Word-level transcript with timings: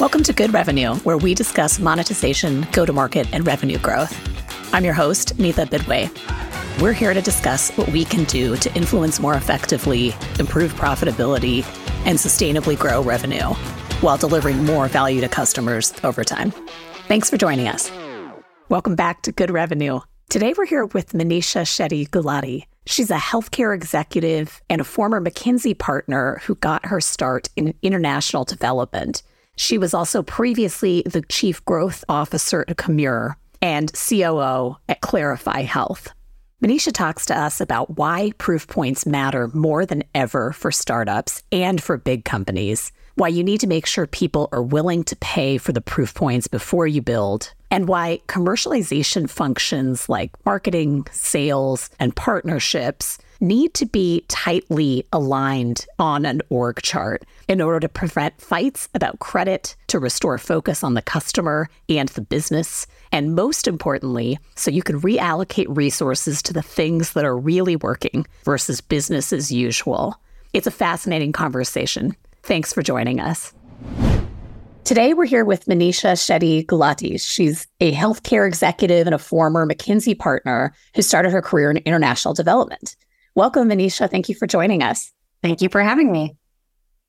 Welcome 0.00 0.22
to 0.22 0.32
Good 0.32 0.52
Revenue, 0.52 0.94
where 0.98 1.18
we 1.18 1.34
discuss 1.34 1.80
monetization, 1.80 2.68
go 2.70 2.86
to 2.86 2.92
market, 2.92 3.26
and 3.32 3.44
revenue 3.44 3.78
growth. 3.78 4.16
I'm 4.72 4.84
your 4.84 4.94
host, 4.94 5.36
Neetha 5.38 5.66
Bidway. 5.66 6.08
We're 6.80 6.92
here 6.92 7.12
to 7.12 7.20
discuss 7.20 7.72
what 7.72 7.88
we 7.88 8.04
can 8.04 8.22
do 8.26 8.54
to 8.58 8.72
influence 8.76 9.18
more 9.18 9.34
effectively, 9.34 10.14
improve 10.38 10.72
profitability, 10.74 11.64
and 12.06 12.16
sustainably 12.16 12.78
grow 12.78 13.02
revenue 13.02 13.42
while 14.00 14.16
delivering 14.16 14.64
more 14.64 14.86
value 14.86 15.20
to 15.20 15.28
customers 15.28 15.92
over 16.04 16.22
time. 16.22 16.52
Thanks 17.08 17.28
for 17.28 17.36
joining 17.36 17.66
us. 17.66 17.90
Welcome 18.68 18.94
back 18.94 19.22
to 19.22 19.32
Good 19.32 19.50
Revenue. 19.50 19.98
Today 20.28 20.54
we're 20.56 20.66
here 20.66 20.86
with 20.86 21.10
Manisha 21.10 21.62
Shetty 21.62 22.08
Gulati. 22.08 22.66
She's 22.86 23.10
a 23.10 23.16
healthcare 23.16 23.74
executive 23.74 24.62
and 24.70 24.80
a 24.80 24.84
former 24.84 25.20
McKinsey 25.20 25.76
partner 25.76 26.40
who 26.44 26.54
got 26.54 26.86
her 26.86 27.00
start 27.00 27.48
in 27.56 27.74
international 27.82 28.44
development. 28.44 29.24
She 29.58 29.76
was 29.76 29.92
also 29.92 30.22
previously 30.22 31.02
the 31.04 31.22
chief 31.22 31.64
growth 31.64 32.04
officer 32.08 32.64
at 32.68 32.76
Commure 32.76 33.34
and 33.60 33.92
COO 33.92 34.76
at 34.88 35.00
Clarify 35.00 35.62
Health. 35.62 36.12
Manisha 36.62 36.92
talks 36.92 37.26
to 37.26 37.36
us 37.36 37.60
about 37.60 37.98
why 37.98 38.30
proof 38.38 38.68
points 38.68 39.04
matter 39.04 39.48
more 39.48 39.84
than 39.84 40.04
ever 40.14 40.52
for 40.52 40.70
startups 40.70 41.42
and 41.50 41.82
for 41.82 41.96
big 41.96 42.24
companies, 42.24 42.92
why 43.16 43.26
you 43.26 43.42
need 43.42 43.58
to 43.58 43.66
make 43.66 43.84
sure 43.84 44.06
people 44.06 44.48
are 44.52 44.62
willing 44.62 45.02
to 45.02 45.16
pay 45.16 45.58
for 45.58 45.72
the 45.72 45.80
proof 45.80 46.14
points 46.14 46.46
before 46.46 46.86
you 46.86 47.02
build, 47.02 47.52
and 47.68 47.88
why 47.88 48.20
commercialization 48.28 49.28
functions 49.28 50.08
like 50.08 50.30
marketing, 50.46 51.04
sales, 51.10 51.90
and 51.98 52.14
partnerships 52.14 53.18
need 53.40 53.74
to 53.74 53.86
be 53.86 54.24
tightly 54.28 55.04
aligned 55.12 55.86
on 55.98 56.24
an 56.24 56.40
org 56.48 56.80
chart 56.82 57.24
in 57.46 57.60
order 57.60 57.80
to 57.80 57.88
prevent 57.88 58.40
fights 58.40 58.88
about 58.94 59.18
credit, 59.18 59.76
to 59.86 59.98
restore 59.98 60.38
focus 60.38 60.82
on 60.82 60.94
the 60.94 61.02
customer 61.02 61.68
and 61.88 62.08
the 62.10 62.20
business, 62.20 62.86
and 63.12 63.34
most 63.34 63.68
importantly, 63.68 64.38
so 64.56 64.70
you 64.70 64.82
can 64.82 65.00
reallocate 65.00 65.66
resources 65.68 66.42
to 66.42 66.52
the 66.52 66.62
things 66.62 67.12
that 67.12 67.24
are 67.24 67.36
really 67.36 67.76
working 67.76 68.26
versus 68.44 68.80
business 68.80 69.32
as 69.32 69.52
usual. 69.52 70.20
It's 70.52 70.66
a 70.66 70.72
fascinating 70.72 71.32
conversation. 71.32 72.16
Thanks 72.42 72.72
for 72.72 72.82
joining 72.82 73.20
us. 73.20 73.52
Today, 74.84 75.12
we're 75.12 75.26
here 75.26 75.44
with 75.44 75.66
Manisha 75.66 76.14
Shetty 76.14 76.64
Gulati. 76.64 77.20
She's 77.20 77.66
a 77.78 77.92
healthcare 77.92 78.46
executive 78.48 79.06
and 79.06 79.14
a 79.14 79.18
former 79.18 79.66
McKinsey 79.66 80.18
partner 80.18 80.72
who 80.94 81.02
started 81.02 81.30
her 81.30 81.42
career 81.42 81.70
in 81.70 81.76
international 81.78 82.32
development. 82.32 82.96
Welcome, 83.38 83.68
Manisha. 83.68 84.10
Thank 84.10 84.28
you 84.28 84.34
for 84.34 84.48
joining 84.48 84.82
us. 84.82 85.12
Thank 85.44 85.62
you 85.62 85.68
for 85.68 85.80
having 85.80 86.10
me. 86.10 86.34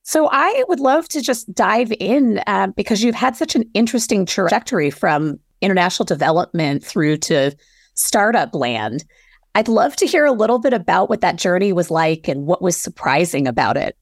So, 0.03 0.29
I 0.31 0.63
would 0.67 0.79
love 0.79 1.07
to 1.09 1.21
just 1.21 1.51
dive 1.55 1.91
in 1.99 2.39
uh, 2.45 2.67
because 2.67 3.01
you've 3.01 3.15
had 3.15 3.35
such 3.35 3.55
an 3.55 3.67
interesting 3.73 4.27
trajectory 4.27 4.91
from 4.91 5.39
international 5.59 6.05
development 6.05 6.85
through 6.85 7.17
to 7.17 7.57
startup 7.95 8.53
land. 8.53 9.05
I'd 9.55 9.67
love 9.67 9.95
to 9.95 10.05
hear 10.05 10.23
a 10.23 10.31
little 10.31 10.59
bit 10.59 10.71
about 10.71 11.09
what 11.09 11.21
that 11.21 11.37
journey 11.37 11.73
was 11.73 11.89
like 11.89 12.27
and 12.27 12.45
what 12.45 12.61
was 12.61 12.79
surprising 12.79 13.47
about 13.47 13.75
it. 13.75 13.97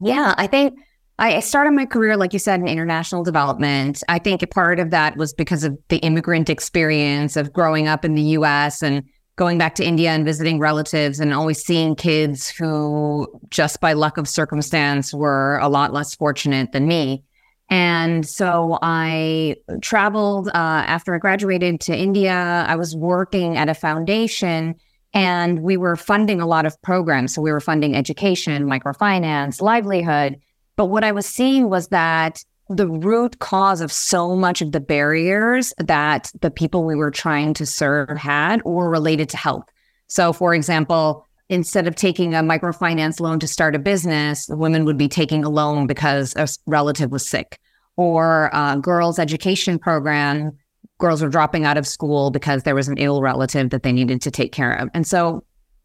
Yeah, 0.00 0.34
I 0.38 0.46
think 0.46 0.78
I 1.18 1.40
started 1.40 1.72
my 1.72 1.84
career, 1.84 2.16
like 2.16 2.32
you 2.32 2.38
said, 2.38 2.58
in 2.58 2.68
international 2.68 3.22
development. 3.22 4.02
I 4.08 4.18
think 4.18 4.40
a 4.40 4.46
part 4.46 4.80
of 4.80 4.92
that 4.92 5.18
was 5.18 5.34
because 5.34 5.62
of 5.62 5.76
the 5.88 5.98
immigrant 5.98 6.48
experience 6.48 7.36
of 7.36 7.52
growing 7.52 7.86
up 7.86 8.02
in 8.02 8.14
the 8.14 8.22
US 8.22 8.82
and 8.82 9.02
going 9.36 9.58
back 9.58 9.74
to 9.76 9.84
India 9.84 10.10
and 10.10 10.24
visiting 10.24 10.58
relatives 10.58 11.20
and 11.20 11.32
always 11.32 11.62
seeing 11.62 11.94
kids 11.94 12.48
who, 12.48 13.28
just 13.50 13.80
by 13.80 13.92
luck 13.92 14.16
of 14.16 14.26
circumstance, 14.26 15.12
were 15.12 15.58
a 15.58 15.68
lot 15.68 15.92
less 15.92 16.14
fortunate 16.14 16.72
than 16.72 16.88
me. 16.88 17.22
And 17.68 18.26
so 18.26 18.78
I 18.80 19.56
traveled 19.82 20.48
uh, 20.48 20.52
after 20.54 21.14
I 21.14 21.18
graduated 21.18 21.80
to 21.82 21.96
India. 21.96 22.64
I 22.66 22.76
was 22.76 22.96
working 22.96 23.56
at 23.56 23.68
a 23.68 23.74
foundation 23.74 24.76
and 25.12 25.60
we 25.60 25.76
were 25.76 25.96
funding 25.96 26.40
a 26.40 26.46
lot 26.46 26.64
of 26.64 26.80
programs. 26.82 27.34
So 27.34 27.42
we 27.42 27.52
were 27.52 27.60
funding 27.60 27.96
education, 27.96 28.66
microfinance, 28.66 29.60
livelihood. 29.60 30.38
But 30.76 30.86
what 30.86 31.04
I 31.04 31.12
was 31.12 31.26
seeing 31.26 31.68
was 31.68 31.88
that 31.88 32.44
the 32.68 32.88
root 32.88 33.38
cause 33.38 33.80
of 33.80 33.92
so 33.92 34.34
much 34.34 34.60
of 34.60 34.72
the 34.72 34.80
barriers 34.80 35.72
that 35.78 36.30
the 36.40 36.50
people 36.50 36.84
we 36.84 36.96
were 36.96 37.10
trying 37.10 37.54
to 37.54 37.66
serve 37.66 38.18
had 38.18 38.62
were 38.64 38.90
related 38.90 39.28
to 39.30 39.36
health. 39.36 39.64
So, 40.08 40.32
for 40.32 40.54
example, 40.54 41.24
instead 41.48 41.86
of 41.86 41.94
taking 41.94 42.34
a 42.34 42.40
microfinance 42.40 43.20
loan 43.20 43.38
to 43.40 43.46
start 43.46 43.74
a 43.74 43.78
business, 43.78 44.48
women 44.48 44.84
would 44.84 44.98
be 44.98 45.08
taking 45.08 45.44
a 45.44 45.48
loan 45.48 45.86
because 45.86 46.34
a 46.36 46.48
relative 46.66 47.12
was 47.12 47.28
sick, 47.28 47.60
or 47.96 48.50
a 48.52 48.76
girls' 48.80 49.18
education 49.18 49.78
program. 49.78 50.52
Girls 50.98 51.22
were 51.22 51.28
dropping 51.28 51.64
out 51.64 51.76
of 51.76 51.86
school 51.86 52.30
because 52.30 52.62
there 52.62 52.74
was 52.74 52.88
an 52.88 52.96
ill 52.98 53.20
relative 53.20 53.70
that 53.70 53.82
they 53.82 53.92
needed 53.92 54.22
to 54.22 54.30
take 54.30 54.50
care 54.50 54.72
of. 54.72 54.88
And 54.94 55.06
so 55.06 55.44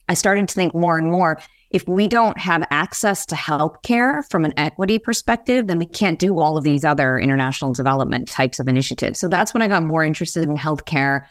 I 0.10 0.14
started 0.14 0.48
to 0.48 0.56
think 0.56 0.74
more 0.74 0.98
and 0.98 1.12
more 1.12 1.40
if 1.72 1.88
we 1.88 2.08
don't 2.08 2.38
have 2.38 2.68
access 2.70 3.26
to 3.28 3.36
healthcare 3.36 4.30
from 4.30 4.44
an 4.44 4.54
equity 4.58 5.00
perspective, 5.00 5.68
then 5.68 5.80
we 5.80 5.86
can't 5.86 6.20
do 6.20 6.38
all 6.38 6.58
of 6.58 6.64
these 6.64 6.84
other 6.84 7.18
international 7.18 7.74
development 7.74 8.28
types 8.28 8.60
of 8.60 8.68
initiatives. 8.68 9.20
So 9.20 9.30
that's 9.30 9.54
when 9.54 9.62
I 9.62 9.68
got 9.68 9.84
more 9.84 10.04
interested 10.04 10.44
in 10.44 10.58
healthcare. 10.58 11.26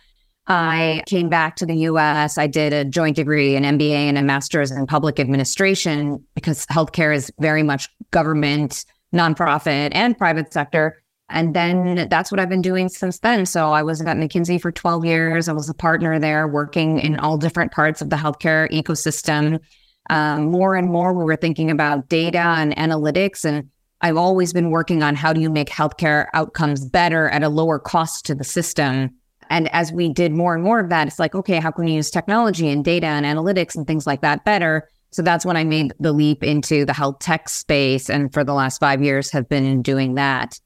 I 0.47 1.03
came 1.06 1.29
back 1.29 1.56
to 1.56 1.67
the 1.67 1.77
US. 1.77 2.39
I 2.39 2.47
did 2.47 2.73
a 2.73 2.84
joint 2.84 3.17
degree, 3.17 3.55
an 3.55 3.65
MBA, 3.65 3.93
and 3.93 4.17
a 4.17 4.23
master's 4.23 4.71
in 4.71 4.87
public 4.87 5.21
administration 5.21 6.25
because 6.34 6.65
healthcare 6.67 7.15
is 7.15 7.31
very 7.39 7.62
much 7.62 7.89
government, 8.11 8.87
nonprofit, 9.15 9.91
and 9.93 10.17
private 10.17 10.53
sector. 10.53 10.97
And 11.29 11.55
then 11.55 12.09
that's 12.09 12.33
what 12.33 12.41
I've 12.41 12.49
been 12.49 12.62
doing 12.62 12.89
since 12.89 13.21
then. 13.21 13.47
So 13.47 13.71
I 13.71 13.83
was 13.83 14.00
at 14.00 14.17
McKinsey 14.17 14.61
for 14.61 14.73
12 14.73 15.05
years. 15.05 15.49
I 15.49 15.53
was 15.53 15.69
a 15.69 15.75
partner 15.75 16.19
there 16.19 16.49
working 16.49 16.99
in 16.99 17.21
all 17.21 17.37
different 17.37 17.71
parts 17.71 18.03
of 18.03 18.11
the 18.11 18.17
healthcare 18.17 18.69
ecosystem 18.73 19.61
um, 20.10 20.50
more 20.50 20.75
and 20.75 20.88
more 20.88 21.12
we 21.12 21.25
were 21.25 21.37
thinking 21.37 21.71
about 21.71 22.09
data 22.09 22.38
and 22.38 22.76
analytics. 22.76 23.44
And 23.44 23.71
i've 24.03 24.16
always 24.16 24.53
been 24.53 24.71
working 24.71 25.03
on 25.03 25.15
how 25.15 25.32
do 25.32 25.41
you 25.41 25.48
make 25.48 25.69
healthcare 25.69 26.26
outcomes 26.34 26.84
better 26.84 27.28
at 27.28 27.43
a 27.43 27.48
lower 27.48 27.78
cost 27.78 28.26
to 28.26 28.34
the 28.34 28.44
system. 28.44 29.10
And 29.49 29.69
as 29.75 29.93
we 29.93 30.09
did 30.09 30.32
more 30.32 30.54
and 30.54 30.62
more 30.62 30.81
of 30.81 30.91
that 30.91 31.06
it's 31.06 31.19
like 31.19 31.34
okay 31.34 31.60
how 31.60 31.70
can 31.70 31.84
we 31.84 31.93
use 31.93 32.10
technology 32.10 32.69
and 32.69 32.84
data 32.84 33.06
and 33.06 33.25
analytics 33.25 33.76
and 33.76 33.87
things 33.87 34.06
like 34.06 34.20
that 34.20 34.44
better? 34.44 34.88
So 35.12 35.22
that's 35.22 35.47
when 35.47 35.56
i 35.56 35.65
made 35.65 35.93
the 36.00 36.12
leap 36.12 36.43
into 36.43 36.84
the 36.84 36.93
health 36.93 37.20
tech 37.20 37.49
space. 37.49 38.10
And 38.10 38.32
for 38.32 38.44
the 38.44 38.54
last 38.54 38.78
five 38.78 39.03
years 39.03 39.31
have 39.31 39.49
been 39.49 39.81
doing 39.81 40.15
that. 40.16 40.60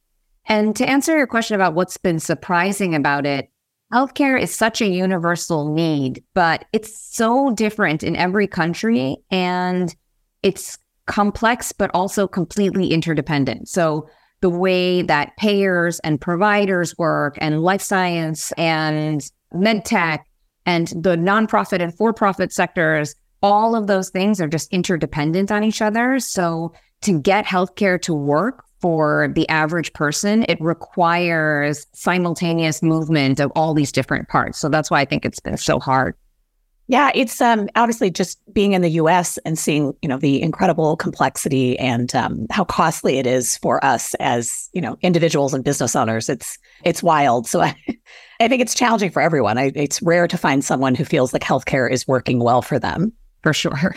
And 0.47 0.77
to 0.77 0.88
answer 0.88 1.16
your 1.16 1.27
question 1.27 1.54
about 1.54 1.75
what's 1.75 1.97
been 1.97 2.19
surprising 2.19 2.94
about 2.94 3.25
it 3.25 3.50
Healthcare 3.94 4.41
is 4.41 4.53
such 4.53 4.81
a 4.81 4.88
universal 4.88 5.72
need, 5.72 6.25
but 6.34 6.65
it's 6.72 6.99
so 7.15 7.53
different 7.55 8.03
in 8.03 8.16
every 8.16 8.49
country 8.49 9.19
and 9.31 9.94
it's 10.43 10.77
complex, 11.06 11.71
but 11.71 11.93
also 11.94 12.27
completely 12.27 12.88
interdependent. 12.88 13.69
So, 13.69 14.09
the 14.41 14.50
way 14.50 15.03
that 15.03 15.37
payers 15.37 16.00
and 16.00 16.21
providers 16.21 16.99
work, 16.99 17.38
and 17.41 17.62
life 17.62 17.81
science 17.81 18.50
and 18.59 19.22
med 19.53 19.84
tech, 19.84 20.27
and 20.66 20.88
the 20.88 21.16
nonprofit 21.16 21.81
and 21.81 21.94
for 21.97 22.12
profit 22.12 22.53
sectors, 22.53 23.15
all 23.44 23.77
of 23.77 23.87
those 23.87 24.10
things 24.10 24.41
are 24.41 24.49
just 24.49 24.72
interdependent 24.72 25.53
on 25.53 25.62
each 25.62 25.81
other. 25.81 26.19
So, 26.19 26.72
to 27.03 27.21
get 27.21 27.47
healthcare 27.47 28.03
to 28.03 28.12
work 28.12 28.64
for 28.81 29.33
the 29.35 29.49
average 29.49 29.93
person, 29.93 30.45
it 30.49 30.61
requires 30.61 31.87
simultaneous 31.93 32.83
movement 32.83 33.41
of 33.41 33.51
all 33.55 33.75
these 33.75 33.93
different 33.93 34.29
parts. 34.29 34.59
So 34.59 34.69
that's 34.69 34.91
why 34.91 35.01
I 35.01 35.05
think 35.05 35.25
it's 35.25 35.41
been 35.41 35.57
so 35.57 35.81
hard. 35.81 36.15
Yeah, 36.87 37.11
it's 37.15 37.41
um, 37.41 37.69
obviously 37.77 38.11
just 38.11 38.39
being 38.53 38.73
in 38.73 38.83
the 38.83 38.91
U.S. 38.91 39.39
and 39.47 39.59
seeing, 39.59 39.95
you 40.03 40.09
know, 40.09 40.19
the 40.19 40.43
incredible 40.43 40.97
complexity 40.97 41.79
and 41.79 42.15
um, 42.15 42.47
how 42.51 42.65
costly 42.65 43.17
it 43.17 43.27
is 43.27 43.57
for 43.57 43.83
us 43.83 44.13
as, 44.21 44.69
you 44.75 44.83
know, 44.83 44.98
individuals 45.01 45.54
and 45.54 45.65
business 45.65 45.97
owners. 45.97 46.28
It's 46.28 46.59
it's 46.84 47.03
wild. 47.03 47.47
So 47.47 47.60
I, 47.63 47.75
I 48.39 48.48
think 48.48 48.60
it's 48.60 48.75
challenging 48.75 49.10
for 49.10 49.22
everyone. 49.22 49.57
I, 49.57 49.72
it's 49.75 50.03
rare 50.03 50.28
to 50.28 50.37
find 50.37 50.63
someone 50.63 50.95
who 50.95 51.07
feels 51.07 51.33
like 51.33 51.43
healthcare 51.43 51.91
is 51.91 52.07
working 52.07 52.41
well 52.41 52.60
for 52.60 52.78
them. 52.78 53.15
For 53.43 53.54
sure. 53.54 53.95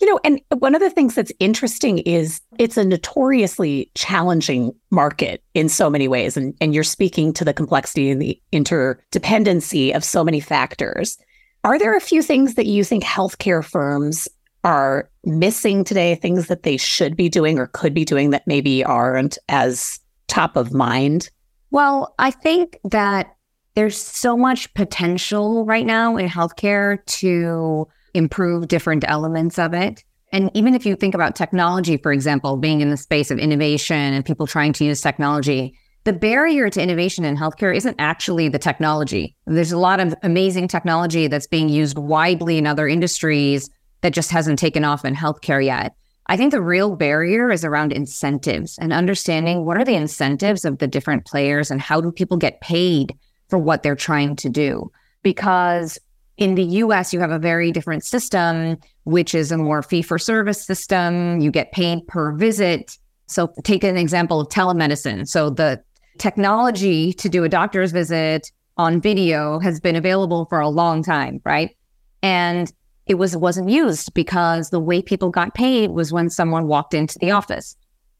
You 0.00 0.10
know, 0.10 0.20
and 0.24 0.40
one 0.58 0.74
of 0.74 0.80
the 0.80 0.90
things 0.90 1.14
that's 1.14 1.32
interesting 1.38 1.98
is 1.98 2.40
it's 2.58 2.76
a 2.76 2.84
notoriously 2.84 3.90
challenging 3.94 4.72
market 4.90 5.42
in 5.54 5.68
so 5.68 5.88
many 5.88 6.08
ways. 6.08 6.36
And, 6.36 6.54
and 6.60 6.74
you're 6.74 6.82
speaking 6.82 7.32
to 7.34 7.44
the 7.44 7.54
complexity 7.54 8.10
and 8.10 8.20
the 8.20 8.40
interdependency 8.52 9.94
of 9.94 10.02
so 10.02 10.24
many 10.24 10.40
factors. 10.40 11.16
Are 11.62 11.78
there 11.78 11.96
a 11.96 12.00
few 12.00 12.22
things 12.22 12.54
that 12.54 12.66
you 12.66 12.82
think 12.82 13.04
healthcare 13.04 13.64
firms 13.64 14.28
are 14.64 15.08
missing 15.24 15.84
today, 15.84 16.14
things 16.14 16.48
that 16.48 16.62
they 16.64 16.76
should 16.76 17.16
be 17.16 17.28
doing 17.28 17.58
or 17.58 17.68
could 17.68 17.94
be 17.94 18.04
doing 18.04 18.30
that 18.30 18.46
maybe 18.46 18.82
aren't 18.84 19.38
as 19.48 20.00
top 20.26 20.56
of 20.56 20.72
mind? 20.72 21.30
Well, 21.70 22.14
I 22.18 22.30
think 22.30 22.78
that 22.84 23.34
there's 23.74 23.96
so 23.96 24.36
much 24.36 24.72
potential 24.74 25.64
right 25.64 25.86
now 25.86 26.16
in 26.16 26.28
healthcare 26.28 27.04
to 27.06 27.88
improve 28.14 28.68
different 28.68 29.04
elements 29.06 29.58
of 29.58 29.74
it. 29.74 30.02
And 30.32 30.50
even 30.54 30.74
if 30.74 30.86
you 30.86 30.96
think 30.96 31.14
about 31.14 31.36
technology, 31.36 31.96
for 31.96 32.12
example, 32.12 32.56
being 32.56 32.80
in 32.80 32.90
the 32.90 32.96
space 32.96 33.30
of 33.30 33.38
innovation 33.38 34.14
and 34.14 34.24
people 34.24 34.46
trying 34.46 34.72
to 34.74 34.84
use 34.84 35.00
technology, 35.00 35.76
the 36.04 36.12
barrier 36.12 36.68
to 36.68 36.82
innovation 36.82 37.24
in 37.24 37.36
healthcare 37.36 37.74
isn't 37.74 37.96
actually 37.98 38.48
the 38.48 38.58
technology. 38.58 39.36
There's 39.46 39.72
a 39.72 39.78
lot 39.78 40.00
of 40.00 40.14
amazing 40.22 40.68
technology 40.68 41.28
that's 41.28 41.46
being 41.46 41.68
used 41.68 41.96
widely 41.96 42.58
in 42.58 42.66
other 42.66 42.88
industries 42.88 43.70
that 44.02 44.12
just 44.12 44.30
hasn't 44.30 44.58
taken 44.58 44.84
off 44.84 45.04
in 45.04 45.14
healthcare 45.14 45.64
yet. 45.64 45.94
I 46.26 46.36
think 46.36 46.52
the 46.52 46.60
real 46.60 46.96
barrier 46.96 47.50
is 47.50 47.64
around 47.64 47.92
incentives 47.92 48.78
and 48.78 48.92
understanding 48.92 49.64
what 49.64 49.76
are 49.76 49.84
the 49.84 49.94
incentives 49.94 50.64
of 50.64 50.78
the 50.78 50.86
different 50.86 51.26
players 51.26 51.70
and 51.70 51.80
how 51.80 52.00
do 52.00 52.10
people 52.10 52.38
get 52.38 52.60
paid 52.60 53.14
for 53.48 53.58
what 53.58 53.82
they're 53.82 53.94
trying 53.94 54.36
to 54.36 54.48
do. 54.48 54.90
Because 55.22 55.98
in 56.36 56.54
the 56.56 56.64
US, 56.64 57.12
you 57.12 57.20
have 57.20 57.30
a 57.30 57.38
very 57.38 57.70
different 57.70 58.04
system, 58.04 58.76
which 59.04 59.34
is 59.34 59.52
a 59.52 59.58
more 59.58 59.82
fee 59.82 60.02
for 60.02 60.18
service 60.18 60.64
system. 60.64 61.40
You 61.40 61.50
get 61.50 61.72
paid 61.72 62.06
per 62.06 62.32
visit. 62.32 62.98
So, 63.26 63.52
take 63.62 63.84
an 63.84 63.96
example 63.96 64.40
of 64.40 64.48
telemedicine. 64.48 65.28
So, 65.28 65.50
the 65.50 65.82
technology 66.18 67.12
to 67.14 67.28
do 67.28 67.44
a 67.44 67.48
doctor's 67.48 67.92
visit 67.92 68.50
on 68.76 69.00
video 69.00 69.58
has 69.60 69.80
been 69.80 69.96
available 69.96 70.46
for 70.46 70.60
a 70.60 70.68
long 70.68 71.02
time, 71.02 71.40
right? 71.44 71.76
And 72.22 72.72
it 73.06 73.14
was 73.14 73.36
wasn't 73.36 73.68
used 73.68 74.12
because 74.14 74.70
the 74.70 74.80
way 74.80 75.02
people 75.02 75.30
got 75.30 75.54
paid 75.54 75.90
was 75.90 76.12
when 76.12 76.30
someone 76.30 76.66
walked 76.66 76.94
into 76.94 77.18
the 77.18 77.30
office. 77.30 77.76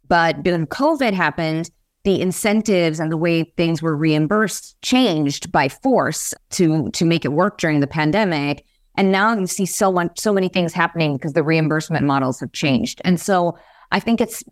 But 0.06 0.44
when 0.44 0.66
COVID 0.66 1.14
happened, 1.14 1.70
the 2.04 2.20
incentives 2.20 3.00
and 3.00 3.10
the 3.10 3.16
way 3.16 3.44
things 3.56 3.82
were 3.82 3.96
reimbursed 3.96 4.80
changed 4.82 5.50
by 5.50 5.68
force 5.68 6.34
to 6.50 6.90
to 6.90 7.04
make 7.04 7.24
it 7.24 7.32
work 7.32 7.58
during 7.58 7.80
the 7.80 7.86
pandemic. 7.86 8.64
And 8.96 9.10
now 9.10 9.36
you 9.36 9.46
see 9.46 9.66
so 9.66 9.90
much, 9.90 10.20
so 10.20 10.32
many 10.32 10.48
things 10.48 10.72
happening 10.72 11.16
because 11.16 11.32
the 11.32 11.42
reimbursement 11.42 12.04
models 12.04 12.38
have 12.40 12.52
changed. 12.52 13.00
And 13.04 13.20
so 13.20 13.58
I 13.90 13.98
think 13.98 14.20
it's 14.20 14.44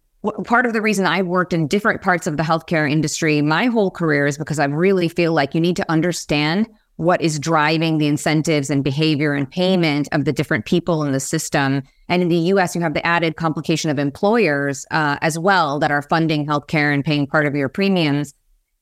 part 0.45 0.67
of 0.67 0.73
the 0.73 0.83
reason 0.83 1.07
I've 1.07 1.27
worked 1.27 1.53
in 1.53 1.69
different 1.69 2.01
parts 2.01 2.27
of 2.27 2.37
the 2.37 2.43
healthcare 2.43 2.91
industry 2.91 3.43
my 3.43 3.67
whole 3.67 3.91
career 3.91 4.27
is 4.27 4.39
because 4.39 4.59
I 4.59 4.65
really 4.65 5.09
feel 5.09 5.33
like 5.33 5.55
you 5.55 5.61
need 5.61 5.77
to 5.77 5.91
understand 5.91 6.69
what 7.03 7.21
is 7.21 7.41
driving 7.41 7.99
the 7.99 8.07
incentives 8.07 8.71
and 8.71 8.85
behavior 8.85 9.35
and 9.35 9.51
payment 9.51 10.09
of 10.13 10.25
the 10.25 10.33
different 10.33 10.65
people 10.67 11.03
in 11.03 11.11
the 11.11 11.19
system. 11.19 11.83
And 12.09 12.23
in 12.23 12.29
the 12.29 12.39
US, 12.55 12.77
you 12.77 12.81
have 12.81 12.95
the 12.95 13.05
added 13.05 13.35
complication 13.35 13.91
of 13.91 13.99
employers 13.99 14.87
uh, 14.93 15.17
as 15.21 15.37
well 15.37 15.81
that 15.81 15.91
are 15.91 16.03
funding 16.03 16.47
healthcare 16.47 16.95
and 16.95 17.05
paying 17.05 17.27
part 17.27 17.45
of 17.45 17.57
your 17.57 17.69
premiums. 17.69 18.35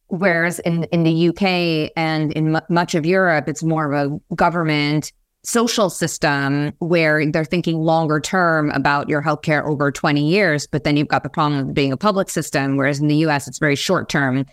Whereas 0.09 0.59
in, 0.61 0.85
in 0.85 1.05
the 1.05 1.29
UK 1.31 1.93
and 1.97 2.31
in 2.33 2.57
m- 2.57 2.63
much 2.69 2.95
of 2.95 3.07
Europe, 3.07 3.49
it's 3.49 3.63
more 3.63 3.91
of 3.91 4.13
a 4.13 4.35
government 4.35 5.13
social 5.43 5.89
system 5.89 6.73
where 6.81 7.25
they're 7.31 7.47
thinking 7.47 7.79
longer 7.79 8.21
term 8.21 8.71
about 8.73 9.09
your 9.09 9.23
healthcare 9.23 9.65
over 9.65 9.91
20 9.91 10.29
years, 10.29 10.67
but 10.67 10.85
then 10.85 10.99
you've 10.99 11.09
got 11.09 11.23
the 11.23 11.31
problem 11.31 11.69
of 11.69 11.73
being 11.73 11.93
a 11.93 11.97
public 11.97 12.29
system, 12.29 12.77
whereas 12.77 13.01
in 13.01 13.09
the 13.09 13.17
US, 13.27 13.49
it's 13.49 13.59
very 13.59 13.77
short 13.77 14.11
term. 14.11 14.45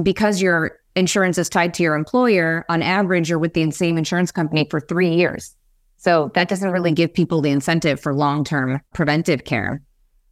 Because 0.00 0.40
your 0.40 0.78
insurance 0.98 1.38
is 1.38 1.48
tied 1.48 1.74
to 1.74 1.82
your 1.82 1.94
employer, 1.94 2.64
on 2.68 2.82
average, 2.82 3.30
you're 3.30 3.38
with 3.38 3.54
the 3.54 3.70
same 3.70 3.96
insurance 3.96 4.30
company 4.30 4.66
for 4.70 4.80
three 4.80 5.14
years. 5.14 5.54
So 5.96 6.30
that 6.34 6.48
doesn't 6.48 6.70
really 6.70 6.92
give 6.92 7.12
people 7.12 7.40
the 7.40 7.50
incentive 7.50 8.00
for 8.00 8.14
long 8.14 8.44
term 8.44 8.80
preventive 8.94 9.44
care. 9.44 9.82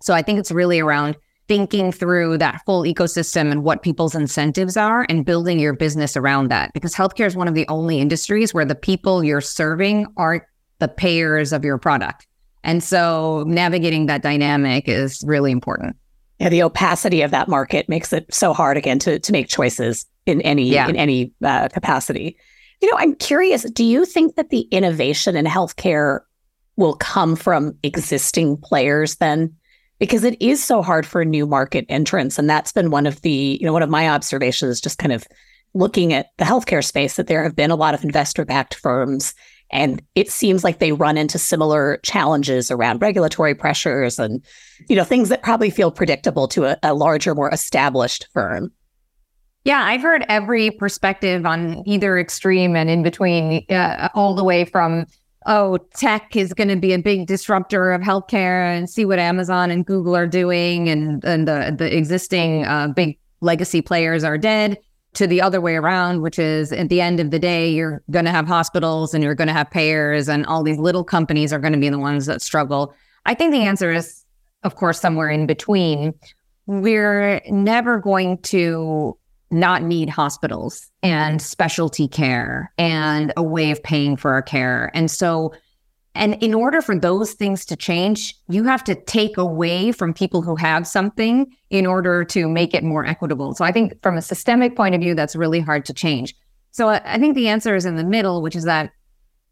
So 0.02 0.14
I 0.14 0.22
think 0.22 0.38
it's 0.38 0.52
really 0.52 0.80
around 0.80 1.16
thinking 1.48 1.92
through 1.92 2.38
that 2.38 2.60
full 2.66 2.82
ecosystem 2.82 3.52
and 3.52 3.62
what 3.62 3.82
people's 3.82 4.14
incentives 4.14 4.76
are 4.76 5.06
and 5.08 5.24
building 5.24 5.58
your 5.58 5.74
business 5.74 6.16
around 6.16 6.48
that. 6.48 6.72
Because 6.72 6.94
healthcare 6.94 7.26
is 7.26 7.36
one 7.36 7.48
of 7.48 7.54
the 7.54 7.66
only 7.68 8.00
industries 8.00 8.52
where 8.52 8.64
the 8.64 8.74
people 8.74 9.22
you're 9.22 9.40
serving 9.40 10.06
aren't 10.16 10.42
the 10.78 10.88
payers 10.88 11.52
of 11.52 11.64
your 11.64 11.78
product. 11.78 12.26
And 12.64 12.82
so 12.82 13.44
navigating 13.46 14.06
that 14.06 14.22
dynamic 14.22 14.88
is 14.88 15.22
really 15.24 15.52
important. 15.52 15.96
Yeah, 16.38 16.48
the 16.48 16.64
opacity 16.64 17.22
of 17.22 17.30
that 17.30 17.48
market 17.48 17.88
makes 17.88 18.12
it 18.12 18.32
so 18.32 18.52
hard 18.52 18.76
again 18.76 18.98
to 19.00 19.18
to 19.18 19.32
make 19.32 19.48
choices 19.48 20.04
in 20.26 20.40
any 20.42 20.68
yeah. 20.68 20.88
in 20.88 20.96
any 20.96 21.32
uh, 21.42 21.68
capacity. 21.68 22.36
You 22.82 22.90
know, 22.90 22.98
I'm 22.98 23.14
curious. 23.14 23.62
Do 23.70 23.84
you 23.84 24.04
think 24.04 24.36
that 24.36 24.50
the 24.50 24.62
innovation 24.70 25.34
in 25.36 25.46
healthcare 25.46 26.20
will 26.76 26.94
come 26.94 27.36
from 27.36 27.78
existing 27.82 28.58
players 28.58 29.16
then? 29.16 29.56
because 29.98 30.24
it 30.24 30.40
is 30.40 30.62
so 30.62 30.82
hard 30.82 31.06
for 31.06 31.24
new 31.24 31.46
market 31.46 31.86
entrants. 31.88 32.38
And 32.38 32.48
that's 32.48 32.72
been 32.72 32.90
one 32.90 33.06
of 33.06 33.20
the, 33.22 33.58
you 33.60 33.66
know, 33.66 33.72
one 33.72 33.82
of 33.82 33.90
my 33.90 34.08
observations, 34.08 34.80
just 34.80 34.98
kind 34.98 35.12
of 35.12 35.26
looking 35.74 36.12
at 36.12 36.28
the 36.38 36.44
healthcare 36.44 36.84
space, 36.84 37.16
that 37.16 37.26
there 37.26 37.42
have 37.42 37.56
been 37.56 37.70
a 37.70 37.76
lot 37.76 37.94
of 37.94 38.04
investor 38.04 38.44
backed 38.44 38.74
firms. 38.74 39.34
And 39.70 40.00
it 40.14 40.30
seems 40.30 40.62
like 40.62 40.78
they 40.78 40.92
run 40.92 41.16
into 41.16 41.38
similar 41.38 41.98
challenges 42.02 42.70
around 42.70 43.02
regulatory 43.02 43.54
pressures 43.54 44.18
and, 44.18 44.44
you 44.88 44.94
know, 44.94 45.04
things 45.04 45.28
that 45.28 45.42
probably 45.42 45.70
feel 45.70 45.90
predictable 45.90 46.46
to 46.48 46.66
a, 46.66 46.78
a 46.82 46.94
larger, 46.94 47.34
more 47.34 47.52
established 47.52 48.28
firm. 48.32 48.70
Yeah, 49.66 49.82
I've 49.82 50.00
heard 50.00 50.24
every 50.28 50.70
perspective 50.70 51.44
on 51.44 51.82
either 51.88 52.20
extreme 52.20 52.76
and 52.76 52.88
in 52.88 53.02
between, 53.02 53.66
uh, 53.68 54.10
all 54.14 54.36
the 54.36 54.44
way 54.44 54.64
from 54.64 55.06
oh, 55.44 55.78
tech 55.92 56.36
is 56.36 56.54
going 56.54 56.68
to 56.68 56.76
be 56.76 56.92
a 56.92 57.00
big 57.00 57.26
disruptor 57.26 57.90
of 57.90 58.00
healthcare 58.00 58.76
and 58.76 58.88
see 58.88 59.04
what 59.04 59.18
Amazon 59.18 59.72
and 59.72 59.84
Google 59.84 60.14
are 60.14 60.28
doing 60.28 60.88
and, 60.88 61.24
and 61.24 61.48
the, 61.48 61.74
the 61.76 61.96
existing 61.96 62.64
uh, 62.64 62.86
big 62.94 63.18
legacy 63.40 63.82
players 63.82 64.22
are 64.22 64.38
dead 64.38 64.78
to 65.14 65.26
the 65.26 65.42
other 65.42 65.60
way 65.60 65.74
around, 65.74 66.22
which 66.22 66.38
is 66.38 66.70
at 66.72 66.88
the 66.88 67.00
end 67.00 67.18
of 67.18 67.32
the 67.32 67.38
day, 67.40 67.68
you're 67.68 68.04
going 68.12 68.24
to 68.24 68.30
have 68.30 68.46
hospitals 68.46 69.14
and 69.14 69.24
you're 69.24 69.34
going 69.34 69.48
to 69.48 69.54
have 69.54 69.68
payers 69.68 70.28
and 70.28 70.46
all 70.46 70.62
these 70.62 70.78
little 70.78 71.02
companies 71.02 71.52
are 71.52 71.58
going 71.58 71.72
to 71.72 71.78
be 71.80 71.88
the 71.88 71.98
ones 71.98 72.26
that 72.26 72.40
struggle. 72.40 72.94
I 73.24 73.34
think 73.34 73.50
the 73.50 73.62
answer 73.62 73.92
is, 73.92 74.24
of 74.62 74.76
course, 74.76 75.00
somewhere 75.00 75.28
in 75.28 75.44
between. 75.44 76.14
We're 76.66 77.40
never 77.48 77.98
going 77.98 78.38
to 78.42 79.18
not 79.50 79.82
need 79.82 80.08
hospitals 80.08 80.90
and 81.02 81.40
specialty 81.40 82.08
care 82.08 82.72
and 82.78 83.32
a 83.36 83.42
way 83.42 83.70
of 83.70 83.82
paying 83.82 84.16
for 84.16 84.32
our 84.32 84.42
care. 84.42 84.90
And 84.94 85.10
so, 85.10 85.54
and 86.14 86.34
in 86.42 86.54
order 86.54 86.80
for 86.80 86.98
those 86.98 87.34
things 87.34 87.64
to 87.66 87.76
change, 87.76 88.34
you 88.48 88.64
have 88.64 88.82
to 88.84 88.94
take 88.94 89.36
away 89.36 89.92
from 89.92 90.14
people 90.14 90.42
who 90.42 90.56
have 90.56 90.86
something 90.86 91.46
in 91.70 91.86
order 91.86 92.24
to 92.24 92.48
make 92.48 92.74
it 92.74 92.82
more 92.82 93.04
equitable. 93.04 93.54
So 93.54 93.64
I 93.64 93.72
think 93.72 94.00
from 94.02 94.16
a 94.16 94.22
systemic 94.22 94.76
point 94.76 94.94
of 94.94 95.00
view, 95.00 95.14
that's 95.14 95.36
really 95.36 95.60
hard 95.60 95.84
to 95.84 95.94
change. 95.94 96.34
So 96.72 96.88
I 96.88 97.18
think 97.18 97.34
the 97.34 97.48
answer 97.48 97.76
is 97.76 97.84
in 97.84 97.96
the 97.96 98.04
middle, 98.04 98.42
which 98.42 98.56
is 98.56 98.64
that 98.64 98.92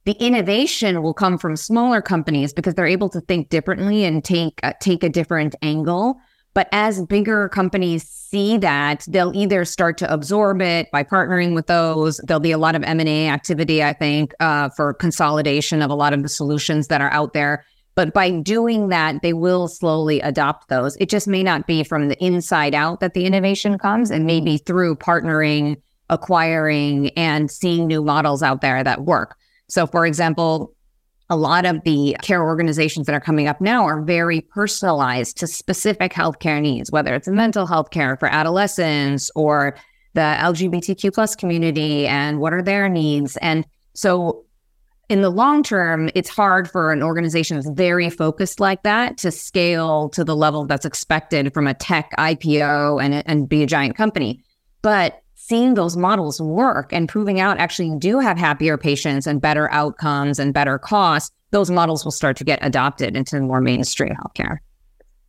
the 0.05 0.13
innovation 0.13 1.03
will 1.03 1.15
come 1.15 1.39
from 1.39 1.57
smaller 1.57 2.03
companies 2.03 2.53
because 2.53 2.75
they're 2.75 2.87
able 2.87 3.09
to 3.11 3.21
think 3.23 3.49
differently 3.49 4.05
and 4.05 4.23
take 4.23 4.61
uh, 4.63 4.75
take 4.81 5.03
a 5.03 5.09
different 5.09 5.55
angle 5.63 6.17
but 6.55 6.69
as 6.73 7.05
bigger 7.05 7.49
companies 7.49 8.09
see 8.09 8.57
that, 8.59 9.05
they'll 9.09 9.35
either 9.35 9.65
start 9.65 9.99
to 9.99 10.13
absorb 10.13 10.63
it 10.63 10.91
by 10.93 11.03
partnering 11.03 11.55
with 11.55 11.67
those. 11.67 12.19
There'll 12.19 12.41
be 12.41 12.53
a 12.53 12.59
lot 12.59 12.75
of 12.75 12.83
M&A 12.85 13.29
activity, 13.29 13.83
I 13.83 13.93
think, 13.93 14.33
uh, 14.41 14.71
for 14.71 14.95
consolidation 14.95 15.83
of 15.83 15.91
a 15.91 15.95
lot 15.95 16.13
of 16.13 16.23
the 16.23 16.29
solutions 16.29 16.89
that 16.89 17.01
are 17.01 17.13
out 17.13 17.33
there. 17.33 17.65
But 17.97 18.13
by 18.13 18.31
doing 18.31 18.89
that, 18.89 19.23
they 19.23 19.33
will 19.33 19.69
slowly 19.69 20.21
adopt 20.21 20.69
those. 20.69 20.97
It 20.97 21.09
just 21.09 21.29
may 21.29 21.43
not 21.43 21.67
be 21.67 21.85
from 21.85 22.09
the 22.09 22.25
inside 22.25 22.75
out 22.75 23.01
that 23.01 23.15
the 23.15 23.25
innovation 23.25 23.79
comes, 23.79 24.11
and 24.11 24.27
maybe 24.27 24.59
through 24.59 24.97
partnering, 24.97 25.81
acquiring, 26.11 27.11
and 27.11 27.51
seeing 27.51 27.87
new 27.87 28.03
models 28.03 28.43
out 28.43 28.61
there 28.61 28.83
that 28.83 29.05
work. 29.05 29.37
So, 29.69 29.87
for 29.87 30.07
example, 30.07 30.74
a 31.31 31.37
lot 31.37 31.65
of 31.65 31.83
the 31.85 32.17
care 32.23 32.43
organizations 32.43 33.07
that 33.07 33.15
are 33.15 33.21
coming 33.21 33.49
up 33.49 33.61
now 33.61 33.85
are 33.85 34.03
very 34.03 34.41
personalized 34.41 35.39
to 35.39 35.47
specific 35.47 36.13
healthcare 36.13 36.61
needs, 36.61 36.91
whether 36.91 37.15
it's 37.15 37.29
mental 37.29 37.67
health 37.67 37.91
care 37.91 38.17
for 38.17 38.29
adolescents 38.29 39.31
or 39.35 39.77
the 40.13 40.21
LGBTQ 40.21 41.15
plus 41.15 41.35
community 41.35 42.07
and 42.07 42.41
what 42.41 42.53
are 42.53 42.63
their 42.63 42.89
needs. 42.89 43.37
And 43.39 43.67
so 43.95 44.45
in 45.09 45.23
the 45.23 45.31
long 45.31 45.63
term, 45.63 46.11
it's 46.15 46.29
hard 46.29 46.71
for 46.71 46.93
an 46.93 47.03
organization 47.03 47.57
that's 47.57 47.71
very 47.71 48.11
focused 48.11 48.61
like 48.61 48.83
that 48.83 49.19
to 49.19 49.31
scale 49.31 50.09
to 50.11 50.25
the 50.25 50.37
level 50.37 50.67
that's 50.67 50.87
expected 50.87 51.53
from 51.53 51.67
a 51.67 51.75
tech 51.75 52.11
IPO 52.19 53.03
and, 53.03 53.23
and 53.27 53.49
be 53.49 53.63
a 53.63 53.67
giant 53.67 53.97
company. 53.97 54.43
But 54.83 55.23
seeing 55.47 55.75
those 55.75 55.95
models 55.95 56.41
work 56.41 56.91
and 56.91 57.07
proving 57.07 57.39
out 57.39 57.59
actually 57.59 57.87
you 57.87 57.99
do 57.99 58.19
have 58.19 58.39
happier 58.39 58.79
patients 58.79 59.27
and 59.27 59.43
better 59.43 59.71
outcomes 59.71 60.39
and 60.39 60.55
better 60.55 60.79
costs, 60.79 61.31
those 61.51 61.71
models 61.71 62.03
will 62.03 62.13
start 62.13 62.35
to 62.35 62.45
get 62.45 62.59
adopted 62.63 63.15
into 63.15 63.39
more 63.41 63.61
mainstream 63.61 64.15
healthcare. 64.15 64.57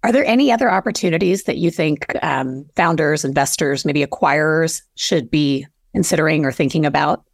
Are 0.03 0.13
there 0.13 0.23
any 0.23 0.53
other 0.53 0.71
opportunities 0.71 1.43
that 1.43 1.57
you 1.57 1.69
think 1.69 2.05
um, 2.23 2.65
founders, 2.77 3.25
investors, 3.25 3.83
maybe 3.83 4.05
acquirers 4.05 4.81
should 4.95 5.29
be 5.29 5.67
considering 5.93 6.45
or 6.45 6.51
thinking 6.53 6.85
about? 6.85 7.25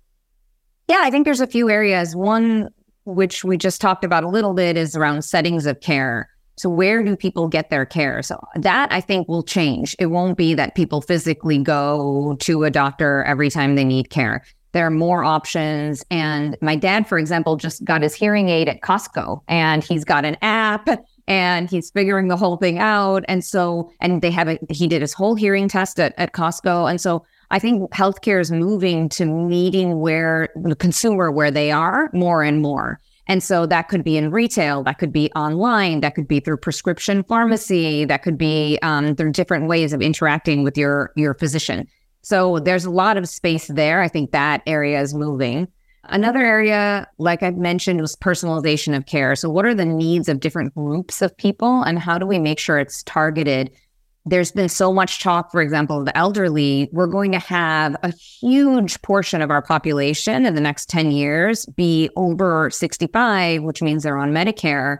Yeah, 0.87 1.01
I 1.03 1.11
think 1.11 1.25
there's 1.25 1.39
a 1.39 1.45
few 1.45 1.69
areas. 1.69 2.15
One, 2.15 2.69
which 3.03 3.43
we 3.43 3.57
just 3.57 3.79
talked 3.79 4.03
about 4.03 4.23
a 4.23 4.27
little 4.27 4.55
bit, 4.55 4.75
is 4.75 4.95
around 4.95 5.21
settings 5.21 5.67
of 5.67 5.81
care. 5.81 6.29
So 6.61 6.69
where 6.69 7.01
do 7.01 7.15
people 7.15 7.47
get 7.47 7.71
their 7.71 7.87
care? 7.87 8.21
So 8.21 8.39
that 8.53 8.93
I 8.93 9.01
think 9.01 9.27
will 9.27 9.41
change. 9.41 9.95
It 9.97 10.07
won't 10.07 10.37
be 10.37 10.53
that 10.53 10.75
people 10.75 11.01
physically 11.01 11.57
go 11.57 12.37
to 12.41 12.65
a 12.65 12.69
doctor 12.69 13.23
every 13.23 13.49
time 13.49 13.73
they 13.73 13.83
need 13.83 14.11
care. 14.11 14.43
There 14.73 14.85
are 14.85 14.91
more 14.91 15.23
options. 15.23 16.05
And 16.11 16.55
my 16.61 16.75
dad, 16.75 17.07
for 17.07 17.17
example, 17.17 17.55
just 17.55 17.83
got 17.83 18.03
his 18.03 18.13
hearing 18.13 18.49
aid 18.49 18.69
at 18.69 18.81
Costco 18.81 19.41
and 19.47 19.83
he's 19.83 20.05
got 20.05 20.23
an 20.23 20.37
app 20.43 20.87
and 21.27 21.67
he's 21.67 21.89
figuring 21.89 22.27
the 22.27 22.37
whole 22.37 22.57
thing 22.57 22.77
out. 22.77 23.25
And 23.27 23.43
so, 23.43 23.89
and 23.99 24.21
they 24.21 24.29
have 24.29 24.47
a, 24.47 24.59
he 24.69 24.87
did 24.87 25.01
his 25.01 25.13
whole 25.13 25.33
hearing 25.33 25.67
test 25.67 25.99
at, 25.99 26.13
at 26.19 26.33
Costco. 26.33 26.87
And 26.87 27.01
so 27.01 27.25
I 27.49 27.57
think 27.57 27.89
healthcare 27.91 28.39
is 28.39 28.51
moving 28.51 29.09
to 29.09 29.25
meeting 29.25 29.99
where 29.99 30.49
the 30.55 30.75
consumer, 30.75 31.31
where 31.31 31.49
they 31.49 31.71
are 31.71 32.11
more 32.13 32.43
and 32.43 32.61
more. 32.61 32.99
And 33.31 33.41
so 33.41 33.65
that 33.65 33.87
could 33.87 34.03
be 34.03 34.17
in 34.17 34.29
retail, 34.29 34.83
that 34.83 34.97
could 34.97 35.13
be 35.13 35.31
online, 35.37 36.01
that 36.01 36.15
could 36.15 36.27
be 36.27 36.41
through 36.41 36.57
prescription 36.57 37.23
pharmacy, 37.23 38.03
that 38.03 38.23
could 38.23 38.37
be 38.37 38.77
um, 38.81 39.15
are 39.17 39.29
different 39.29 39.69
ways 39.69 39.93
of 39.93 40.01
interacting 40.01 40.65
with 40.65 40.77
your 40.77 41.13
your 41.15 41.33
physician. 41.35 41.87
So 42.23 42.59
there's 42.59 42.83
a 42.83 42.89
lot 42.89 43.15
of 43.15 43.29
space 43.29 43.67
there. 43.67 44.01
I 44.01 44.09
think 44.09 44.31
that 44.31 44.63
area 44.67 44.99
is 44.99 45.13
moving. 45.13 45.69
Another 46.03 46.39
area, 46.39 47.07
like 47.19 47.41
I've 47.41 47.55
mentioned, 47.55 48.01
was 48.01 48.17
personalization 48.17 48.97
of 48.97 49.05
care. 49.05 49.33
So, 49.37 49.49
what 49.49 49.65
are 49.65 49.75
the 49.75 49.85
needs 49.85 50.27
of 50.27 50.41
different 50.41 50.75
groups 50.75 51.21
of 51.21 51.37
people, 51.37 51.83
and 51.83 51.99
how 51.99 52.17
do 52.17 52.27
we 52.27 52.37
make 52.37 52.59
sure 52.59 52.79
it's 52.79 53.01
targeted? 53.03 53.71
There's 54.25 54.51
been 54.51 54.69
so 54.69 54.93
much 54.93 55.21
talk, 55.21 55.51
for 55.51 55.61
example, 55.61 55.99
of 55.99 56.05
the 56.05 56.15
elderly. 56.15 56.89
We're 56.91 57.07
going 57.07 57.31
to 57.31 57.39
have 57.39 57.95
a 58.03 58.11
huge 58.11 59.01
portion 59.01 59.41
of 59.41 59.49
our 59.49 59.63
population 59.63 60.45
in 60.45 60.53
the 60.53 60.61
next 60.61 60.89
10 60.89 61.11
years 61.11 61.65
be 61.65 62.09
over 62.15 62.69
65, 62.69 63.63
which 63.63 63.81
means 63.81 64.03
they're 64.03 64.17
on 64.17 64.31
Medicare. 64.31 64.99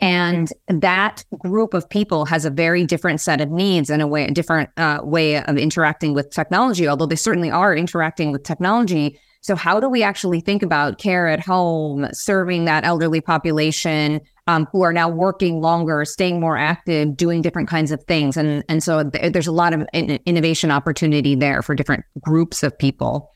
And 0.00 0.52
that 0.68 1.24
group 1.38 1.74
of 1.74 1.88
people 1.88 2.24
has 2.26 2.44
a 2.44 2.50
very 2.50 2.84
different 2.84 3.20
set 3.20 3.40
of 3.40 3.50
needs 3.50 3.90
and 3.90 4.02
a 4.02 4.06
way, 4.06 4.24
a 4.24 4.30
different 4.30 4.70
uh, 4.76 5.00
way 5.02 5.42
of 5.42 5.56
interacting 5.56 6.14
with 6.14 6.30
technology, 6.30 6.88
although 6.88 7.06
they 7.06 7.16
certainly 7.16 7.50
are 7.50 7.74
interacting 7.74 8.32
with 8.32 8.42
technology 8.42 9.18
so, 9.40 9.54
how 9.54 9.78
do 9.80 9.88
we 9.88 10.02
actually 10.02 10.40
think 10.40 10.62
about 10.62 10.98
care 10.98 11.28
at 11.28 11.40
home, 11.40 12.08
serving 12.12 12.64
that 12.64 12.84
elderly 12.84 13.20
population 13.20 14.20
um, 14.48 14.66
who 14.72 14.82
are 14.82 14.92
now 14.92 15.08
working 15.08 15.60
longer, 15.60 16.04
staying 16.04 16.40
more 16.40 16.56
active, 16.56 17.16
doing 17.16 17.42
different 17.42 17.68
kinds 17.68 17.92
of 17.92 18.02
things? 18.04 18.36
And, 18.36 18.64
and 18.68 18.82
so 18.82 19.08
th- 19.08 19.32
there's 19.32 19.46
a 19.46 19.52
lot 19.52 19.72
of 19.72 19.86
in- 19.92 20.18
innovation 20.26 20.70
opportunity 20.72 21.36
there 21.36 21.62
for 21.62 21.74
different 21.76 22.04
groups 22.20 22.64
of 22.64 22.76
people. 22.76 23.30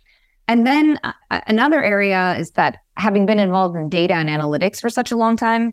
And 0.48 0.66
then 0.66 0.98
uh, 1.04 1.12
another 1.46 1.82
area 1.82 2.34
is 2.38 2.50
that 2.52 2.78
having 2.96 3.26
been 3.26 3.38
involved 3.38 3.76
in 3.76 3.88
data 3.88 4.14
and 4.14 4.28
analytics 4.28 4.80
for 4.80 4.90
such 4.90 5.12
a 5.12 5.16
long 5.16 5.36
time, 5.36 5.72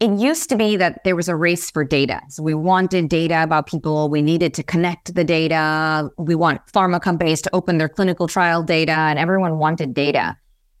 it 0.00 0.10
used 0.18 0.48
to 0.48 0.56
be 0.56 0.76
that 0.76 1.02
there 1.04 1.16
was 1.16 1.28
a 1.28 1.34
race 1.34 1.70
for 1.72 1.84
data. 1.84 2.20
So 2.28 2.44
we 2.44 2.54
wanted 2.54 3.08
data 3.08 3.42
about 3.42 3.66
people. 3.66 4.08
We 4.08 4.22
needed 4.22 4.54
to 4.54 4.62
connect 4.62 5.14
the 5.14 5.24
data. 5.24 6.08
We 6.18 6.36
want 6.36 6.60
pharma 6.72 7.02
companies 7.02 7.42
to 7.42 7.50
open 7.52 7.78
their 7.78 7.88
clinical 7.88 8.28
trial 8.28 8.62
data, 8.62 8.92
and 8.92 9.18
everyone 9.18 9.58
wanted 9.58 9.94
data. 9.94 10.36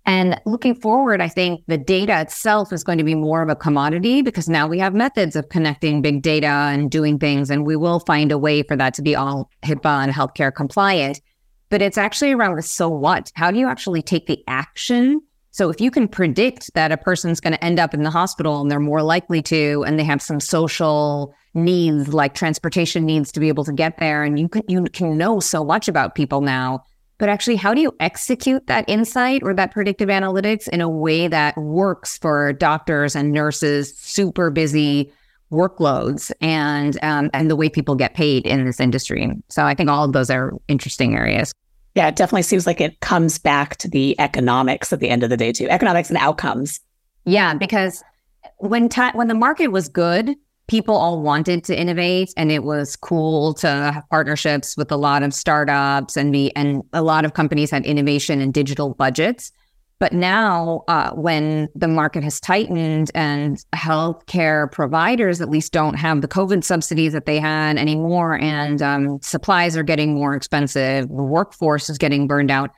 And 0.08 0.40
looking 0.46 0.74
forward, 0.74 1.20
I 1.20 1.28
think 1.28 1.64
the 1.66 1.76
data 1.76 2.18
itself 2.22 2.72
is 2.72 2.82
going 2.82 2.96
to 2.96 3.04
be 3.04 3.14
more 3.14 3.42
of 3.42 3.50
a 3.50 3.54
commodity 3.54 4.22
because 4.22 4.48
now 4.48 4.66
we 4.66 4.78
have 4.78 4.94
methods 4.94 5.36
of 5.36 5.50
connecting 5.50 6.00
big 6.00 6.22
data 6.22 6.46
and 6.46 6.90
doing 6.90 7.18
things, 7.18 7.50
and 7.50 7.66
we 7.66 7.76
will 7.76 8.00
find 8.00 8.32
a 8.32 8.38
way 8.38 8.62
for 8.62 8.74
that 8.74 8.94
to 8.94 9.02
be 9.02 9.14
all 9.14 9.50
HIPAA 9.64 10.04
and 10.04 10.12
healthcare 10.14 10.52
compliant. 10.52 11.20
But 11.68 11.82
it's 11.82 11.98
actually 11.98 12.32
around 12.32 12.56
the 12.56 12.62
so 12.62 12.88
what? 12.88 13.30
How 13.34 13.50
do 13.50 13.58
you 13.58 13.68
actually 13.68 14.00
take 14.00 14.26
the 14.26 14.42
action 14.48 15.20
so 15.50 15.70
if 15.70 15.80
you 15.80 15.90
can 15.90 16.08
predict 16.08 16.72
that 16.74 16.92
a 16.92 16.96
person's 16.96 17.40
going 17.40 17.54
to 17.54 17.64
end 17.64 17.80
up 17.80 17.92
in 17.92 18.02
the 18.02 18.10
hospital 18.10 18.60
and 18.60 18.70
they're 18.70 18.78
more 18.78 19.02
likely 19.02 19.42
to, 19.42 19.84
and 19.86 19.98
they 19.98 20.04
have 20.04 20.22
some 20.22 20.40
social 20.40 21.34
needs 21.52 22.14
like 22.14 22.34
transportation 22.34 23.04
needs 23.04 23.32
to 23.32 23.40
be 23.40 23.48
able 23.48 23.64
to 23.64 23.72
get 23.72 23.98
there, 23.98 24.22
and 24.22 24.38
you 24.38 24.48
can 24.48 24.62
you 24.68 24.84
can 24.84 25.18
know 25.18 25.40
so 25.40 25.64
much 25.64 25.88
about 25.88 26.14
people 26.14 26.40
now. 26.40 26.82
But 27.18 27.28
actually, 27.28 27.56
how 27.56 27.74
do 27.74 27.80
you 27.80 27.94
execute 27.98 28.66
that 28.68 28.84
insight 28.88 29.42
or 29.42 29.52
that 29.54 29.72
predictive 29.72 30.08
analytics 30.08 30.68
in 30.68 30.80
a 30.80 30.88
way 30.88 31.26
that 31.26 31.56
works 31.56 32.16
for 32.16 32.52
doctors 32.52 33.16
and 33.16 33.32
nurses, 33.32 33.96
super 33.98 34.50
busy 34.50 35.12
workloads, 35.50 36.30
and 36.40 36.96
um, 37.02 37.28
and 37.34 37.50
the 37.50 37.56
way 37.56 37.68
people 37.68 37.96
get 37.96 38.14
paid 38.14 38.46
in 38.46 38.64
this 38.64 38.78
industry? 38.78 39.30
So 39.48 39.64
I 39.64 39.74
think 39.74 39.90
all 39.90 40.04
of 40.04 40.12
those 40.12 40.30
are 40.30 40.52
interesting 40.68 41.16
areas. 41.16 41.52
Yeah, 41.94 42.06
it 42.06 42.14
definitely 42.14 42.42
seems 42.42 42.66
like 42.66 42.80
it 42.80 43.00
comes 43.00 43.38
back 43.38 43.76
to 43.78 43.88
the 43.88 44.14
economics 44.20 44.92
at 44.92 45.00
the 45.00 45.08
end 45.08 45.24
of 45.24 45.30
the 45.30 45.36
day, 45.36 45.52
too. 45.52 45.68
Economics 45.68 46.10
and 46.10 46.18
outcomes. 46.18 46.78
Yeah, 47.24 47.54
because 47.54 48.04
when 48.58 48.88
ta- 48.88 49.10
when 49.14 49.26
the 49.26 49.34
market 49.34 49.68
was 49.68 49.88
good, 49.88 50.36
people 50.68 50.94
all 50.94 51.20
wanted 51.20 51.64
to 51.64 51.78
innovate, 51.78 52.32
and 52.36 52.52
it 52.52 52.62
was 52.62 52.94
cool 52.94 53.54
to 53.54 53.66
have 53.66 54.04
partnerships 54.10 54.76
with 54.76 54.92
a 54.92 54.96
lot 54.96 55.22
of 55.22 55.34
startups 55.34 56.16
and 56.16 56.30
be 56.30 56.54
and 56.54 56.82
a 56.92 57.02
lot 57.02 57.24
of 57.24 57.34
companies 57.34 57.70
had 57.70 57.84
innovation 57.84 58.40
and 58.40 58.54
digital 58.54 58.94
budgets. 58.94 59.50
But 59.98 60.12
now, 60.12 60.84
uh, 60.86 61.10
when 61.10 61.68
the 61.74 61.88
market 61.88 62.22
has 62.22 62.38
tightened 62.38 63.10
and 63.16 63.64
healthcare 63.74 64.70
providers 64.70 65.40
at 65.40 65.50
least 65.50 65.72
don't 65.72 65.94
have 65.94 66.20
the 66.20 66.28
COVID 66.28 66.62
subsidies 66.62 67.12
that 67.14 67.26
they 67.26 67.40
had 67.40 67.78
anymore, 67.78 68.38
and 68.38 68.80
um, 68.80 69.18
supplies 69.22 69.76
are 69.76 69.82
getting 69.82 70.14
more 70.14 70.34
expensive, 70.34 71.08
the 71.08 71.14
workforce 71.14 71.90
is 71.90 71.98
getting 71.98 72.28
burned 72.28 72.52
out. 72.52 72.70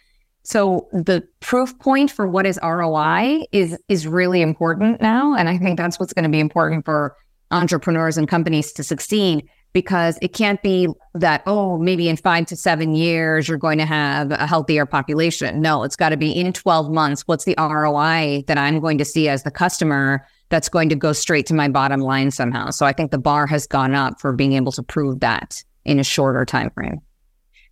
So 0.45 0.89
the 0.93 1.23
proof 1.41 1.79
point 1.79 2.11
for 2.11 2.27
what 2.27 2.47
is 2.47 2.59
ROI 2.63 3.45
is 3.53 3.77
is 3.89 4.07
really 4.07 4.41
important 4.41 5.03
now, 5.03 5.35
and 5.35 5.49
I 5.49 5.59
think 5.59 5.77
that's 5.77 5.99
what's 6.01 6.15
going 6.15 6.23
to 6.23 6.31
be 6.31 6.41
important 6.41 6.87
for 6.87 7.17
entrepreneurs 7.51 8.17
and 8.17 8.29
companies 8.29 8.73
to 8.73 8.83
succeed 8.83 9.49
because 9.73 10.19
it 10.21 10.33
can't 10.33 10.61
be 10.63 10.89
that, 11.15 11.43
oh, 11.47 11.79
maybe 11.79 12.09
in 12.09 12.17
five 12.17 12.47
to 12.47 12.57
seven 12.57 12.95
years, 12.95 13.49
you're 13.49 13.59
going 13.59 13.79
to 13.79 13.87
have 13.87 14.33
a 14.33 14.47
healthier 14.47 14.85
population. 14.85 15.61
No, 15.61 15.85
it's 15.85 15.97
got 15.97 16.09
to 16.09 16.17
be 16.17 16.33
in 16.33 16.53
12 16.53 16.91
months. 16.91 17.23
What's 17.27 17.45
the 17.45 17.55
ROI 17.57 18.45
that 18.47 18.59
I'm 18.59 18.81
going 18.81 18.99
to 18.99 19.05
see 19.05 19.29
as 19.29 19.45
the 19.45 19.51
customer 19.51 20.27
that's 20.49 20.69
going 20.69 20.89
to 20.89 20.97
go 20.97 21.13
straight 21.13 21.47
to 21.47 21.55
my 21.55 21.69
bottom 21.69 22.01
line 22.01 22.31
somehow? 22.31 22.71
So 22.71 22.85
I 22.85 22.93
think 22.93 23.11
the 23.11 23.19
bar 23.19 23.47
has 23.47 23.67
gone 23.67 23.95
up 23.95 24.21
for 24.21 24.33
being 24.33 24.55
able 24.55 24.73
to 24.73 24.83
prove 24.83 25.21
that 25.21 25.63
in 25.85 26.01
a 26.01 26.05
shorter 26.05 26.45
time 26.45 26.71
frame. 26.71 27.01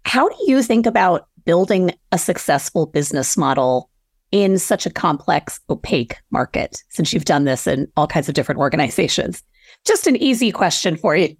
How 0.04 0.28
do 0.28 0.36
you 0.46 0.62
think 0.62 0.86
about 0.86 1.26
building 1.44 1.90
a 2.12 2.18
successful 2.18 2.86
business 2.86 3.36
model 3.36 3.90
in 4.30 4.58
such 4.58 4.86
a 4.86 4.90
complex, 4.90 5.58
opaque 5.68 6.16
market 6.30 6.82
since 6.90 7.12
you've 7.12 7.24
done 7.24 7.44
this 7.44 7.66
in 7.66 7.88
all 7.96 8.06
kinds 8.06 8.28
of 8.28 8.34
different 8.34 8.60
organizations? 8.60 9.42
Just 9.84 10.06
an 10.06 10.16
easy 10.16 10.52
question 10.52 10.96
for 10.96 11.16
you. 11.16 11.36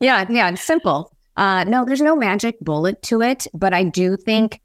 Yeah, 0.00 0.26
yeah, 0.30 0.48
it's 0.50 0.62
simple. 0.62 1.12
Uh, 1.36 1.64
no, 1.64 1.84
there's 1.84 2.00
no 2.00 2.16
magic 2.16 2.58
bullet 2.60 3.00
to 3.02 3.22
it, 3.22 3.46
but 3.54 3.72
I 3.72 3.84
do 3.84 4.16
think 4.16 4.60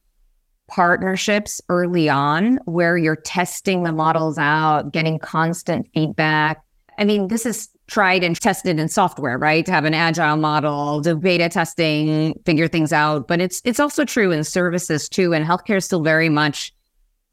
partnerships 0.67 1.61
early 1.69 2.09
on 2.09 2.57
where 2.65 2.97
you're 2.97 3.15
testing 3.15 3.83
the 3.83 3.91
models 3.91 4.37
out, 4.37 4.91
getting 4.91 5.19
constant 5.19 5.87
feedback. 5.93 6.61
I 6.97 7.05
mean, 7.05 7.27
this 7.27 7.45
is 7.45 7.69
tried 7.87 8.23
and 8.23 8.39
tested 8.39 8.79
in 8.79 8.87
software, 8.87 9.37
right? 9.37 9.65
To 9.65 9.71
have 9.71 9.85
an 9.85 9.93
agile 9.93 10.37
model, 10.37 11.01
do 11.01 11.15
beta 11.15 11.49
testing, 11.49 12.39
figure 12.45 12.67
things 12.67 12.93
out. 12.93 13.27
But 13.27 13.41
it's 13.41 13.61
it's 13.65 13.79
also 13.79 14.05
true 14.05 14.31
in 14.31 14.43
services 14.43 15.09
too. 15.09 15.33
And 15.33 15.45
healthcare 15.45 15.77
is 15.77 15.85
still 15.85 16.01
very 16.01 16.29
much 16.29 16.73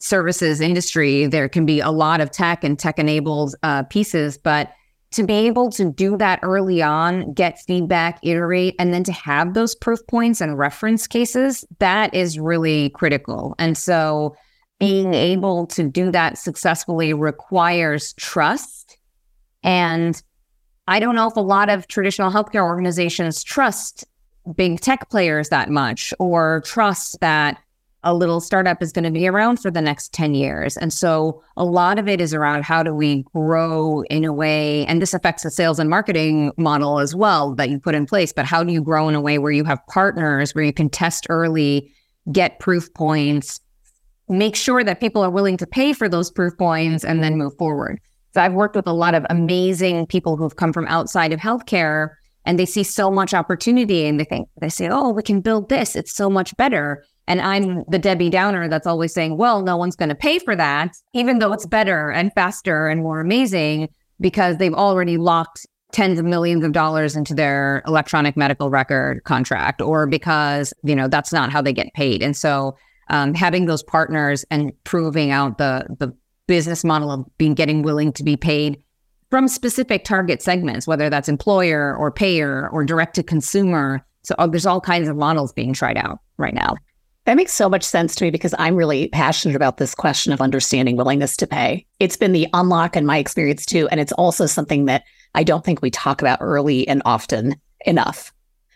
services 0.01 0.61
industry. 0.61 1.27
There 1.27 1.49
can 1.49 1.67
be 1.67 1.81
a 1.81 1.91
lot 1.91 2.21
of 2.21 2.31
tech 2.31 2.65
and 2.65 2.79
tech 2.79 2.99
enabled 2.99 3.55
uh, 3.63 3.85
pieces, 3.85 4.39
but 4.39 4.73
to 5.13 5.25
be 5.25 5.35
able 5.35 5.71
to 5.73 5.91
do 5.91 6.17
that 6.17 6.39
early 6.43 6.83
on, 6.83 7.33
get 7.33 7.59
feedback, 7.61 8.21
iterate, 8.23 8.77
and 8.79 8.95
then 8.95 9.03
to 9.05 9.13
have 9.13 9.55
those 9.55 9.75
proof 9.75 9.99
points 10.07 10.41
and 10.41 10.57
reference 10.57 11.07
cases, 11.07 11.65
that 11.81 12.15
is 12.15 12.39
really 12.39 12.91
critical. 12.91 13.55
And 13.59 13.77
so 13.77 14.37
being 14.79 15.13
able 15.13 15.67
to 15.67 15.83
do 15.89 16.11
that 16.13 16.39
successfully 16.39 17.13
requires 17.13 18.13
trust. 18.15 18.99
And 19.63 20.21
I 20.87 21.01
don't 21.01 21.15
know 21.17 21.29
if 21.29 21.37
a 21.37 21.41
lot 21.41 21.69
of 21.69 21.87
traditional 21.89 22.31
healthcare 22.31 22.65
organizations 22.65 23.43
trust 23.43 24.05
big 24.57 24.81
tech 24.81 25.11
players 25.11 25.51
that 25.51 25.69
much 25.69 26.15
or 26.19 26.63
trust 26.65 27.21
that 27.21 27.59
a 28.03 28.15
little 28.15 28.41
startup 28.41 28.83
is 28.83 28.93
going 28.93 29.05
to 29.05 29.11
be 29.11 29.29
around 29.29 29.59
for 29.59 29.71
the 29.71 29.83
next 29.83 30.13
10 30.13 30.35
years. 30.35 30.77
And 30.77 30.93
so 30.93 31.43
a 31.57 31.65
lot 31.65 31.99
of 31.99 32.09
it 32.09 32.21
is 32.21 32.33
around 32.33 32.65
how 32.65 32.83
do 32.83 32.95
we 32.95 33.25
grow 33.35 34.03
in 34.11 34.25
a 34.25 34.33
way, 34.33 34.87
and 34.87 35.03
this 35.03 35.15
affects 35.15 35.43
the 35.43 35.51
sales 35.51 35.79
and 35.79 35.91
marketing 35.91 36.53
model 36.57 36.99
as 36.99 37.15
well 37.15 37.55
that 37.57 37.69
you 37.69 37.79
put 37.79 37.95
in 37.95 38.07
place, 38.07 38.33
but 38.33 38.47
how 38.47 38.65
do 38.65 38.73
you 38.73 38.81
grow 38.81 39.09
in 39.09 39.15
a 39.15 39.21
way 39.21 39.39
where 39.39 39.53
you 39.53 39.65
have 39.65 39.85
partners, 39.89 40.55
where 40.55 40.65
you 40.65 40.73
can 40.73 40.89
test 40.89 41.27
early, 41.29 41.93
get 42.33 42.59
proof 42.59 42.93
points, 42.95 43.61
make 44.29 44.57
sure 44.57 44.83
that 44.85 45.01
people 45.01 45.23
are 45.23 45.31
willing 45.31 45.57
to 45.59 45.67
pay 45.67 45.93
for 45.93 46.09
those 46.09 46.31
proof 46.31 46.57
points, 46.57 47.05
and 47.05 47.23
then 47.23 47.37
move 47.37 47.57
forward. 47.59 48.01
So 48.33 48.41
I've 48.41 48.55
worked 48.55 48.77
with 48.77 48.87
a 48.87 48.93
lot 48.93 49.15
of 49.15 49.27
amazing 49.29 50.07
people 50.07 50.37
who've 50.37 50.55
come 50.55 50.73
from 50.73 50.87
outside 50.87 51.33
of 51.33 51.41
healthcare 51.41 52.11
and 52.45 52.59
they 52.59 52.67
see 52.67 52.85
so 52.85 53.11
much 53.11 53.35
opportunity 53.35 54.07
and 54.07 54.19
they 54.19 54.25
think, 54.25 54.49
they 54.61 54.69
say, 54.69 54.89
oh, 54.89 55.11
we 55.11 55.23
can 55.23 55.41
build 55.41 55.69
this. 55.69 55.97
It's 55.97 56.15
so 56.15 56.31
much 56.31 56.57
better. 56.57 57.05
And 57.31 57.41
I'm 57.41 57.85
the 57.87 58.01
Debbie 58.01 58.29
Downer 58.29 58.69
that's 58.69 58.89
always 58.89 59.15
saying, 59.15 59.37
well, 59.37 59.63
no 59.63 59.77
one's 59.77 59.95
going 59.95 60.09
to 60.09 60.17
pay 60.17 60.41
for 60.41 60.57
that, 60.57 60.97
even 61.13 61.39
though 61.39 61.53
it's 61.53 61.65
better 61.65 62.11
and 62.11 62.33
faster 62.33 62.89
and 62.89 63.05
more 63.05 63.21
amazing 63.21 63.89
because 64.21 64.57
they've 64.57 64.75
already 64.75 65.17
locked 65.17 65.65
tens 65.93 66.19
of 66.19 66.25
millions 66.25 66.65
of 66.65 66.73
dollars 66.73 67.15
into 67.15 67.33
their 67.33 67.85
electronic 67.87 68.37
medical 68.37 68.69
record 68.69 69.23
contract 69.23 69.81
or 69.81 70.09
because, 70.09 70.75
you 70.83 70.97
know, 70.97 71.07
that's 71.07 71.33
not 71.33 71.53
how 71.53 71.63
they 71.63 71.73
get 71.73 71.95
paid. 71.95 72.21
And 72.21 72.37
so 72.37 72.77
um, 73.11 73.33
having 73.33 73.67
those 73.67 73.85
partners 73.85 74.45
and 74.51 74.73
proving 74.83 75.31
out 75.31 75.59
the, 75.59 75.87
the 76.01 76.13
business 76.49 76.83
model 76.83 77.13
of 77.13 77.25
being 77.39 77.55
getting 77.55 77.83
willing 77.83 78.13
to 78.15 78.25
be 78.25 78.37
paid 78.37 78.83
from 79.31 79.47
specific 79.47 80.03
target 80.03 80.43
segments, 80.43 80.85
whether 80.85 81.09
that's 81.09 81.29
employer 81.29 81.97
or 81.97 82.11
payer 82.11 82.69
or 82.71 82.85
direct 82.85 83.15
to 83.15 83.23
consumer. 83.23 84.05
So 84.25 84.35
uh, 84.37 84.49
there's 84.49 84.67
all 84.67 84.81
kinds 84.81 85.09
of 85.09 85.17
models 85.17 85.53
being 85.53 85.73
tried 85.73 85.97
out 85.97 86.19
right 86.37 86.55
now. 86.55 86.75
That 87.27 87.37
makes 87.37 87.53
so 87.53 87.69
much 87.69 87.85
sense 87.85 88.15
to 88.17 88.25
me 88.25 88.31
because 88.31 88.55
I'm 88.59 88.77
really 88.77 89.09
passionate 89.09 89.55
about 89.55 89.77
this 89.77 89.95
question 89.95 90.33
of 90.33 90.41
understanding 90.41 90.97
willingness 90.97 91.37
to 91.39 91.47
pay. 91.47 91.87
It's 91.99 92.17
been 92.17 92.33
the 92.33 92.49
unlock 92.55 92.97
in 92.97 93.05
my 93.05 93.19
experience 93.19 93.67
too. 93.67 93.89
And 93.89 94.01
it's 94.01 94.13
also 94.13 94.47
something 94.47 94.87
that 94.87 95.05
I 95.35 95.45
don't 95.45 95.65
think 95.65 95.83
we 95.83 95.91
talk 95.91 96.23
about 96.23 96.39
early 96.41 96.89
and 96.89 97.03
often 97.05 97.57
enough. 97.87 98.33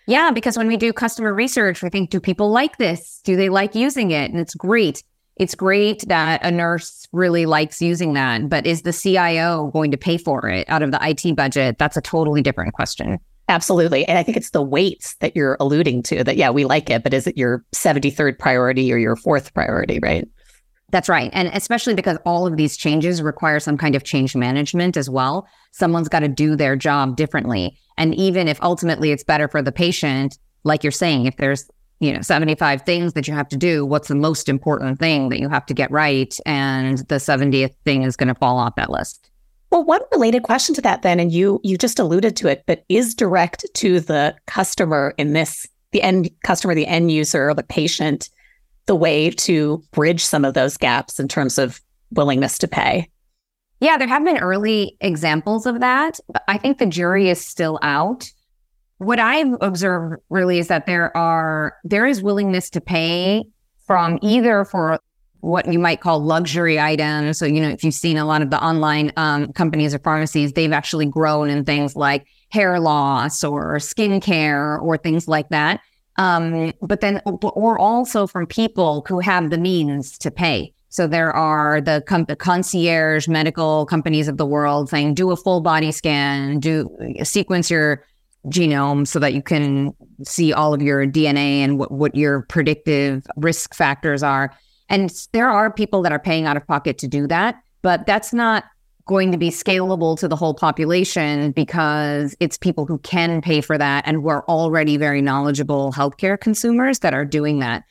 Yeah, 0.07 0.31
because 0.31 0.59
when 0.59 0.69
we 0.69 0.77
do 0.77 0.93
customer 0.93 1.33
research, 1.33 1.83
we 1.83 1.89
think, 1.89 2.11
do 2.11 2.21
people 2.21 2.51
like 2.51 2.77
this? 2.77 3.21
Do 3.25 3.37
they 3.37 3.49
like 3.49 3.75
using 3.75 4.11
it? 4.11 4.31
And 4.31 4.39
it's 4.39 4.55
great. 4.55 5.03
It's 5.37 5.55
great 5.55 6.07
that 6.09 6.45
a 6.45 6.51
nurse 6.51 7.09
really 7.13 7.47
likes 7.47 7.83
using 7.83 8.13
that, 8.13 8.49
but 8.49 8.67
is 8.67 8.83
the 8.83 8.93
CIO 8.93 9.71
going 9.73 9.91
to 9.91 9.97
pay 9.97 10.19
for 10.19 10.49
it 10.49 10.69
out 10.69 10.83
of 10.83 10.93
the 10.93 10.99
IT 11.03 11.35
budget? 11.35 11.79
That's 11.79 11.97
a 11.97 12.03
totally 12.03 12.43
different 12.43 12.75
question. 12.75 13.19
Absolutely. 13.49 14.07
And 14.09 14.17
I 14.17 14.23
think 14.23 14.37
it's 14.37 14.51
the 14.51 14.63
weights 14.63 15.17
that 15.17 15.37
you're 15.37 15.57
alluding 15.61 16.03
to 16.05 16.25
that, 16.25 16.37
yeah, 16.37 16.51
we 16.51 16.65
like 16.65 16.89
it, 16.89 17.03
but 17.03 17.13
is 17.13 17.27
it 17.27 17.37
your 17.37 17.65
73rd 17.75 18.39
priority 18.39 18.91
or 18.93 18.97
your 18.97 19.17
fourth 19.17 19.53
priority, 19.53 19.99
right? 20.03 20.27
That's 20.91 21.09
right. 21.09 21.31
And 21.33 21.49
especially 21.49 21.95
because 21.95 22.19
all 22.25 22.47
of 22.47 22.57
these 22.57 22.77
changes 22.77 23.21
require 23.21 23.61
some 23.61 23.77
kind 23.77 23.95
of 23.95 24.05
change 24.05 24.35
management 24.37 24.97
as 24.97 25.11
well. 25.11 25.47
Someone's 25.73 26.09
got 26.09 26.21
to 26.21 26.29
do 26.29 26.57
their 26.57 26.77
job 26.77 27.17
differently. 27.17 27.77
And 27.99 28.15
even 28.15 28.49
if 28.49 28.63
ultimately 28.63 29.11
it's 29.11 29.25
better 29.25 29.49
for 29.49 29.61
the 29.61 29.73
patient, 29.73 30.39
like 30.63 30.83
you're 30.83 30.93
saying, 30.93 31.27
if 31.27 31.37
there's, 31.37 31.69
you 32.01 32.13
know, 32.13 32.23
75 32.23 32.83
things 32.83 33.13
that 33.15 33.29
you 33.29 33.35
have 33.35 33.49
to 33.49 33.57
do, 33.57 33.85
what's 33.85 34.09
the 34.09 34.15
most 34.15 34.49
important 34.49 34.99
thing 34.99 35.29
that 35.29 35.41
you 35.41 35.49
have 35.49 35.67
to 35.67 35.75
get 35.75 35.91
right? 35.91 36.35
And 36.47 36.99
the 37.09 37.17
70th 37.17 37.75
thing 37.85 38.05
is 38.05 38.17
going 38.17 38.29
to 38.29 38.35
fall 38.35 38.59
off 38.59 38.77
that 38.77 38.91
list. 38.91 39.31
Well, 39.75 39.83
one 39.83 40.03
related 40.13 40.45
question 40.45 40.73
to 40.77 40.81
that 40.83 41.03
then, 41.03 41.19
and 41.19 41.33
you 41.33 41.59
you 41.65 41.77
just 41.77 41.99
alluded 41.99 42.37
to 42.37 42.47
it, 42.47 42.63
but 42.65 42.85
is 42.89 43.13
direct 43.13 43.67
to 43.75 43.99
the 43.99 44.37
customer 44.47 45.15
in 45.19 45.33
this 45.33 45.67
the 45.91 46.01
end 46.01 46.31
customer, 46.45 46.77
the 46.77 46.87
end 46.87 47.11
user, 47.11 47.49
or 47.51 47.55
the 47.55 47.65
patient, 47.65 48.31
the 48.87 48.95
way 48.95 49.31
to 49.31 49.83
bridge 49.91 50.25
some 50.25 50.45
of 50.45 50.55
those 50.55 50.77
gaps 50.77 51.19
in 51.19 51.27
terms 51.27 51.59
of 51.59 51.81
willingness 52.13 52.57
to 52.59 52.69
pay? 52.69 53.11
Yeah, 53.81 53.97
there 53.97 54.07
have 54.07 54.25
been 54.25 54.39
early 54.39 54.97
examples 55.01 55.67
of 55.67 55.81
that, 55.81 56.21
but 56.29 56.45
I 56.47 56.57
think 56.57 56.79
the 56.79 56.87
jury 56.87 57.29
is 57.29 57.45
still 57.45 57.81
out. 57.83 58.31
What 58.99 59.19
I've 59.19 59.57
observed 59.61 60.23
really 60.31 60.61
is 60.61 60.69
that 60.69 60.87
there 60.87 61.15
are 61.17 61.75
there 61.83 62.07
is 62.07 62.23
willingness 62.23 62.71
to 62.71 62.81
pay 62.81 63.45
from 63.89 64.21
either 64.23 64.65
for 64.65 65.01
what 65.45 65.71
you 65.71 65.79
might 65.79 66.01
call 66.01 66.21
luxury 66.21 66.81
items. 66.81 67.39
So, 67.39 67.45
you 67.45 67.61
know, 67.61 67.69
if 67.69 67.85
you've 67.85 67.93
seen 67.93 68.17
a 68.17 68.25
lot 68.25 68.41
of 68.41 68.49
the 68.49 68.63
online 68.65 69.13
um, 69.19 69.53
companies 69.53 69.95
or 69.95 69.99
pharmacies, 69.99 70.55
they've 70.55 70.73
actually 70.73 71.05
grown 71.05 71.51
in 71.51 71.65
things 71.65 71.95
like 71.95 72.27
hair 72.49 72.81
loss 72.81 73.45
or 73.45 73.77
skincare 73.77 74.81
or 74.81 74.97
things 74.97 75.29
like 75.29 75.51
that. 75.51 75.81
Um, 76.17 76.73
but 76.81 77.03
then, 77.03 77.21
or 77.27 77.79
also 77.79 78.27
from 78.27 78.47
people 78.47 79.05
who 79.07 79.19
have 79.19 79.51
the 79.51 79.59
means 79.59 80.17
to 80.19 80.31
pay. 80.31 80.73
So 80.89 81.07
there 81.07 81.33
are 81.33 81.81
the, 81.81 82.03
com- 82.07 82.25
concierge 82.25 83.29
medical 83.29 83.85
companies 83.85 84.29
of 84.29 84.39
the 84.39 84.47
world 84.47 84.89
saying, 84.89 85.15
do 85.15 85.31
a 85.31 85.37
full 85.37 85.61
body 85.61 85.93
scan, 85.93 86.59
do 86.61 86.89
sequence 87.23 87.71
your 87.71 88.03
genome 88.47 89.07
so 89.07 89.19
that 89.19 89.35
you 89.35 89.43
can 89.43 89.93
see 90.23 90.53
all 90.53 90.73
of 90.73 90.81
your 90.81 91.07
DNA 91.07 91.59
and 91.59 91.79
what, 91.79 91.91
what 91.91 92.15
your 92.15 92.43
predictive 92.43 93.27
risk 93.37 93.75
factors 93.75 94.23
are. 94.23 94.53
And 94.89 95.11
there 95.33 95.49
are 95.49 95.73
people 95.73 96.03
that 96.03 96.13
are 96.13 96.19
paying 96.19 96.47
out 96.47 96.57
of 96.57 96.67
pocket 96.67 96.99
to 96.99 97.09
do 97.09 97.27
that, 97.27 97.57
but 97.83 98.07
that's 98.07 98.33
not 98.33 98.65
going 99.07 99.33
to 99.33 99.39
be 99.39 99.51
scalable 99.51 100.19
to 100.19 100.29
the 100.29 100.37
whole 100.37 100.55
population 100.55 101.53
because 101.53 102.35
it's 102.41 102.57
people 102.57 102.87
who 102.87 102.99
can 102.99 103.43
pay 103.43 103.61
for 103.61 103.77
that 103.77 104.03
and 104.07 104.19
who 104.19 104.29
are 104.29 104.45
already 104.49 104.97
very 104.97 105.21
knowledgeable 105.21 105.93
healthcare 105.93 106.41
consumers 106.41 107.01
that 107.01 107.13
are 107.13 107.25
doing 107.25 107.59
that. 107.59 107.85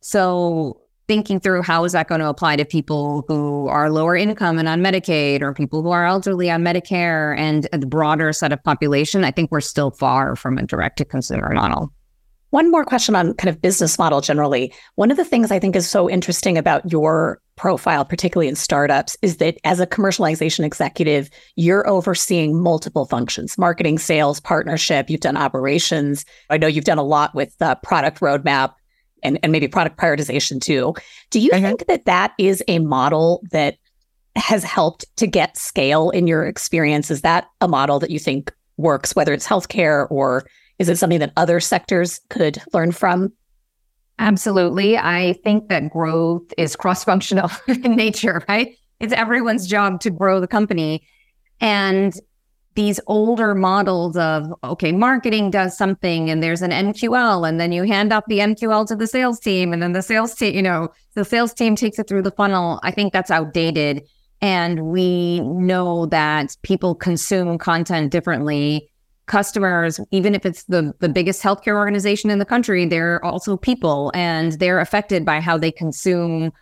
So 0.00 0.80
thinking 1.08 1.40
through 1.40 1.62
how 1.62 1.82
is 1.82 1.90
that 1.90 2.06
going 2.06 2.20
to 2.20 2.28
apply 2.28 2.54
to 2.54 2.64
people 2.64 3.24
who 3.26 3.66
are 3.66 3.90
lower 3.90 4.14
income 4.14 4.58
and 4.58 4.68
on 4.68 4.80
Medicaid 4.80 5.42
or 5.42 5.52
people 5.52 5.82
who 5.82 5.90
are 5.90 6.06
elderly 6.06 6.48
on 6.48 6.62
Medicare 6.62 7.36
and 7.36 7.68
the 7.72 7.86
broader 7.86 8.32
set 8.32 8.52
of 8.52 8.62
population, 8.62 9.24
I 9.24 9.32
think 9.32 9.50
we're 9.50 9.60
still 9.60 9.90
far 9.90 10.36
from 10.36 10.56
a 10.56 10.62
direct 10.62 10.98
to 10.98 11.04
consumer 11.04 11.52
model. 11.52 11.92
One 12.50 12.70
more 12.70 12.84
question 12.84 13.14
on 13.14 13.34
kind 13.34 13.48
of 13.48 13.62
business 13.62 13.98
model 13.98 14.20
generally. 14.20 14.72
One 14.96 15.10
of 15.10 15.16
the 15.16 15.24
things 15.24 15.50
I 15.50 15.58
think 15.58 15.76
is 15.76 15.88
so 15.88 16.10
interesting 16.10 16.58
about 16.58 16.90
your 16.90 17.40
profile, 17.56 18.04
particularly 18.04 18.48
in 18.48 18.56
startups, 18.56 19.16
is 19.22 19.36
that 19.36 19.58
as 19.64 19.80
a 19.80 19.86
commercialization 19.86 20.64
executive, 20.64 21.30
you're 21.56 21.88
overseeing 21.88 22.60
multiple 22.60 23.06
functions 23.06 23.56
marketing, 23.56 23.98
sales, 23.98 24.40
partnership. 24.40 25.08
You've 25.08 25.20
done 25.20 25.36
operations. 25.36 26.24
I 26.48 26.58
know 26.58 26.66
you've 26.66 26.84
done 26.84 26.98
a 26.98 27.04
lot 27.04 27.34
with 27.34 27.54
uh, 27.60 27.76
product 27.76 28.20
roadmap 28.20 28.74
and, 29.22 29.38
and 29.42 29.52
maybe 29.52 29.68
product 29.68 29.96
prioritization 29.96 30.60
too. 30.60 30.94
Do 31.30 31.38
you 31.38 31.50
mm-hmm. 31.50 31.64
think 31.64 31.86
that 31.86 32.06
that 32.06 32.32
is 32.38 32.64
a 32.66 32.78
model 32.78 33.42
that 33.52 33.76
has 34.36 34.64
helped 34.64 35.04
to 35.16 35.26
get 35.26 35.56
scale 35.56 36.10
in 36.10 36.26
your 36.26 36.46
experience? 36.46 37.10
Is 37.10 37.20
that 37.20 37.46
a 37.60 37.68
model 37.68 37.98
that 38.00 38.10
you 38.10 38.18
think 38.18 38.52
works, 38.76 39.14
whether 39.14 39.32
it's 39.32 39.46
healthcare 39.46 40.06
or 40.10 40.46
is 40.80 40.88
it 40.88 40.96
something 40.96 41.18
that 41.20 41.34
other 41.36 41.60
sectors 41.60 42.20
could 42.30 42.60
learn 42.72 42.90
from? 42.90 43.30
Absolutely. 44.18 44.96
I 44.96 45.34
think 45.44 45.68
that 45.68 45.90
growth 45.90 46.52
is 46.56 46.74
cross 46.74 47.04
functional 47.04 47.50
in 47.68 47.94
nature, 47.94 48.42
right? 48.48 48.74
It's 48.98 49.12
everyone's 49.12 49.66
job 49.66 50.00
to 50.00 50.10
grow 50.10 50.40
the 50.40 50.48
company. 50.48 51.06
And 51.60 52.14
these 52.76 52.98
older 53.06 53.54
models 53.54 54.16
of, 54.16 54.46
okay, 54.64 54.90
marketing 54.90 55.50
does 55.50 55.76
something 55.76 56.30
and 56.30 56.42
there's 56.42 56.62
an 56.62 56.70
MQL, 56.70 57.46
and 57.46 57.60
then 57.60 57.72
you 57.72 57.82
hand 57.82 58.10
off 58.10 58.24
the 58.26 58.38
MQL 58.38 58.88
to 58.88 58.96
the 58.96 59.06
sales 59.06 59.38
team, 59.38 59.74
and 59.74 59.82
then 59.82 59.92
the 59.92 60.02
sales 60.02 60.34
team, 60.34 60.54
you 60.54 60.62
know, 60.62 60.88
the 61.14 61.26
sales 61.26 61.52
team 61.52 61.76
takes 61.76 61.98
it 61.98 62.08
through 62.08 62.22
the 62.22 62.30
funnel. 62.30 62.80
I 62.82 62.90
think 62.90 63.12
that's 63.12 63.30
outdated. 63.30 64.08
And 64.40 64.86
we 64.86 65.40
know 65.40 66.06
that 66.06 66.56
people 66.62 66.94
consume 66.94 67.58
content 67.58 68.12
differently 68.12 68.89
customers, 69.30 70.00
even 70.10 70.34
if 70.34 70.44
it's 70.44 70.64
the, 70.64 70.92
the 70.98 71.08
biggest 71.08 71.40
healthcare 71.40 71.76
organization 71.76 72.30
in 72.30 72.40
the 72.40 72.44
country, 72.44 72.84
they're 72.84 73.24
also 73.24 73.56
people 73.56 74.10
and 74.12 74.52
they're 74.54 74.80
affected 74.80 75.24
by 75.24 75.40
how 75.40 75.56
they 75.56 75.70
consume 75.70 76.52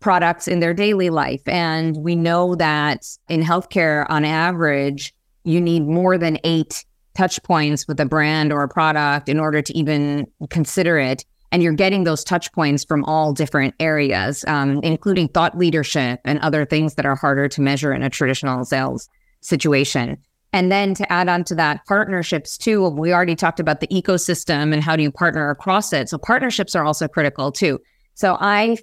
products 0.00 0.48
in 0.48 0.58
their 0.58 0.74
daily 0.74 1.08
life. 1.08 1.46
And 1.46 1.96
we 1.98 2.16
know 2.16 2.56
that 2.56 3.06
in 3.28 3.42
healthcare, 3.42 4.06
on 4.10 4.24
average, 4.24 5.14
you 5.44 5.60
need 5.60 5.86
more 5.86 6.18
than 6.18 6.38
eight 6.42 6.84
touch 7.14 7.40
points 7.44 7.86
with 7.86 8.00
a 8.00 8.04
brand 8.04 8.52
or 8.52 8.64
a 8.64 8.68
product 8.68 9.28
in 9.28 9.38
order 9.38 9.62
to 9.62 9.78
even 9.78 10.26
consider 10.50 10.98
it. 10.98 11.24
And 11.52 11.62
you're 11.62 11.74
getting 11.74 12.02
those 12.02 12.24
touch 12.24 12.52
points 12.52 12.84
from 12.84 13.04
all 13.04 13.32
different 13.32 13.76
areas, 13.78 14.44
um, 14.48 14.80
including 14.82 15.28
thought 15.28 15.56
leadership 15.56 16.18
and 16.24 16.40
other 16.40 16.66
things 16.66 16.96
that 16.96 17.06
are 17.06 17.14
harder 17.14 17.48
to 17.48 17.60
measure 17.62 17.92
in 17.92 18.02
a 18.02 18.10
traditional 18.10 18.64
sales 18.64 19.08
situation. 19.42 20.18
And 20.56 20.72
then 20.72 20.94
to 20.94 21.12
add 21.12 21.28
on 21.28 21.44
to 21.44 21.54
that, 21.56 21.84
partnerships 21.84 22.56
too. 22.56 22.88
We 22.88 23.12
already 23.12 23.36
talked 23.36 23.60
about 23.60 23.80
the 23.80 23.86
ecosystem 23.88 24.72
and 24.72 24.82
how 24.82 24.96
do 24.96 25.02
you 25.02 25.12
partner 25.12 25.50
across 25.50 25.92
it. 25.92 26.08
So 26.08 26.16
partnerships 26.16 26.74
are 26.74 26.82
also 26.82 27.06
critical 27.06 27.52
too. 27.52 27.78
So 28.14 28.38
I 28.40 28.78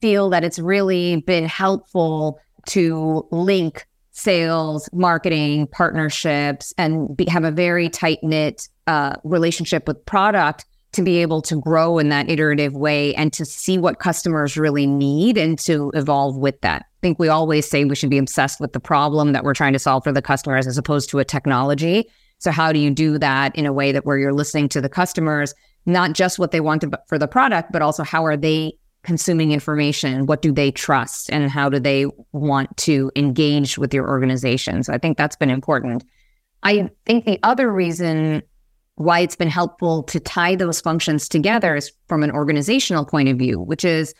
feel 0.00 0.30
that 0.30 0.44
it's 0.44 0.60
really 0.60 1.16
been 1.22 1.46
helpful 1.46 2.38
to 2.68 3.26
link 3.32 3.88
sales, 4.12 4.88
marketing, 4.92 5.66
partnerships, 5.66 6.72
and 6.78 7.16
be, 7.16 7.24
have 7.28 7.42
a 7.42 7.50
very 7.50 7.88
tight 7.88 8.20
knit 8.22 8.68
uh, 8.86 9.16
relationship 9.24 9.88
with 9.88 10.06
product 10.06 10.64
to 10.94 11.02
be 11.02 11.18
able 11.18 11.42
to 11.42 11.60
grow 11.60 11.98
in 11.98 12.08
that 12.08 12.30
iterative 12.30 12.74
way 12.74 13.14
and 13.14 13.32
to 13.32 13.44
see 13.44 13.78
what 13.78 13.98
customers 13.98 14.56
really 14.56 14.86
need 14.86 15.36
and 15.36 15.58
to 15.60 15.90
evolve 15.94 16.36
with 16.36 16.60
that. 16.62 16.82
I 16.82 17.00
think 17.02 17.18
we 17.18 17.28
always 17.28 17.68
say 17.68 17.84
we 17.84 17.94
should 17.94 18.10
be 18.10 18.18
obsessed 18.18 18.60
with 18.60 18.72
the 18.72 18.80
problem 18.80 19.32
that 19.32 19.44
we're 19.44 19.54
trying 19.54 19.74
to 19.74 19.78
solve 19.78 20.04
for 20.04 20.12
the 20.12 20.22
customers 20.22 20.66
as 20.66 20.78
opposed 20.78 21.10
to 21.10 21.18
a 21.18 21.24
technology. 21.24 22.08
So 22.38 22.50
how 22.50 22.72
do 22.72 22.78
you 22.78 22.90
do 22.90 23.18
that 23.18 23.54
in 23.56 23.66
a 23.66 23.72
way 23.72 23.92
that 23.92 24.06
where 24.06 24.18
you're 24.18 24.32
listening 24.32 24.68
to 24.70 24.80
the 24.80 24.88
customers, 24.88 25.54
not 25.86 26.12
just 26.12 26.38
what 26.38 26.50
they 26.50 26.60
want 26.60 26.80
to, 26.82 26.90
for 27.06 27.18
the 27.18 27.28
product, 27.28 27.72
but 27.72 27.82
also 27.82 28.02
how 28.02 28.24
are 28.24 28.36
they 28.36 28.78
consuming 29.02 29.52
information? 29.52 30.26
What 30.26 30.42
do 30.42 30.50
they 30.50 30.70
trust 30.70 31.30
and 31.30 31.50
how 31.50 31.68
do 31.68 31.78
they 31.78 32.06
want 32.32 32.76
to 32.78 33.12
engage 33.16 33.78
with 33.78 33.92
your 33.92 34.08
organization? 34.08 34.82
So 34.82 34.92
I 34.92 34.98
think 34.98 35.18
that's 35.18 35.36
been 35.36 35.50
important. 35.50 36.04
I 36.62 36.90
think 37.04 37.26
the 37.26 37.38
other 37.42 37.70
reason 37.70 38.42
why 38.96 39.20
it's 39.20 39.36
been 39.36 39.48
helpful 39.48 40.02
to 40.04 40.20
tie 40.20 40.54
those 40.54 40.80
functions 40.80 41.28
together 41.28 41.74
is 41.76 41.92
from 42.08 42.22
an 42.22 42.30
organizational 42.30 43.04
point 43.04 43.28
of 43.28 43.36
view, 43.36 43.60
which 43.60 43.84
is 43.84 44.14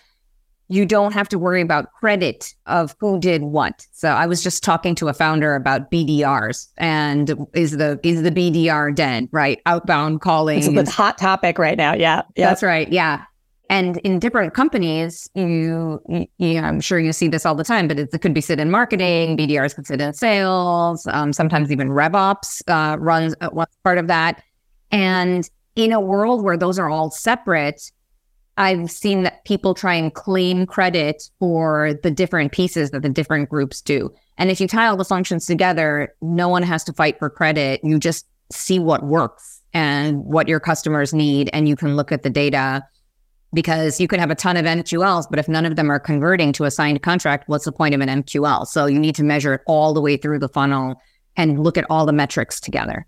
you 0.69 0.87
don't 0.87 1.13
have 1.13 1.29
to 1.29 1.39
worry 1.39 1.61
about 1.61 1.93
credit 1.93 2.55
of 2.67 2.97
who 2.99 3.21
did 3.21 3.43
what. 3.43 3.87
So 3.93 4.09
I 4.09 4.27
was 4.27 4.43
just 4.43 4.65
talking 4.65 4.95
to 4.97 5.09
a 5.09 5.15
founder 5.15 5.55
about 5.55 5.91
BDRs 5.91 6.69
and 6.79 7.35
is 7.53 7.73
the 7.73 8.01
is 8.03 8.23
the 8.23 8.31
BDR 8.31 8.95
dead, 8.95 9.29
right? 9.31 9.61
Outbound 9.67 10.23
calling. 10.23 10.59
It's 10.59 10.91
a 10.91 10.93
hot 10.93 11.19
topic 11.19 11.59
right 11.59 11.77
now. 11.77 11.95
Yeah. 11.95 12.17
Yep. 12.17 12.49
That's 12.49 12.63
right. 12.63 12.91
Yeah. 12.91 13.25
And 13.71 13.97
in 13.99 14.19
different 14.19 14.53
companies, 14.53 15.29
you, 15.35 16.01
you, 16.39 16.59
I'm 16.59 16.81
sure 16.81 16.99
you 17.01 17.13
see 17.15 17.29
this 17.29 17.47
all 17.47 17.55
the 17.55 17.65
time, 17.65 17.89
but 17.89 17.99
it, 17.99 18.21
could 18.21 18.35
be 18.35 18.43
sit 18.43 18.61
in 18.61 18.71
marketing, 18.71 19.39
BDRs 19.39 19.75
could 19.75 19.87
sit 19.87 20.03
in 20.03 20.13
sales, 20.13 21.07
um, 21.07 21.33
sometimes 21.33 21.73
even 21.73 21.89
RevOps 21.89 22.63
uh, 22.69 22.99
runs 22.99 23.35
uh, 23.41 23.49
one 23.51 23.67
part 23.83 23.97
of 23.97 24.07
that. 24.09 24.43
And 24.95 25.51
in 25.75 25.93
a 25.93 26.01
world 26.01 26.45
where 26.45 26.57
those 26.57 26.79
are 26.79 26.89
all 26.89 27.11
separate, 27.11 27.91
I've 28.57 28.91
seen 28.93 29.25
that 29.25 29.45
people 29.45 29.75
try 29.75 29.95
and 29.95 30.15
claim 30.15 30.67
credit 30.67 31.21
for 31.41 31.95
the 32.05 32.13
different 32.13 32.53
pieces 32.53 32.93
that 32.93 33.03
the 33.03 33.09
different 33.09 33.49
groups 33.49 33.81
do. 33.81 34.15
And 34.39 34.53
if 34.53 34.61
you 34.61 34.69
tie 34.69 34.87
all 34.87 34.97
the 34.97 35.05
functions 35.05 35.47
together, 35.47 36.15
no 36.23 36.49
one 36.49 36.63
has 36.63 36.85
to 36.85 36.93
fight 36.93 37.19
for 37.19 37.29
credit. 37.29 37.81
You 37.83 37.99
just 37.99 38.25
see 38.53 38.79
what 38.79 39.05
works 39.05 39.61
and 39.73 40.25
what 40.25 40.47
your 40.47 40.61
customers 40.61 41.13
need, 41.13 41.51
and 41.53 41.69
you 41.69 41.75
can 41.75 41.97
look 41.97 42.13
at 42.13 42.23
the 42.23 42.31
data 42.31 42.85
because 43.53 44.01
you 44.01 44.07
could 44.07 44.21
have 44.21 44.31
a 44.31 44.37
ton 44.37 44.57
of 44.57 44.65
MQLs, 44.65 45.27
but 45.29 45.41
if 45.41 45.49
none 45.49 45.67
of 45.67 45.75
them 45.75 45.91
are 45.91 45.99
converting 45.99 46.53
to 46.53 46.65
a 46.65 46.71
signed 46.71 47.03
contract, 47.03 47.49
what's 47.49 47.65
the 47.65 47.73
point 47.73 47.97
of 47.97 48.01
an 48.01 48.23
MQL? 48.23 48.67
So 48.67 48.87
you 48.87 49.01
need 49.01 49.17
to 49.17 49.25
measure 49.25 49.55
it 49.55 49.63
all 49.67 49.93
the 49.93 50.01
way 50.01 50.17
through 50.17 50.39
the 50.39 50.49
funnel 50.49 51.01
and 51.37 51.63
look 51.63 51.77
at 51.77 51.87
all 51.91 52.07
the 52.07 52.13
metrics 52.13 52.61
together. 52.61 53.07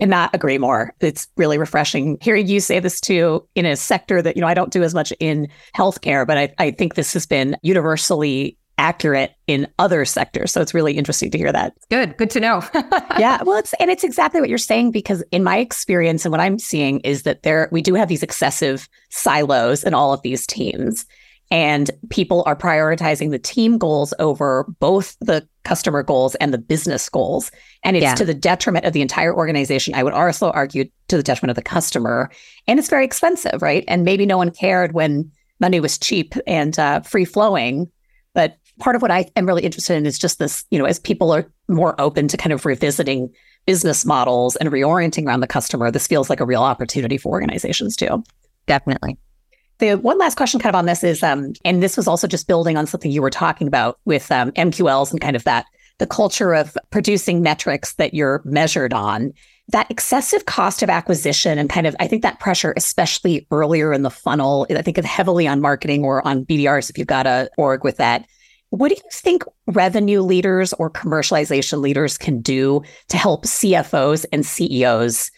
And 0.00 0.10
not 0.10 0.34
agree 0.34 0.58
more. 0.58 0.94
It's 1.00 1.28
really 1.36 1.58
refreshing 1.58 2.18
hearing 2.20 2.48
you 2.48 2.60
say 2.60 2.80
this 2.80 3.00
too 3.00 3.46
in 3.54 3.66
a 3.66 3.76
sector 3.76 4.22
that, 4.22 4.36
you 4.36 4.40
know, 4.40 4.48
I 4.48 4.54
don't 4.54 4.72
do 4.72 4.82
as 4.82 4.94
much 4.94 5.12
in 5.20 5.48
healthcare, 5.76 6.26
but 6.26 6.38
I, 6.38 6.54
I 6.58 6.70
think 6.70 6.94
this 6.94 7.12
has 7.12 7.26
been 7.26 7.56
universally 7.62 8.56
accurate 8.78 9.32
in 9.46 9.68
other 9.78 10.04
sectors. 10.04 10.52
So 10.52 10.60
it's 10.60 10.74
really 10.74 10.94
interesting 10.94 11.30
to 11.30 11.38
hear 11.38 11.52
that. 11.52 11.74
Good. 11.90 12.16
Good 12.16 12.30
to 12.30 12.40
know. 12.40 12.62
yeah. 13.18 13.42
Well, 13.42 13.58
it's 13.58 13.72
and 13.74 13.90
it's 13.90 14.04
exactly 14.04 14.40
what 14.40 14.48
you're 14.48 14.58
saying 14.58 14.90
because 14.90 15.22
in 15.30 15.44
my 15.44 15.58
experience 15.58 16.24
and 16.24 16.32
what 16.32 16.40
I'm 16.40 16.58
seeing 16.58 17.00
is 17.00 17.22
that 17.22 17.42
there 17.42 17.68
we 17.70 17.82
do 17.82 17.94
have 17.94 18.08
these 18.08 18.22
excessive 18.22 18.88
silos 19.10 19.84
in 19.84 19.94
all 19.94 20.12
of 20.12 20.22
these 20.22 20.46
teams. 20.46 21.06
And 21.50 21.90
people 22.10 22.42
are 22.46 22.56
prioritizing 22.56 23.30
the 23.30 23.38
team 23.38 23.78
goals 23.78 24.12
over 24.18 24.66
both 24.80 25.16
the 25.20 25.46
customer 25.62 26.02
goals 26.02 26.34
and 26.36 26.52
the 26.52 26.58
business 26.58 27.08
goals. 27.08 27.50
And 27.82 27.96
it's 27.96 28.02
yeah. 28.02 28.14
to 28.14 28.24
the 28.24 28.34
detriment 28.34 28.86
of 28.86 28.92
the 28.92 29.02
entire 29.02 29.34
organization. 29.34 29.94
I 29.94 30.02
would 30.02 30.12
also 30.12 30.50
argue 30.50 30.84
to 31.08 31.16
the 31.16 31.22
detriment 31.22 31.50
of 31.50 31.56
the 31.56 31.62
customer. 31.62 32.30
And 32.66 32.78
it's 32.78 32.88
very 32.88 33.04
expensive, 33.04 33.62
right? 33.62 33.84
And 33.86 34.04
maybe 34.04 34.26
no 34.26 34.36
one 34.36 34.50
cared 34.50 34.92
when 34.92 35.30
money 35.60 35.80
was 35.80 35.98
cheap 35.98 36.34
and 36.46 36.78
uh, 36.78 37.00
free 37.00 37.24
flowing. 37.24 37.90
But 38.34 38.58
part 38.80 38.96
of 38.96 39.02
what 39.02 39.10
I 39.10 39.30
am 39.36 39.46
really 39.46 39.64
interested 39.64 39.96
in 39.96 40.06
is 40.06 40.18
just 40.18 40.38
this, 40.38 40.64
you 40.70 40.78
know, 40.78 40.86
as 40.86 40.98
people 40.98 41.32
are 41.32 41.50
more 41.68 41.98
open 42.00 42.26
to 42.28 42.36
kind 42.36 42.52
of 42.52 42.66
revisiting 42.66 43.32
business 43.66 44.04
models 44.04 44.56
and 44.56 44.70
reorienting 44.70 45.26
around 45.26 45.40
the 45.40 45.46
customer, 45.46 45.90
this 45.90 46.06
feels 46.06 46.28
like 46.28 46.40
a 46.40 46.46
real 46.46 46.62
opportunity 46.62 47.16
for 47.16 47.30
organizations 47.30 47.96
too. 47.96 48.22
Definitely. 48.66 49.18
The 49.84 49.98
one 49.98 50.16
last 50.16 50.36
question 50.38 50.60
kind 50.60 50.74
of 50.74 50.78
on 50.78 50.86
this 50.86 51.04
is, 51.04 51.22
um, 51.22 51.52
and 51.62 51.82
this 51.82 51.98
was 51.98 52.08
also 52.08 52.26
just 52.26 52.48
building 52.48 52.78
on 52.78 52.86
something 52.86 53.10
you 53.10 53.20
were 53.20 53.28
talking 53.28 53.66
about 53.66 53.98
with 54.06 54.32
um, 54.32 54.50
MQLs 54.52 55.10
and 55.10 55.20
kind 55.20 55.36
of 55.36 55.44
that, 55.44 55.66
the 55.98 56.06
culture 56.06 56.54
of 56.54 56.74
producing 56.90 57.42
metrics 57.42 57.92
that 57.96 58.14
you're 58.14 58.40
measured 58.46 58.94
on 58.94 59.34
that 59.68 59.90
excessive 59.90 60.46
cost 60.46 60.82
of 60.82 60.88
acquisition 60.88 61.58
and 61.58 61.68
kind 61.68 61.86
of 61.86 61.94
I 62.00 62.08
think 62.08 62.22
that 62.22 62.40
pressure, 62.40 62.72
especially 62.78 63.46
earlier 63.50 63.92
in 63.92 64.00
the 64.00 64.10
funnel, 64.10 64.66
I 64.70 64.80
think 64.80 64.96
of 64.96 65.04
heavily 65.04 65.46
on 65.46 65.60
marketing 65.60 66.02
or 66.02 66.26
on 66.26 66.46
BDRs 66.46 66.88
if 66.88 66.96
you've 66.96 67.06
got 67.06 67.26
a 67.26 67.50
org 67.58 67.84
with 67.84 67.98
that. 67.98 68.24
What 68.70 68.88
do 68.88 68.94
you 68.94 69.10
think 69.12 69.44
revenue 69.66 70.22
leaders 70.22 70.72
or 70.72 70.90
commercialization 70.90 71.82
leaders 71.82 72.16
can 72.16 72.40
do 72.40 72.82
to 73.08 73.18
help 73.18 73.44
CFOs 73.44 74.24
and 74.32 74.46
CEOs 74.46 75.30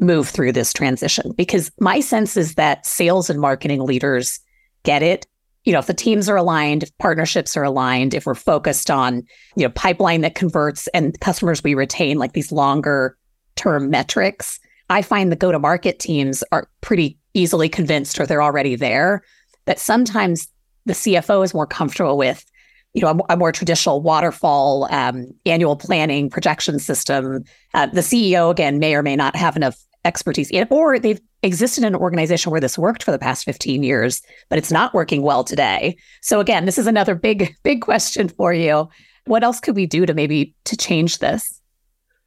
move 0.00 0.28
through 0.28 0.52
this 0.52 0.72
transition? 0.72 1.32
Because 1.36 1.70
my 1.80 2.00
sense 2.00 2.36
is 2.36 2.54
that 2.54 2.86
sales 2.86 3.30
and 3.30 3.40
marketing 3.40 3.82
leaders 3.82 4.40
get 4.82 5.02
it. 5.02 5.26
You 5.64 5.72
know, 5.72 5.78
if 5.78 5.86
the 5.86 5.94
teams 5.94 6.28
are 6.28 6.36
aligned, 6.36 6.82
if 6.82 6.98
partnerships 6.98 7.56
are 7.56 7.64
aligned, 7.64 8.14
if 8.14 8.26
we're 8.26 8.34
focused 8.34 8.90
on, 8.90 9.22
you 9.56 9.64
know, 9.64 9.70
pipeline 9.70 10.22
that 10.22 10.34
converts 10.34 10.88
and 10.88 11.18
customers 11.20 11.62
we 11.62 11.74
retain, 11.74 12.18
like 12.18 12.32
these 12.32 12.50
longer 12.50 13.16
term 13.56 13.90
metrics, 13.90 14.58
I 14.88 15.02
find 15.02 15.30
the 15.30 15.36
go 15.36 15.52
to 15.52 15.58
market 15.58 15.98
teams 15.98 16.42
are 16.50 16.68
pretty 16.80 17.18
easily 17.34 17.68
convinced 17.68 18.18
or 18.18 18.26
they're 18.26 18.42
already 18.42 18.74
there 18.74 19.22
that 19.66 19.78
sometimes 19.78 20.48
the 20.86 20.94
CFO 20.94 21.44
is 21.44 21.54
more 21.54 21.66
comfortable 21.66 22.16
with 22.16 22.44
you 22.92 23.02
know, 23.02 23.10
a, 23.28 23.34
a 23.34 23.36
more 23.36 23.52
traditional 23.52 24.00
waterfall 24.00 24.88
um, 24.90 25.26
annual 25.46 25.76
planning 25.76 26.28
projection 26.28 26.78
system. 26.78 27.44
Uh, 27.74 27.86
the 27.86 28.00
CEO 28.00 28.50
again 28.50 28.78
may 28.78 28.94
or 28.94 29.02
may 29.02 29.14
not 29.14 29.36
have 29.36 29.56
enough 29.56 29.78
expertise 30.04 30.50
or 30.70 30.98
they've 30.98 31.20
existed 31.42 31.84
in 31.84 31.94
an 31.94 32.00
organization 32.00 32.50
where 32.50 32.60
this 32.60 32.78
worked 32.78 33.02
for 33.02 33.10
the 33.10 33.18
past 33.18 33.44
15 33.44 33.82
years, 33.82 34.22
but 34.48 34.58
it's 34.58 34.72
not 34.72 34.94
working 34.94 35.22
well 35.22 35.44
today. 35.44 35.96
So 36.22 36.40
again, 36.40 36.64
this 36.64 36.78
is 36.78 36.86
another 36.86 37.14
big, 37.14 37.54
big 37.62 37.82
question 37.82 38.28
for 38.28 38.52
you. 38.52 38.88
What 39.26 39.44
else 39.44 39.60
could 39.60 39.76
we 39.76 39.86
do 39.86 40.06
to 40.06 40.14
maybe 40.14 40.54
to 40.64 40.76
change 40.76 41.18
this? 41.18 41.60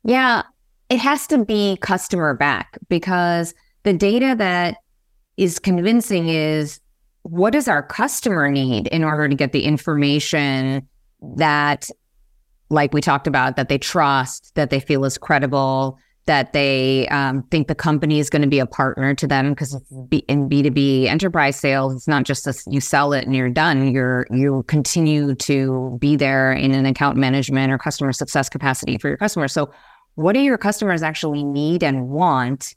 Yeah, 0.03 0.43
it 0.89 0.99
has 0.99 1.27
to 1.27 1.43
be 1.43 1.77
customer 1.81 2.33
back 2.33 2.77
because 2.89 3.53
the 3.83 3.93
data 3.93 4.35
that 4.37 4.77
is 5.37 5.59
convincing 5.59 6.29
is 6.29 6.79
what 7.23 7.53
does 7.53 7.67
our 7.67 7.81
customer 7.81 8.51
need 8.51 8.87
in 8.87 9.03
order 9.03 9.27
to 9.27 9.35
get 9.35 9.53
the 9.53 9.63
information 9.63 10.87
that 11.21 11.89
like 12.69 12.93
we 12.93 13.01
talked 13.01 13.27
about 13.27 13.55
that 13.55 13.69
they 13.69 13.77
trust 13.77 14.53
that 14.55 14.69
they 14.69 14.79
feel 14.79 15.05
is 15.05 15.17
credible 15.17 15.97
that 16.25 16.53
they 16.53 17.07
um, 17.09 17.43
think 17.51 17.67
the 17.67 17.75
company 17.75 18.19
is 18.19 18.29
going 18.29 18.41
to 18.41 18.47
be 18.47 18.59
a 18.59 18.65
partner 18.65 19.13
to 19.13 19.27
them 19.27 19.49
because 19.49 19.73
in 20.27 20.49
b2b 20.49 21.05
enterprise 21.05 21.57
sales 21.57 21.93
it's 21.93 22.07
not 22.07 22.23
just 22.23 22.45
this 22.45 22.63
you 22.69 22.79
sell 22.79 23.11
it 23.13 23.25
and 23.25 23.35
you're 23.35 23.49
done. 23.49 23.91
You're 23.91 24.25
you 24.31 24.63
continue 24.67 25.35
to 25.35 25.97
be 25.99 26.15
there 26.15 26.53
in 26.53 26.73
an 26.73 26.85
account 26.85 27.17
management 27.17 27.71
or 27.71 27.77
customer 27.77 28.13
success 28.13 28.47
capacity 28.49 28.97
for 28.97 29.09
your 29.09 29.17
customers 29.17 29.51
so 29.51 29.69
what 30.15 30.33
do 30.33 30.39
your 30.39 30.57
customers 30.57 31.01
actually 31.01 31.43
need 31.43 31.83
and 31.83 32.09
want? 32.09 32.75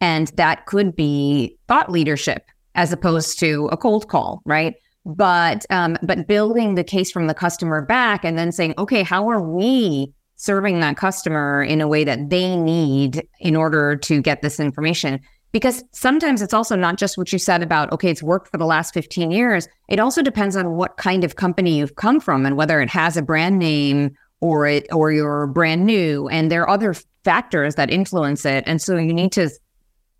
And 0.00 0.28
that 0.36 0.66
could 0.66 0.94
be 0.94 1.56
thought 1.66 1.90
leadership 1.90 2.46
as 2.74 2.92
opposed 2.92 3.38
to 3.40 3.68
a 3.72 3.76
cold 3.76 4.08
call, 4.08 4.40
right? 4.44 4.74
But 5.04 5.66
um, 5.70 5.96
but 6.02 6.26
building 6.26 6.74
the 6.74 6.84
case 6.84 7.10
from 7.10 7.26
the 7.26 7.34
customer 7.34 7.82
back 7.82 8.24
and 8.24 8.38
then 8.38 8.52
saying, 8.52 8.74
okay, 8.78 9.02
how 9.02 9.28
are 9.28 9.40
we 9.40 10.12
serving 10.38 10.80
that 10.80 10.96
customer 10.96 11.62
in 11.62 11.80
a 11.80 11.88
way 11.88 12.04
that 12.04 12.30
they 12.30 12.56
need 12.56 13.28
in 13.40 13.54
order 13.54 13.96
to 13.96 14.22
get 14.22 14.40
this 14.40 14.58
information? 14.58 15.20
Because 15.52 15.82
sometimes 15.92 16.42
it's 16.42 16.54
also 16.54 16.76
not 16.76 16.96
just 16.96 17.16
what 17.16 17.32
you 17.32 17.38
said 17.38 17.62
about, 17.62 17.92
okay, 17.92 18.10
it's 18.10 18.22
worked 18.22 18.48
for 18.48 18.58
the 18.58 18.66
last 18.66 18.94
15 18.94 19.30
years. 19.30 19.68
It 19.88 19.98
also 19.98 20.22
depends 20.22 20.56
on 20.56 20.72
what 20.72 20.96
kind 20.96 21.24
of 21.24 21.36
company 21.36 21.78
you've 21.78 21.96
come 21.96 22.20
from 22.20 22.46
and 22.46 22.56
whether 22.56 22.80
it 22.80 22.90
has 22.90 23.16
a 23.16 23.22
brand 23.22 23.58
name 23.58 24.14
or 24.40 24.66
it 24.66 24.86
or 24.92 25.10
you're 25.12 25.46
brand 25.46 25.84
new. 25.84 26.28
And 26.28 26.50
there 26.50 26.62
are 26.62 26.70
other 26.70 26.94
factors 27.24 27.74
that 27.74 27.90
influence 27.90 28.44
it. 28.44 28.64
And 28.66 28.80
so 28.80 28.96
you 28.96 29.12
need 29.12 29.32
to 29.32 29.50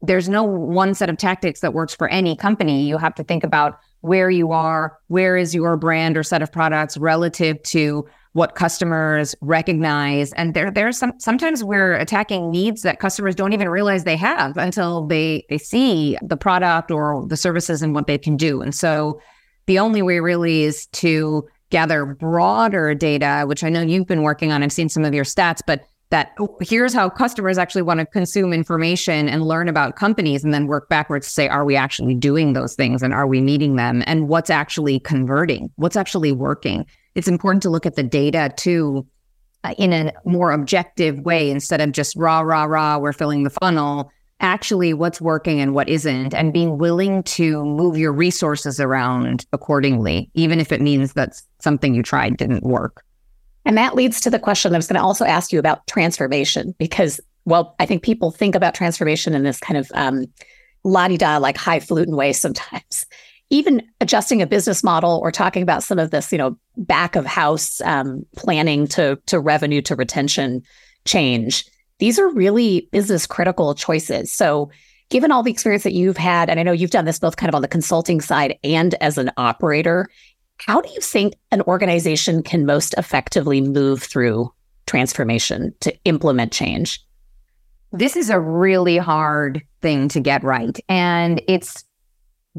there's 0.00 0.28
no 0.28 0.44
one 0.44 0.94
set 0.94 1.10
of 1.10 1.16
tactics 1.16 1.60
that 1.60 1.74
works 1.74 1.94
for 1.94 2.08
any 2.08 2.36
company. 2.36 2.86
You 2.86 2.98
have 2.98 3.14
to 3.16 3.24
think 3.24 3.42
about 3.42 3.78
where 4.00 4.30
you 4.30 4.52
are, 4.52 4.96
where 5.08 5.36
is 5.36 5.54
your 5.54 5.76
brand 5.76 6.16
or 6.16 6.22
set 6.22 6.40
of 6.40 6.52
products 6.52 6.96
relative 6.96 7.60
to 7.64 8.06
what 8.32 8.54
customers 8.54 9.34
recognize. 9.40 10.32
And 10.34 10.54
there 10.54 10.70
there's 10.70 10.98
some 10.98 11.12
sometimes 11.18 11.64
we're 11.64 11.94
attacking 11.94 12.50
needs 12.50 12.82
that 12.82 13.00
customers 13.00 13.34
don't 13.34 13.52
even 13.52 13.68
realize 13.68 14.04
they 14.04 14.16
have 14.16 14.56
until 14.56 15.06
they 15.06 15.44
they 15.48 15.58
see 15.58 16.16
the 16.22 16.36
product 16.36 16.90
or 16.90 17.26
the 17.26 17.36
services 17.36 17.82
and 17.82 17.94
what 17.94 18.06
they 18.06 18.18
can 18.18 18.36
do. 18.36 18.60
And 18.62 18.74
so 18.74 19.20
the 19.66 19.78
only 19.78 20.02
way 20.02 20.20
really 20.20 20.62
is 20.62 20.86
to 20.86 21.46
gather 21.70 22.06
broader 22.06 22.94
data, 22.94 23.44
which 23.46 23.62
I 23.62 23.68
know 23.68 23.82
you've 23.82 24.06
been 24.06 24.22
working 24.22 24.52
on. 24.52 24.62
I've 24.62 24.72
seen 24.72 24.88
some 24.88 25.04
of 25.04 25.12
your 25.12 25.24
stats, 25.24 25.60
but 25.66 25.84
that 26.10 26.32
oh, 26.40 26.56
here's 26.60 26.94
how 26.94 27.10
customers 27.10 27.58
actually 27.58 27.82
want 27.82 28.00
to 28.00 28.06
consume 28.06 28.52
information 28.52 29.28
and 29.28 29.46
learn 29.46 29.68
about 29.68 29.96
companies 29.96 30.42
and 30.42 30.54
then 30.54 30.66
work 30.66 30.88
backwards 30.88 31.26
to 31.26 31.32
say 31.32 31.48
are 31.48 31.64
we 31.64 31.76
actually 31.76 32.14
doing 32.14 32.54
those 32.54 32.74
things 32.74 33.02
and 33.02 33.12
are 33.12 33.26
we 33.26 33.40
meeting 33.40 33.76
them 33.76 34.02
and 34.06 34.28
what's 34.28 34.50
actually 34.50 34.98
converting 35.00 35.70
what's 35.76 35.96
actually 35.96 36.32
working 36.32 36.86
it's 37.14 37.28
important 37.28 37.62
to 37.62 37.70
look 37.70 37.86
at 37.86 37.96
the 37.96 38.02
data 38.02 38.52
too 38.56 39.06
uh, 39.64 39.74
in 39.78 39.92
a 39.92 40.12
more 40.24 40.52
objective 40.52 41.18
way 41.20 41.50
instead 41.50 41.80
of 41.80 41.92
just 41.92 42.16
raw 42.16 42.40
raw 42.40 42.64
raw 42.64 42.98
we're 42.98 43.12
filling 43.12 43.42
the 43.42 43.50
funnel 43.50 44.10
actually 44.40 44.94
what's 44.94 45.20
working 45.20 45.60
and 45.60 45.74
what 45.74 45.88
isn't 45.88 46.32
and 46.32 46.52
being 46.52 46.78
willing 46.78 47.22
to 47.24 47.64
move 47.64 47.98
your 47.98 48.12
resources 48.12 48.78
around 48.78 49.44
accordingly 49.52 50.30
even 50.34 50.60
if 50.60 50.70
it 50.70 50.80
means 50.80 51.14
that 51.14 51.40
something 51.58 51.94
you 51.94 52.02
tried 52.02 52.36
didn't 52.36 52.62
work 52.62 53.04
and 53.68 53.76
that 53.76 53.94
leads 53.94 54.18
to 54.22 54.30
the 54.30 54.38
question 54.38 54.72
I 54.72 54.78
was 54.78 54.86
going 54.86 54.98
to 54.98 55.02
also 55.02 55.26
ask 55.26 55.52
you 55.52 55.58
about 55.58 55.86
transformation, 55.86 56.74
because, 56.78 57.20
well, 57.44 57.76
I 57.78 57.84
think 57.84 58.02
people 58.02 58.30
think 58.30 58.54
about 58.54 58.74
transformation 58.74 59.34
in 59.34 59.42
this 59.42 59.60
kind 59.60 59.76
of 59.76 59.92
um, 59.94 60.24
la 60.84 61.06
di 61.06 61.18
da, 61.18 61.36
like 61.36 61.58
highfalutin 61.58 62.16
way 62.16 62.32
sometimes. 62.32 63.04
Even 63.50 63.82
adjusting 64.00 64.42
a 64.42 64.46
business 64.46 64.84
model 64.84 65.20
or 65.22 65.32
talking 65.32 65.62
about 65.62 65.82
some 65.82 65.98
of 65.98 66.10
this, 66.10 66.30
you 66.32 66.38
know, 66.38 66.58
back 66.76 67.16
of 67.16 67.24
house 67.24 67.80
um, 67.82 68.24
planning 68.36 68.86
to 68.88 69.18
to 69.26 69.40
revenue 69.40 69.80
to 69.82 69.96
retention 69.96 70.62
change. 71.04 71.64
These 71.98 72.18
are 72.18 72.28
really 72.28 72.88
business 72.92 73.26
critical 73.26 73.74
choices. 73.74 74.32
So 74.32 74.70
Given 75.10 75.32
all 75.32 75.42
the 75.42 75.50
experience 75.50 75.84
that 75.84 75.94
you've 75.94 76.18
had, 76.18 76.50
and 76.50 76.60
I 76.60 76.62
know 76.62 76.72
you've 76.72 76.90
done 76.90 77.06
this 77.06 77.18
both 77.18 77.36
kind 77.36 77.48
of 77.48 77.54
on 77.54 77.62
the 77.62 77.68
consulting 77.68 78.20
side 78.20 78.58
and 78.62 78.94
as 79.00 79.16
an 79.16 79.30
operator, 79.38 80.06
how 80.58 80.80
do 80.80 80.90
you 80.90 81.00
think 81.00 81.34
an 81.50 81.62
organization 81.62 82.42
can 82.42 82.66
most 82.66 82.94
effectively 82.98 83.60
move 83.60 84.02
through 84.02 84.52
transformation 84.86 85.74
to 85.80 85.96
implement 86.04 86.52
change? 86.52 87.00
This 87.92 88.16
is 88.16 88.28
a 88.28 88.38
really 88.38 88.98
hard 88.98 89.62
thing 89.80 90.08
to 90.08 90.20
get 90.20 90.44
right. 90.44 90.78
And 90.90 91.40
it's 91.48 91.84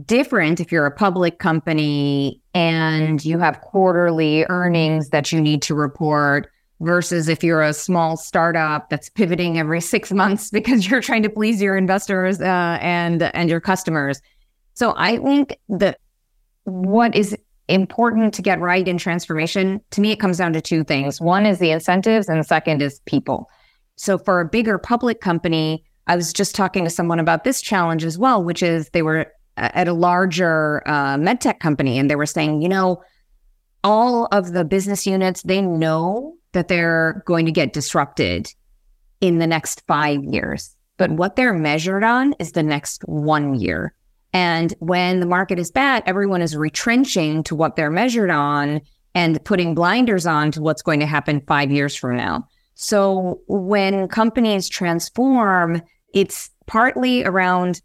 different 0.05 0.59
if 0.59 0.71
you're 0.71 0.85
a 0.85 0.91
public 0.91 1.39
company 1.39 2.41
and 2.53 3.23
you 3.23 3.39
have 3.39 3.61
quarterly 3.61 4.45
earnings 4.49 5.09
that 5.09 5.31
you 5.31 5.39
need 5.41 5.61
to 5.63 5.75
report 5.75 6.49
versus 6.81 7.27
if 7.27 7.43
you're 7.43 7.61
a 7.61 7.73
small 7.73 8.15
startup 8.15 8.89
that's 8.89 9.09
pivoting 9.09 9.59
every 9.59 9.81
six 9.81 10.11
months 10.13 10.49
because 10.49 10.89
you're 10.89 11.01
trying 11.01 11.23
to 11.23 11.29
please 11.29 11.61
your 11.61 11.77
investors 11.77 12.39
uh, 12.41 12.77
and 12.81 13.23
and 13.23 13.49
your 13.49 13.59
customers. 13.59 14.21
So 14.73 14.93
I 14.97 15.17
think 15.17 15.57
that 15.69 15.99
what 16.63 17.15
is 17.15 17.35
important 17.67 18.33
to 18.33 18.41
get 18.41 18.59
right 18.59 18.87
in 18.87 18.97
transformation 18.97 19.79
to 19.91 20.01
me 20.01 20.11
it 20.11 20.19
comes 20.19 20.37
down 20.37 20.53
to 20.53 20.61
two 20.61 20.83
things. 20.83 21.21
One 21.21 21.45
is 21.45 21.59
the 21.59 21.71
incentives, 21.71 22.27
and 22.27 22.39
the 22.39 22.43
second 22.43 22.81
is 22.81 22.99
people. 23.05 23.49
So 23.95 24.17
for 24.17 24.39
a 24.39 24.45
bigger 24.45 24.77
public 24.77 25.21
company, 25.21 25.83
I 26.07 26.15
was 26.15 26.33
just 26.33 26.55
talking 26.55 26.83
to 26.85 26.89
someone 26.89 27.19
about 27.19 27.43
this 27.43 27.61
challenge 27.61 28.03
as 28.03 28.17
well, 28.17 28.43
which 28.43 28.63
is 28.63 28.89
they 28.89 29.01
were 29.01 29.31
at 29.59 29.87
a 29.87 29.93
larger 29.93 30.81
uh, 30.85 31.17
medtech 31.17 31.59
company, 31.59 31.97
and 31.99 32.09
they 32.09 32.15
were 32.15 32.25
saying, 32.25 32.61
you 32.61 32.69
know, 32.69 33.03
all 33.83 34.27
of 34.31 34.51
the 34.53 34.65
business 34.65 35.07
units 35.07 35.41
they 35.43 35.61
know 35.61 36.35
that 36.51 36.67
they're 36.67 37.23
going 37.25 37.45
to 37.45 37.51
get 37.51 37.73
disrupted 37.73 38.51
in 39.21 39.37
the 39.37 39.47
next 39.47 39.83
five 39.87 40.23
years. 40.23 40.75
But 40.97 41.11
what 41.11 41.35
they're 41.35 41.53
measured 41.53 42.03
on 42.03 42.33
is 42.39 42.51
the 42.51 42.63
next 42.63 43.03
one 43.03 43.55
year. 43.55 43.93
And 44.33 44.73
when 44.79 45.19
the 45.19 45.25
market 45.25 45.59
is 45.59 45.71
bad, 45.71 46.03
everyone 46.05 46.41
is 46.41 46.55
retrenching 46.55 47.43
to 47.43 47.55
what 47.55 47.75
they're 47.75 47.89
measured 47.89 48.29
on 48.29 48.81
and 49.15 49.43
putting 49.43 49.73
blinders 49.73 50.25
on 50.25 50.51
to 50.51 50.61
what's 50.61 50.81
going 50.81 50.99
to 50.99 51.05
happen 51.05 51.41
five 51.47 51.71
years 51.71 51.95
from 51.95 52.17
now. 52.17 52.47
So 52.75 53.41
when 53.47 54.07
companies 54.07 54.69
transform, 54.69 55.81
it's 56.13 56.49
partly 56.67 57.23
around 57.23 57.81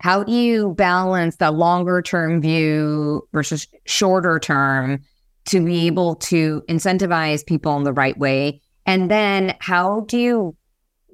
how 0.00 0.24
do 0.24 0.32
you 0.32 0.74
balance 0.74 1.36
the 1.36 1.50
longer 1.50 2.00
term 2.00 2.40
view 2.40 3.28
versus 3.32 3.68
shorter 3.84 4.38
term 4.38 5.00
to 5.46 5.64
be 5.64 5.86
able 5.86 6.16
to 6.16 6.62
incentivize 6.68 7.44
people 7.44 7.76
in 7.76 7.84
the 7.84 7.92
right 7.92 8.18
way? 8.18 8.62
And 8.86 9.10
then 9.10 9.54
how 9.60 10.00
do 10.08 10.18
you 10.18 10.56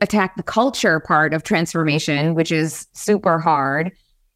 attack 0.01 0.37
the 0.37 0.43
culture 0.43 1.01
part 1.01 1.35
of 1.35 1.43
transformation, 1.43 2.35
which 2.35 2.53
is 2.53 2.87
super 2.93 3.41
hard? 3.41 3.91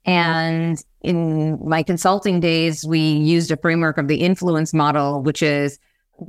And 0.05 0.83
in 1.03 1.59
my 1.65 1.85
consulting 1.85 2.41
days, 2.41 2.85
we 2.85 2.99
used 2.99 3.53
a 3.53 3.57
framework 3.57 3.99
of 3.99 4.09
the 4.09 4.17
influence 4.17 4.75
model, 4.75 5.23
which 5.23 5.43
is 5.43 5.79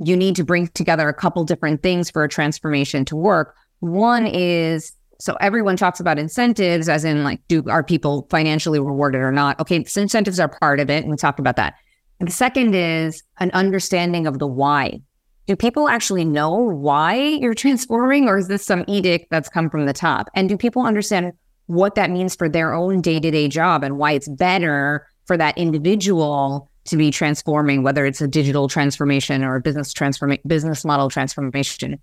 you 0.00 0.16
need 0.16 0.36
to 0.36 0.44
bring 0.44 0.68
together 0.68 1.08
a 1.08 1.14
couple 1.14 1.44
different 1.44 1.82
things 1.82 2.08
for 2.08 2.22
a 2.22 2.28
transformation 2.28 3.04
to 3.06 3.16
work. 3.16 3.56
One 3.80 4.26
is 4.26 4.92
so 5.22 5.36
everyone 5.40 5.76
talks 5.76 6.00
about 6.00 6.18
incentives 6.18 6.88
as 6.88 7.04
in 7.04 7.22
like 7.22 7.40
do 7.46 7.62
are 7.68 7.84
people 7.84 8.26
financially 8.28 8.80
rewarded 8.80 9.20
or 9.20 9.30
not? 9.30 9.58
Okay, 9.60 9.76
incentives 9.76 10.40
are 10.40 10.48
part 10.48 10.80
of 10.80 10.90
it 10.90 11.04
and 11.04 11.10
we 11.12 11.16
talked 11.16 11.38
about 11.38 11.54
that. 11.54 11.74
And 12.18 12.28
the 12.28 12.32
second 12.32 12.74
is 12.74 13.22
an 13.38 13.52
understanding 13.52 14.26
of 14.26 14.40
the 14.40 14.48
why. 14.48 15.00
Do 15.46 15.54
people 15.54 15.88
actually 15.88 16.24
know 16.24 16.52
why 16.54 17.14
you're 17.14 17.54
transforming, 17.64 18.28
or 18.28 18.38
is 18.38 18.48
this 18.48 18.66
some 18.66 18.84
edict 18.88 19.28
that's 19.30 19.48
come 19.48 19.70
from 19.70 19.86
the 19.86 19.92
top? 19.92 20.28
And 20.34 20.48
do 20.48 20.56
people 20.56 20.82
understand 20.82 21.32
what 21.66 21.94
that 21.94 22.10
means 22.10 22.34
for 22.34 22.48
their 22.48 22.74
own 22.74 23.00
day 23.00 23.20
to 23.20 23.30
day 23.30 23.46
job 23.46 23.84
and 23.84 23.98
why 23.98 24.12
it's 24.12 24.28
better 24.28 25.06
for 25.26 25.36
that 25.36 25.56
individual 25.56 26.68
to 26.86 26.96
be 26.96 27.12
transforming, 27.12 27.84
whether 27.84 28.04
it's 28.04 28.20
a 28.20 28.26
digital 28.26 28.66
transformation 28.66 29.44
or 29.44 29.54
a 29.54 29.60
business 29.60 29.92
transformation, 29.92 30.42
business 30.48 30.84
model 30.84 31.08
transformation? 31.08 32.00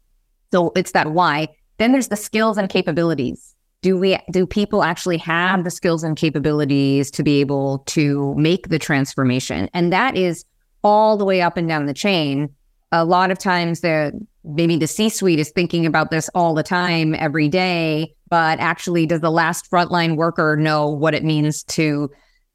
So 0.54 0.72
it's 0.78 0.94
that 0.94 1.12
why. 1.12 1.50
Then 1.80 1.92
there's 1.92 2.10
the 2.10 2.16
skills 2.16 2.58
and 2.58 2.70
capabilities. 2.70 3.56
Do 3.82 3.98
we 3.98 4.18
do 4.32 4.46
people 4.46 4.84
actually 4.84 5.18
have 5.18 5.64
the 5.64 5.72
skills 5.72 6.04
and 6.04 6.16
capabilities 6.16 7.10
to 7.12 7.24
be 7.24 7.40
able 7.40 7.80
to 7.88 8.36
make 8.36 8.68
the 8.68 8.78
transformation? 8.78 9.70
And 9.74 9.92
that 9.92 10.16
is 10.16 10.46
all 10.84 11.18
the 11.18 11.26
way 11.26 11.42
up 11.42 11.58
and 11.58 11.68
down 11.68 11.86
the 11.86 11.94
chain. 11.94 12.54
A 12.92 13.06
lot 13.06 13.32
of 13.32 13.40
times 13.40 13.80
the 13.82 14.12
maybe 14.44 14.78
the 14.78 14.88
c 14.88 15.10
suite 15.10 15.40
is 15.40 15.52
thinking 15.52 15.86
about 15.86 16.12
this 16.12 16.30
all 16.36 16.54
the 16.54 16.64
time 16.64 17.16
every 17.16 17.48
day 17.50 18.14
but 18.30 18.60
actually 18.60 19.06
does 19.06 19.22
the 19.22 19.32
last 19.32 19.70
frontline 19.70 20.16
worker 20.16 20.56
know 20.56 20.88
what 20.88 21.14
it 21.14 21.24
means 21.24 21.64
to 21.64 22.10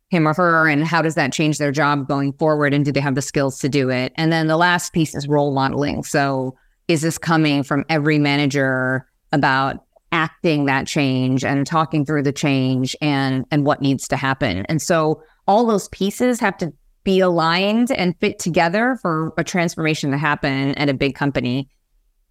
him 0.08 0.28
or 0.28 0.34
her 0.34 0.68
and 0.68 0.84
how 0.84 1.02
does 1.02 1.16
that 1.16 1.32
change 1.32 1.58
their 1.58 1.72
job 1.72 2.06
going 2.06 2.32
forward 2.34 2.72
and 2.72 2.84
do 2.84 2.92
they 2.92 3.00
have 3.00 3.16
the 3.16 3.22
skills 3.22 3.58
to 3.58 3.68
do 3.68 3.90
it? 3.90 4.12
And 4.16 4.32
then 4.32 4.46
the 4.46 4.56
last 4.56 4.92
piece 4.92 5.14
is 5.14 5.26
role 5.26 5.52
modeling. 5.52 6.04
So 6.04 6.56
is 6.86 7.02
this 7.02 7.18
coming 7.18 7.62
from 7.62 7.84
every 7.88 8.18
manager 8.18 9.06
about 9.34 9.84
acting 10.12 10.66
that 10.66 10.86
change 10.86 11.44
and 11.44 11.66
talking 11.66 12.06
through 12.06 12.22
the 12.22 12.32
change 12.32 12.94
and 13.00 13.44
and 13.50 13.66
what 13.66 13.82
needs 13.82 14.06
to 14.08 14.16
happen. 14.16 14.64
And 14.68 14.80
so 14.80 15.20
all 15.46 15.66
those 15.66 15.88
pieces 15.88 16.38
have 16.40 16.56
to 16.58 16.72
be 17.02 17.20
aligned 17.20 17.90
and 17.90 18.18
fit 18.20 18.38
together 18.38 18.96
for 19.02 19.34
a 19.36 19.44
transformation 19.44 20.10
to 20.12 20.16
happen 20.16 20.74
at 20.76 20.88
a 20.88 20.94
big 20.94 21.14
company. 21.14 21.68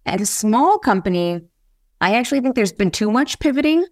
At 0.06 0.20
a 0.20 0.26
small 0.26 0.78
company, 0.78 1.40
I 2.00 2.16
actually 2.16 2.40
think 2.40 2.56
there's 2.56 2.72
been 2.72 2.90
too 2.90 3.10
much 3.10 3.38
pivoting. 3.38 3.86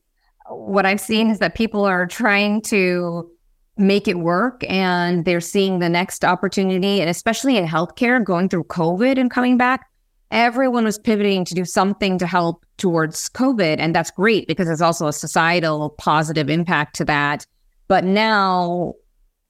What 0.49 0.87
I've 0.87 1.01
seen 1.01 1.31
is 1.31 1.39
that 1.39 1.55
people 1.55 1.85
are 1.85 2.07
trying 2.07 2.63
to 2.63 3.31
make 3.79 4.09
it 4.09 4.19
work 4.19 4.65
and 4.69 5.25
they're 5.25 5.41
seeing 5.41 5.79
the 5.79 5.89
next 5.89 6.25
opportunity. 6.25 7.01
And 7.01 7.09
especially 7.09 7.57
in 7.57 7.67
healthcare, 7.67 8.23
going 8.23 8.49
through 8.49 8.65
COVID 8.65 9.19
and 9.19 9.31
coming 9.31 9.57
back, 9.57 9.87
everyone 10.33 10.85
was 10.85 10.99
pivoting 10.99 11.45
to 11.45 11.55
do 11.55 11.65
something 11.65 12.19
to 12.19 12.27
help 12.27 12.65
towards 12.79 13.29
COVID. 13.29 13.77
And 13.79 13.95
that's 13.95 14.11
great 14.11 14.49
because 14.49 14.67
there's 14.67 14.81
also 14.81 15.07
a 15.07 15.13
societal 15.13 15.91
positive 15.91 16.51
impact 16.51 16.97
to 16.97 17.05
that. 17.05 17.47
But 17.87 18.05
now, 18.05 18.95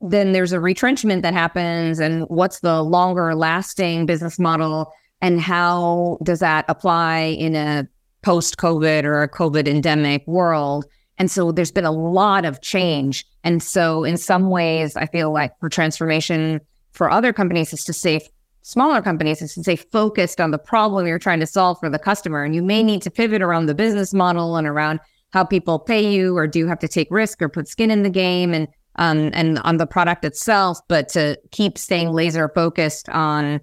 then 0.00 0.32
there's 0.32 0.52
a 0.52 0.60
retrenchment 0.60 1.22
that 1.22 1.32
happens. 1.32 2.00
And 2.00 2.24
what's 2.24 2.60
the 2.60 2.82
longer 2.82 3.34
lasting 3.36 4.04
business 4.06 4.38
model? 4.38 4.92
And 5.20 5.40
how 5.40 6.18
does 6.24 6.40
that 6.40 6.64
apply 6.68 7.36
in 7.38 7.54
a 7.54 7.86
post 8.22 8.56
COVID 8.56 9.04
or 9.04 9.22
a 9.22 9.28
COVID 9.28 9.68
endemic 9.68 10.26
world? 10.26 10.84
And 11.18 11.30
so 11.30 11.52
there's 11.52 11.70
been 11.70 11.84
a 11.84 11.92
lot 11.92 12.44
of 12.44 12.60
change. 12.62 13.24
And 13.44 13.62
so, 13.62 14.02
in 14.02 14.16
some 14.16 14.50
ways, 14.50 14.96
I 14.96 15.06
feel 15.06 15.32
like 15.32 15.52
for 15.60 15.68
transformation 15.68 16.60
for 16.92 17.10
other 17.10 17.32
companies 17.32 17.72
is 17.72 17.84
to 17.84 17.92
say, 17.92 18.20
smaller 18.62 19.02
companies 19.02 19.42
is 19.42 19.54
to 19.54 19.62
stay 19.62 19.76
focused 19.76 20.40
on 20.40 20.50
the 20.50 20.58
problem 20.58 21.06
you're 21.06 21.18
trying 21.18 21.40
to 21.40 21.46
solve 21.46 21.78
for 21.78 21.90
the 21.90 21.98
customer. 21.98 22.44
And 22.44 22.54
you 22.54 22.62
may 22.62 22.82
need 22.82 23.02
to 23.02 23.10
pivot 23.10 23.42
around 23.42 23.66
the 23.66 23.74
business 23.74 24.14
model 24.14 24.56
and 24.56 24.66
around 24.66 25.00
how 25.32 25.44
people 25.44 25.78
pay 25.78 26.12
you, 26.12 26.36
or 26.36 26.46
do 26.46 26.58
you 26.58 26.66
have 26.66 26.78
to 26.80 26.88
take 26.88 27.08
risk 27.10 27.40
or 27.40 27.48
put 27.48 27.68
skin 27.68 27.90
in 27.90 28.02
the 28.02 28.10
game 28.10 28.54
and 28.54 28.68
um, 28.96 29.30
and 29.32 29.58
on 29.60 29.78
the 29.78 29.86
product 29.86 30.24
itself, 30.24 30.78
but 30.88 31.08
to 31.10 31.38
keep 31.50 31.78
staying 31.78 32.12
laser 32.12 32.50
focused 32.54 33.08
on 33.08 33.60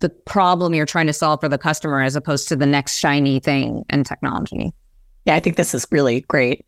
the 0.00 0.08
problem 0.08 0.74
you're 0.74 0.86
trying 0.86 1.06
to 1.06 1.12
solve 1.12 1.40
for 1.40 1.48
the 1.48 1.58
customer 1.58 2.02
as 2.02 2.16
opposed 2.16 2.48
to 2.48 2.56
the 2.56 2.66
next 2.66 2.96
shiny 2.96 3.38
thing 3.38 3.84
and 3.88 4.04
technology. 4.04 4.72
Yeah, 5.24 5.36
I 5.36 5.40
think 5.40 5.56
this 5.56 5.74
is 5.74 5.86
really 5.90 6.22
great. 6.22 6.64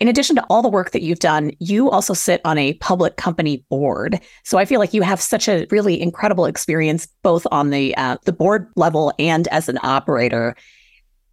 In 0.00 0.08
addition 0.08 0.34
to 0.36 0.44
all 0.48 0.62
the 0.62 0.68
work 0.68 0.92
that 0.92 1.02
you've 1.02 1.18
done, 1.18 1.52
you 1.58 1.90
also 1.90 2.14
sit 2.14 2.40
on 2.46 2.56
a 2.56 2.72
public 2.74 3.16
company 3.16 3.64
board. 3.68 4.18
So 4.44 4.56
I 4.56 4.64
feel 4.64 4.80
like 4.80 4.94
you 4.94 5.02
have 5.02 5.20
such 5.20 5.46
a 5.46 5.66
really 5.70 6.00
incredible 6.00 6.46
experience 6.46 7.06
both 7.22 7.46
on 7.52 7.68
the 7.68 7.94
uh, 7.96 8.16
the 8.24 8.32
board 8.32 8.68
level 8.76 9.12
and 9.18 9.46
as 9.48 9.68
an 9.68 9.78
operator. 9.82 10.56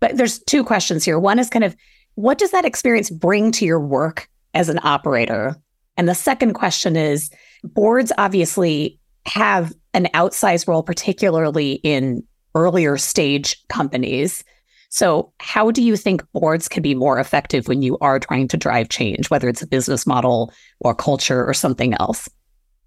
But 0.02 0.18
there's 0.18 0.40
two 0.40 0.66
questions 0.66 1.06
here. 1.06 1.18
One 1.18 1.40
is 1.40 1.50
kind 1.50 1.64
of 1.64 1.76
what 2.16 2.38
does 2.38 2.52
that 2.52 2.66
experience 2.66 3.10
bring 3.10 3.52
to 3.54 3.66
your 3.66 3.80
work 3.80 4.28
as 4.54 4.68
an 4.68 4.80
operator? 4.84 5.56
And 5.96 6.10
the 6.10 6.16
second 6.16 6.54
question 6.54 6.96
is 6.96 7.32
boards 7.64 8.12
obviously 8.18 9.00
have 9.26 9.74
an 9.94 10.08
outsized 10.14 10.68
role, 10.68 10.84
particularly 10.84 11.74
in 11.84 12.24
earlier 12.54 12.98
stage 12.98 13.56
companies. 13.70 14.44
So, 14.90 15.34
how 15.40 15.72
do 15.72 15.84
you 15.84 15.98
think 15.98 16.24
boards 16.32 16.68
can 16.68 16.82
be 16.82 16.96
more 16.96 17.20
effective 17.20 17.68
when 17.68 17.82
you 17.82 17.98
are 18.00 18.20
trying 18.20 18.48
to 18.50 18.58
drive 18.58 18.90
change, 18.90 19.30
whether 19.30 19.50
it's 19.50 19.62
a 19.62 19.68
business 19.68 20.08
model 20.08 20.54
or 20.80 20.96
culture 20.96 21.46
or 21.46 21.54
something 21.54 21.94
else? 21.96 22.30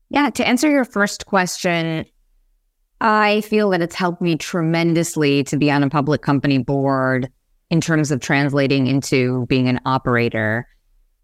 Yeah, 0.09 0.31
to 0.31 0.47
answer 0.47 0.71
your 0.71 0.85
first 0.85 1.27
question, 1.27 2.07
I 3.01 3.43
feel 3.43 3.71
that 3.71 3.83
it's 3.83 3.95
helped 3.95 4.21
me 4.21 4.37
tremendously 4.37 5.45
to 5.45 5.57
be 5.57 5.71
on 5.71 5.83
a 5.83 5.91
public 5.91 6.23
company 6.23 6.59
board 6.59 7.31
in 7.71 7.81
terms 7.81 8.11
of 8.11 8.21
translating 8.21 8.87
into 8.87 9.47
being 9.47 9.69
an 9.69 9.81
operator 9.87 10.67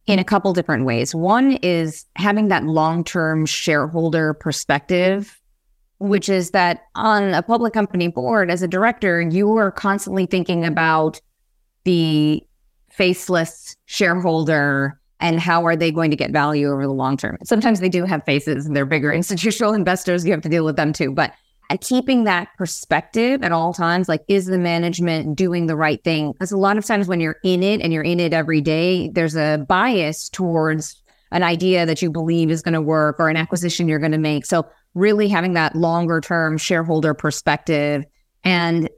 in 0.07 0.19
a 0.19 0.25
couple 0.25 0.53
different 0.53 0.85
ways. 0.85 1.15
One 1.15 1.53
is 1.63 2.05
having 2.17 2.49
that 2.49 2.65
long 2.65 3.03
term 3.03 3.45
shareholder 3.45 4.35
perspective 4.35 5.39
which 5.99 6.29
is 6.29 6.51
that 6.51 6.83
on 6.95 7.35
a 7.35 7.43
public 7.43 7.73
company 7.73 8.09
board 8.09 8.51
as 8.51 8.63
a 8.63 8.69
director, 8.69 9.21
you 9.21 9.57
are 9.57 9.71
constantly 9.71 10.27
thinking 10.27 10.65
about 10.65 11.21
the 11.85 12.43
faceless 12.91 13.77
shareholder 13.87 15.01
and 15.21 15.41
how 15.41 15.65
are 15.65 15.77
they 15.77 15.91
going 15.91 16.11
to 16.11 16.17
get 16.17 16.31
value 16.31 16.71
over 16.71 16.87
the 16.87 16.93
long 16.93 17.17
term? 17.17 17.39
Sometimes 17.45 17.81
they 17.81 17.89
do 17.89 18.05
have 18.05 18.25
faces 18.25 18.67
and 18.67 18.77
they're 18.77 18.85
bigger 18.87 19.13
institutional 19.23 19.73
investors. 19.73 20.25
You 20.25 20.33
have 20.33 20.43
to 20.43 20.49
deal 20.49 20.65
with 20.65 20.77
them 20.77 20.93
too. 20.93 21.13
But 21.13 21.33
and 21.69 21.81
keeping 21.81 22.25
that 22.25 22.49
perspective 22.57 23.43
at 23.43 23.51
all 23.51 23.73
times, 23.73 24.09
like, 24.09 24.23
is 24.29 24.47
the 24.47 24.59
management 24.59 25.37
doing 25.37 25.67
the 25.67 25.77
right 25.77 26.03
thing? 26.05 26.33
Because 26.33 26.53
a 26.53 26.57
lot 26.57 26.79
of 26.79 26.85
times 26.85 27.09
when 27.09 27.21
you're 27.21 27.39
in 27.43 27.63
it 27.63 27.81
and 27.81 27.93
you're 27.93 28.05
in 28.05 28.21
it 28.21 28.33
every 28.33 28.61
day, 28.61 29.09
there's 29.09 29.37
a 29.37 29.65
bias 29.69 30.29
towards 30.29 31.03
an 31.33 31.43
idea 31.43 31.85
that 31.85 32.01
you 32.03 32.11
believe 32.11 32.51
is 32.51 32.63
going 32.63 32.75
to 32.75 32.81
work 32.81 33.17
or 33.19 33.29
an 33.29 33.37
acquisition 33.37 33.89
you're 33.89 33.99
going 33.99 34.13
to 34.13 34.19
make. 34.19 34.47
So, 34.47 34.65
really 34.97 35.29
having 35.29 35.53
that 35.53 35.77
longer 35.77 36.21
term 36.21 36.59
shareholder 36.59 37.15
perspective 37.15 38.05
and 38.43 38.89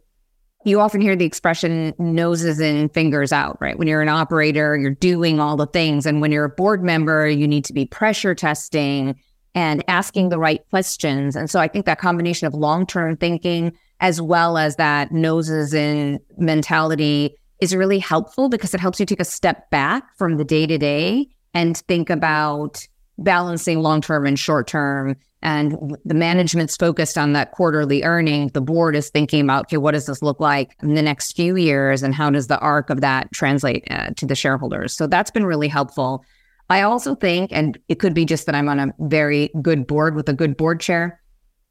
you 0.65 0.81
often 0.81 1.01
hear 1.01 1.17
the 1.17 1.25
expression 1.25 1.95
noses 1.99 2.61
in, 2.61 2.89
fingers 2.91 3.33
out, 3.33 3.59
right? 3.61 3.79
When 3.79 3.89
you're 3.89 4.03
an 4.03 4.09
operator, 4.09 4.77
you're 4.77 4.91
doing 4.91 5.41
all 5.41 5.57
the 5.57 5.67
things. 5.67 6.05
And 6.05 6.21
when 6.21 6.33
you're 6.33 6.45
a 6.45 6.51
board 6.51 6.83
member, 6.83 7.29
you 7.29 7.47
need 7.47 7.65
to 7.67 7.73
be 7.73 7.87
pressure 7.87 8.35
testing 8.35 9.19
and 9.55 9.83
asking 9.89 10.29
the 10.29 10.39
right 10.39 10.61
questions. 10.69 11.37
And 11.37 11.49
so 11.49 11.61
I 11.61 11.69
think 11.69 11.87
that 11.87 11.99
combination 11.99 12.47
of 12.47 12.55
long 12.55 12.87
term 12.87 13.17
thinking 13.17 13.73
as 14.01 14.21
well 14.21 14.59
as 14.59 14.77
that 14.77 15.11
noses 15.11 15.75
in 15.75 16.21
mentality 16.37 17.37
is 17.61 17.75
really 17.75 17.99
helpful 17.99 18.49
because 18.49 18.75
it 18.75 18.81
helps 18.81 19.01
you 19.01 19.07
take 19.07 19.21
a 19.21 19.25
step 19.25 19.71
back 19.71 20.17
from 20.17 20.37
the 20.37 20.45
day 20.45 20.67
to 20.67 20.79
day 20.79 21.29
and 21.55 21.77
think 21.89 22.11
about 22.11 22.87
balancing 23.19 23.81
long 23.81 24.01
term 24.01 24.27
and 24.27 24.39
short 24.39 24.67
term 24.67 25.17
and 25.43 25.97
the 26.05 26.15
management's 26.15 26.77
focused 26.77 27.17
on 27.17 27.33
that 27.33 27.53
quarterly 27.53 28.03
earning. 28.03 28.49
The 28.49 28.61
board 28.61 28.97
is 28.97 29.09
thinking 29.11 29.43
about, 29.43 29.67
okay, 29.67 29.77
what 29.77 29.93
does 29.93 30.07
this 30.07 30.23
look 30.23 30.41
like 30.41 30.75
in 30.83 30.95
the 30.95 31.03
next 31.03 31.37
few 31.37 31.57
years? 31.57 32.03
And 32.03 32.15
how 32.15 32.31
does 32.31 32.49
the 32.49 32.59
arc 32.59 32.91
of 32.91 33.01
that 33.03 33.31
translate 33.33 33.87
uh, 33.91 34.11
to 34.17 34.27
the 34.27 34.35
shareholders? 34.35 34.95
So 34.95 35.07
that's 35.07 35.31
been 35.31 35.47
really 35.47 35.69
helpful. 35.69 36.25
I 36.71 36.83
also 36.83 37.15
think, 37.15 37.51
and 37.53 37.79
it 37.89 38.01
could 38.01 38.15
be 38.15 38.25
just 38.25 38.47
that 38.47 38.55
I'm 38.55 38.69
on 38.69 38.81
a 38.81 38.93
very 38.99 39.51
good 39.63 39.87
board 39.87 40.17
with 40.17 40.29
a 40.29 40.35
good 40.35 40.57
board 40.57 40.81
chair, 40.81 41.21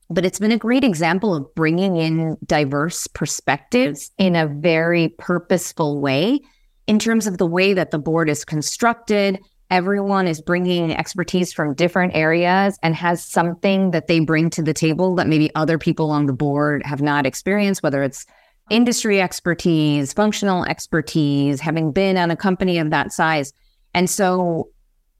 but 0.10 0.26
it's 0.26 0.40
been 0.40 0.54
a 0.54 0.58
great 0.58 0.86
example 0.86 1.36
of 1.36 1.54
bringing 1.54 1.98
in 1.98 2.38
diverse 2.46 3.06
perspectives 3.08 4.12
in 4.18 4.36
a 4.36 4.48
very 4.48 5.10
purposeful 5.20 6.00
way 6.00 6.40
in 6.88 7.00
terms 7.00 7.28
of 7.28 7.38
the 7.38 7.46
way 7.46 7.74
that 7.74 7.92
the 7.92 8.00
board 8.00 8.30
is 8.30 8.46
constructed 8.46 9.40
everyone 9.70 10.28
is 10.28 10.42
bringing 10.42 10.96
expertise 10.96 11.52
from 11.52 11.74
different 11.74 12.16
areas 12.16 12.78
and 12.82 12.96
has 12.96 13.24
something 13.24 13.92
that 13.92 14.08
they 14.08 14.20
bring 14.20 14.50
to 14.52 14.64
the 14.64 14.74
table 14.74 15.16
that 15.16 15.28
maybe 15.28 15.54
other 15.56 15.78
people 15.78 16.12
on 16.12 16.26
the 16.26 16.34
board 16.34 16.86
have 16.86 17.02
not 17.02 17.26
experienced, 17.26 17.84
whether 17.84 18.04
it's 18.04 18.26
industry 18.70 19.22
expertise, 19.22 20.14
functional 20.14 20.64
expertise, 20.66 21.60
having 21.60 21.92
been 21.92 22.18
on 22.18 22.32
a 22.32 22.36
company 22.36 22.78
of 22.78 22.90
that 22.90 23.12
size. 23.12 23.54
And 23.94 24.10
so 24.10 24.70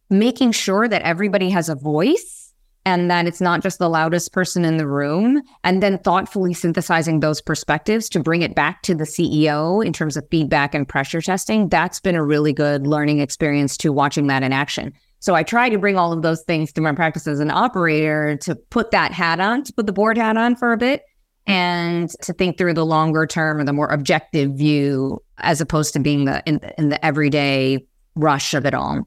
making 0.10 0.52
sure 0.52 0.88
that 0.88 1.02
everybody 1.02 1.50
has 1.50 1.70
a 1.70 1.76
voice 1.76 2.47
and 2.88 3.12
that 3.12 3.28
it's 3.28 3.42
not 3.42 3.62
just 3.62 3.80
the 3.80 3.90
loudest 3.90 4.32
person 4.32 4.64
in 4.64 4.78
the 4.78 4.88
room, 4.88 5.42
and 5.66 5.84
then 5.84 5.98
thoughtfully 5.98 6.54
synthesizing 6.54 7.20
those 7.20 7.42
perspectives 7.42 8.08
to 8.08 8.18
bring 8.18 8.44
it 8.44 8.56
back 8.56 8.82
to 8.82 8.96
the 8.96 9.04
CEO 9.04 9.86
in 9.86 9.92
terms 9.92 10.16
of 10.16 10.26
feedback 10.32 10.74
and 10.74 10.88
pressure 10.88 11.22
testing. 11.22 11.68
That's 11.68 12.00
been 12.00 12.16
a 12.16 12.24
really 12.24 12.54
good 12.54 12.88
learning 12.88 13.20
experience 13.20 13.76
to 13.80 13.92
watching 13.92 14.28
that 14.28 14.42
in 14.42 14.54
action. 14.54 14.94
So 15.20 15.36
I 15.36 15.44
try 15.44 15.68
to 15.68 15.78
bring 15.78 15.98
all 15.98 16.14
of 16.14 16.22
those 16.22 16.44
things 16.44 16.72
to 16.74 16.82
my 16.82 16.94
practice 16.94 17.28
as 17.28 17.42
an 17.42 17.52
operator 17.52 18.38
to 18.44 18.56
put 18.56 18.92
that 18.92 19.12
hat 19.12 19.42
on, 19.42 19.66
to 19.66 19.74
put 19.74 19.86
the 19.86 19.92
board 19.92 20.18
hat 20.18 20.38
on 20.38 20.56
for 20.56 20.72
a 20.72 20.78
bit 20.78 21.04
and 21.46 22.10
to 22.22 22.32
think 22.32 22.58
through 22.58 22.76
the 22.76 22.86
longer 22.86 23.28
term 23.28 23.58
or 23.58 23.66
the 23.66 23.74
more 23.74 23.90
objective 23.90 24.52
view 24.52 25.22
as 25.40 25.60
opposed 25.60 25.92
to 25.92 26.00
being 26.00 26.24
the 26.24 26.42
in, 26.46 26.62
in 26.78 26.88
the 26.88 27.06
everyday 27.06 27.86
rush 28.16 28.54
of 28.54 28.66
it 28.66 28.74
all. 28.74 29.06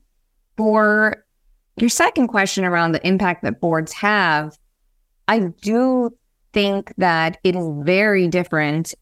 For 0.58 1.24
your 1.80 1.88
second 1.88 2.28
question 2.28 2.64
around 2.64 2.92
the 2.92 3.06
impact 3.06 3.42
that 3.42 3.60
boards 3.60 3.92
have, 3.92 4.56
I 5.28 5.40
do 5.60 6.10
think 6.52 6.92
that 6.98 7.38
it 7.44 7.54
is 7.54 7.66
very 7.82 8.28
different 8.28 8.94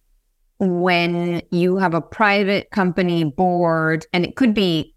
when 0.58 1.40
you 1.50 1.76
have 1.76 1.94
a 1.94 2.00
private 2.00 2.70
company 2.70 3.24
board, 3.24 4.06
and 4.12 4.24
it 4.24 4.36
could 4.36 4.54
be 4.54 4.94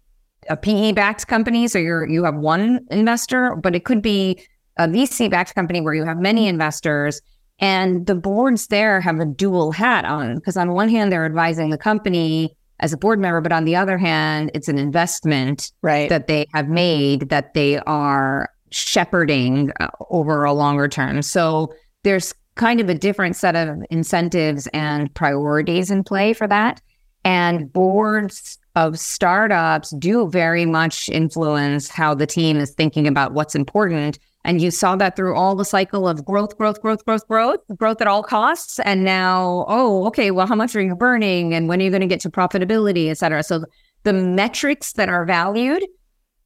a 0.50 0.56
PE 0.56 0.92
backed 0.92 1.28
company, 1.28 1.68
so 1.68 1.78
you're 1.78 2.08
you 2.08 2.24
have 2.24 2.34
one 2.34 2.84
investor, 2.90 3.54
but 3.56 3.76
it 3.76 3.84
could 3.84 4.02
be 4.02 4.42
a 4.76 4.88
VC 4.88 5.30
backed 5.30 5.54
company 5.54 5.80
where 5.80 5.94
you 5.94 6.04
have 6.04 6.18
many 6.18 6.48
investors, 6.48 7.22
and 7.60 8.06
the 8.06 8.14
boards 8.16 8.66
there 8.66 9.00
have 9.00 9.20
a 9.20 9.24
dual 9.24 9.70
hat 9.70 10.04
on 10.04 10.34
because 10.34 10.56
on 10.56 10.72
one 10.72 10.88
hand 10.88 11.12
they're 11.12 11.26
advising 11.26 11.70
the 11.70 11.78
company 11.78 12.56
as 12.82 12.92
a 12.92 12.96
board 12.96 13.18
member, 13.18 13.40
but 13.40 13.52
on 13.52 13.64
the 13.64 13.76
other 13.76 13.96
hand, 13.96 14.50
it's 14.54 14.68
an 14.68 14.76
investment 14.76 15.72
right. 15.82 16.08
that 16.08 16.26
they 16.26 16.46
have 16.52 16.68
made 16.68 17.30
that 17.30 17.54
they 17.54 17.78
are 17.78 18.50
shepherding 18.70 19.70
uh, 19.80 19.88
over 20.10 20.44
a 20.44 20.52
longer 20.52 20.88
term. 20.88 21.22
So 21.22 21.72
there's 22.02 22.34
kind 22.56 22.80
of 22.80 22.88
a 22.88 22.94
different 22.94 23.36
set 23.36 23.54
of 23.56 23.82
incentives 23.90 24.66
and 24.68 25.14
priorities 25.14 25.90
in 25.90 26.04
play 26.04 26.32
for 26.32 26.46
that. 26.48 26.82
And 27.24 27.72
boards 27.72 28.58
of 28.74 28.98
startups 28.98 29.90
do 29.90 30.28
very 30.28 30.66
much 30.66 31.08
influence 31.08 31.88
how 31.88 32.14
the 32.14 32.26
team 32.26 32.56
is 32.56 32.72
thinking 32.72 33.06
about 33.06 33.32
what's 33.32 33.54
important 33.54 34.18
and 34.44 34.60
you 34.60 34.70
saw 34.70 34.96
that 34.96 35.16
through 35.16 35.36
all 35.36 35.54
the 35.54 35.64
cycle 35.64 36.08
of 36.08 36.24
growth, 36.24 36.56
growth, 36.58 36.80
growth, 36.82 37.04
growth, 37.04 37.26
growth, 37.28 37.60
growth 37.76 38.00
at 38.00 38.08
all 38.08 38.22
costs. 38.22 38.80
And 38.80 39.04
now, 39.04 39.64
oh, 39.68 40.06
okay, 40.06 40.30
well, 40.30 40.46
how 40.46 40.56
much 40.56 40.74
are 40.74 40.82
you 40.82 40.96
burning? 40.96 41.54
And 41.54 41.68
when 41.68 41.80
are 41.80 41.84
you 41.84 41.90
going 41.90 42.00
to 42.00 42.08
get 42.08 42.20
to 42.20 42.30
profitability, 42.30 43.08
et 43.08 43.18
cetera? 43.18 43.42
So 43.42 43.64
the 44.02 44.12
metrics 44.12 44.94
that 44.94 45.08
are 45.08 45.24
valued 45.24 45.84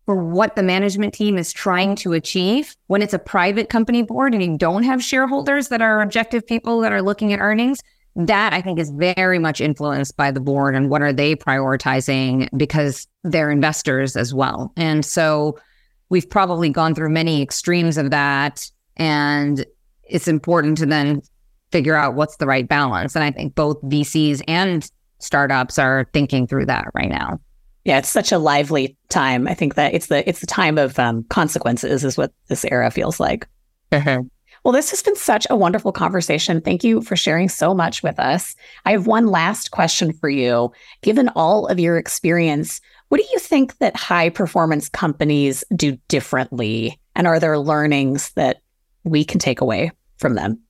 for 0.05 0.15
what 0.15 0.57
the 0.57 0.63
management 0.63 1.15
team 1.15 1.37
is 1.37 1.53
trying 1.53 1.97
to 1.97 2.13
achieve 2.13 2.77
when 2.87 3.03
it's 3.03 3.15
a 3.15 3.19
private 3.19 3.69
company 3.71 4.03
board 4.03 4.35
and 4.35 4.43
you 4.43 4.57
don't 4.59 4.85
have 4.85 5.03
shareholders 5.03 5.69
that 5.69 5.83
are 5.83 6.01
objective 6.01 6.47
people 6.47 6.81
that 6.81 6.93
are 6.93 7.03
looking 7.03 7.33
at 7.33 7.41
earnings, 7.41 7.81
that 8.15 8.53
I 8.53 8.63
think 8.63 8.79
is 8.79 8.91
very 8.91 9.39
much 9.39 9.61
influenced 9.61 10.17
by 10.17 10.31
the 10.31 10.41
board 10.41 10.75
and 10.75 10.91
what 10.91 11.03
are 11.03 11.13
they 11.13 11.35
prioritizing 11.35 12.49
because 12.57 13.07
they're 13.25 13.51
investors 13.51 14.17
as 14.17 14.33
well. 14.33 14.73
And 14.77 15.05
so 15.05 15.59
we've 16.09 16.29
probably 16.29 16.71
gone 16.71 16.95
through 16.95 17.11
many 17.11 17.43
extremes 17.43 17.97
of 17.99 18.11
that. 18.11 18.71
And 18.97 19.65
it's 20.05 20.29
important 20.29 20.79
to 20.79 20.87
then 20.87 21.23
figure 21.73 21.97
out 21.97 22.15
what's 22.15 22.37
the 22.37 22.47
right 22.47 22.67
balance. 22.67 23.15
And 23.15 23.25
I 23.25 23.31
think 23.31 23.55
both 23.55 23.81
VCs 23.83 24.43
and 24.47 24.91
startups 25.19 25.79
are 25.79 26.09
thinking 26.13 26.47
through 26.47 26.67
that 26.67 26.89
right 26.95 27.09
now. 27.09 27.41
Yeah, 27.85 27.99
it's 27.99 28.09
such 28.09 28.33
a 28.33 28.39
lively 28.39 28.97
time. 29.11 29.47
I 29.47 29.55
think 29.55 29.77
that 29.77 29.95
it's 29.95 30.07
the 30.09 30.29
it's 30.29 30.41
the 30.41 30.47
time 30.47 30.77
of 30.77 30.99
um, 30.99 31.23
consequences, 31.25 32.03
is 32.03 32.17
what 32.17 32.33
this 32.49 32.65
era 32.65 32.91
feels 32.91 33.21
like. 33.21 33.47
Mm-hmm. 33.93 34.27
Well, 34.65 34.73
this 34.73 34.91
has 34.91 35.01
been 35.01 35.15
such 35.15 35.47
a 35.49 35.57
wonderful 35.57 35.93
conversation. 35.93 36.61
Thank 36.61 36.83
you 36.83 37.01
for 37.01 37.15
sharing 37.15 37.49
so 37.49 37.73
much 37.73 38.03
with 38.03 38.19
us. 38.19 38.57
I 38.85 38.91
have 38.91 39.07
one 39.07 39.29
last 39.29 39.71
question 39.71 40.13
for 40.13 40.29
you. 40.29 40.73
Given 41.03 41.29
all 41.37 41.69
of 41.69 41.79
your 41.79 41.97
experience, 41.97 42.81
what 43.09 43.21
do 43.21 43.27
you 43.33 43.39
think 43.39 43.79
that 43.79 43.97
high 43.97 44.31
performance 44.31 44.89
companies 44.89 45.65
do 45.75 45.97
differently? 46.09 46.99
And 47.15 47.27
are 47.27 47.39
there 47.39 47.59
learnings 47.59 48.33
that 48.33 48.59
we 49.05 49.25
can 49.25 49.39
take 49.39 49.61
away 49.61 49.93
from 50.19 50.35
them? 50.35 50.61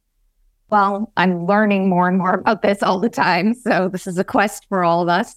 Well, 0.68 1.12
I'm 1.16 1.46
learning 1.46 1.88
more 1.88 2.08
and 2.08 2.18
more 2.18 2.34
about 2.34 2.62
this 2.62 2.82
all 2.82 2.98
the 2.98 3.08
time. 3.08 3.54
So 3.54 3.88
this 3.88 4.06
is 4.06 4.18
a 4.18 4.24
quest 4.24 4.66
for 4.68 4.84
all 4.84 5.02
of 5.02 5.08
us. 5.08 5.36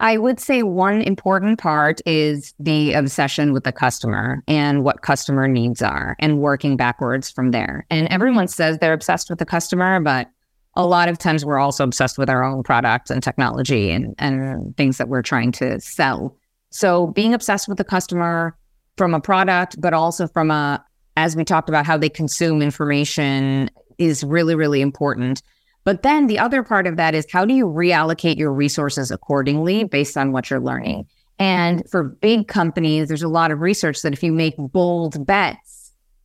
I 0.00 0.16
would 0.16 0.40
say 0.40 0.62
one 0.62 1.02
important 1.02 1.58
part 1.58 2.00
is 2.06 2.54
the 2.58 2.94
obsession 2.94 3.52
with 3.52 3.64
the 3.64 3.72
customer 3.72 4.42
and 4.48 4.82
what 4.82 5.02
customer 5.02 5.46
needs 5.46 5.82
are 5.82 6.16
and 6.18 6.40
working 6.40 6.76
backwards 6.76 7.30
from 7.30 7.50
there. 7.50 7.86
And 7.90 8.08
everyone 8.08 8.48
says 8.48 8.78
they're 8.78 8.94
obsessed 8.94 9.28
with 9.28 9.38
the 9.38 9.44
customer, 9.44 10.00
but 10.00 10.30
a 10.74 10.86
lot 10.86 11.08
of 11.08 11.18
times 11.18 11.44
we're 11.44 11.58
also 11.58 11.84
obsessed 11.84 12.18
with 12.18 12.30
our 12.30 12.44
own 12.44 12.62
product 12.62 13.10
and 13.10 13.22
technology 13.22 13.90
and, 13.90 14.14
and 14.18 14.76
things 14.76 14.98
that 14.98 15.08
we're 15.08 15.22
trying 15.22 15.52
to 15.52 15.80
sell. 15.80 16.36
So 16.70 17.08
being 17.08 17.34
obsessed 17.34 17.68
with 17.68 17.78
the 17.78 17.84
customer 17.84 18.56
from 18.96 19.14
a 19.14 19.20
product, 19.20 19.80
but 19.80 19.92
also 19.92 20.28
from 20.28 20.50
a, 20.50 20.84
as 21.16 21.36
we 21.36 21.44
talked 21.44 21.68
about, 21.68 21.86
how 21.86 21.96
they 21.96 22.08
consume 22.08 22.62
information 22.62 23.70
is 23.98 24.22
really, 24.22 24.54
really 24.54 24.80
important. 24.80 25.42
But 25.84 26.02
then 26.02 26.26
the 26.26 26.38
other 26.38 26.62
part 26.62 26.86
of 26.86 26.96
that 26.96 27.14
is 27.14 27.26
how 27.32 27.44
do 27.44 27.54
you 27.54 27.66
reallocate 27.66 28.36
your 28.36 28.52
resources 28.52 29.10
accordingly 29.10 29.84
based 29.84 30.16
on 30.16 30.32
what 30.32 30.50
you're 30.50 30.60
learning? 30.60 31.06
And 31.38 31.82
for 31.90 32.04
big 32.04 32.48
companies, 32.48 33.08
there's 33.08 33.22
a 33.22 33.28
lot 33.28 33.50
of 33.50 33.60
research 33.60 34.02
that 34.02 34.12
if 34.12 34.22
you 34.22 34.30
make 34.30 34.54
bold 34.58 35.26
bets, 35.26 35.79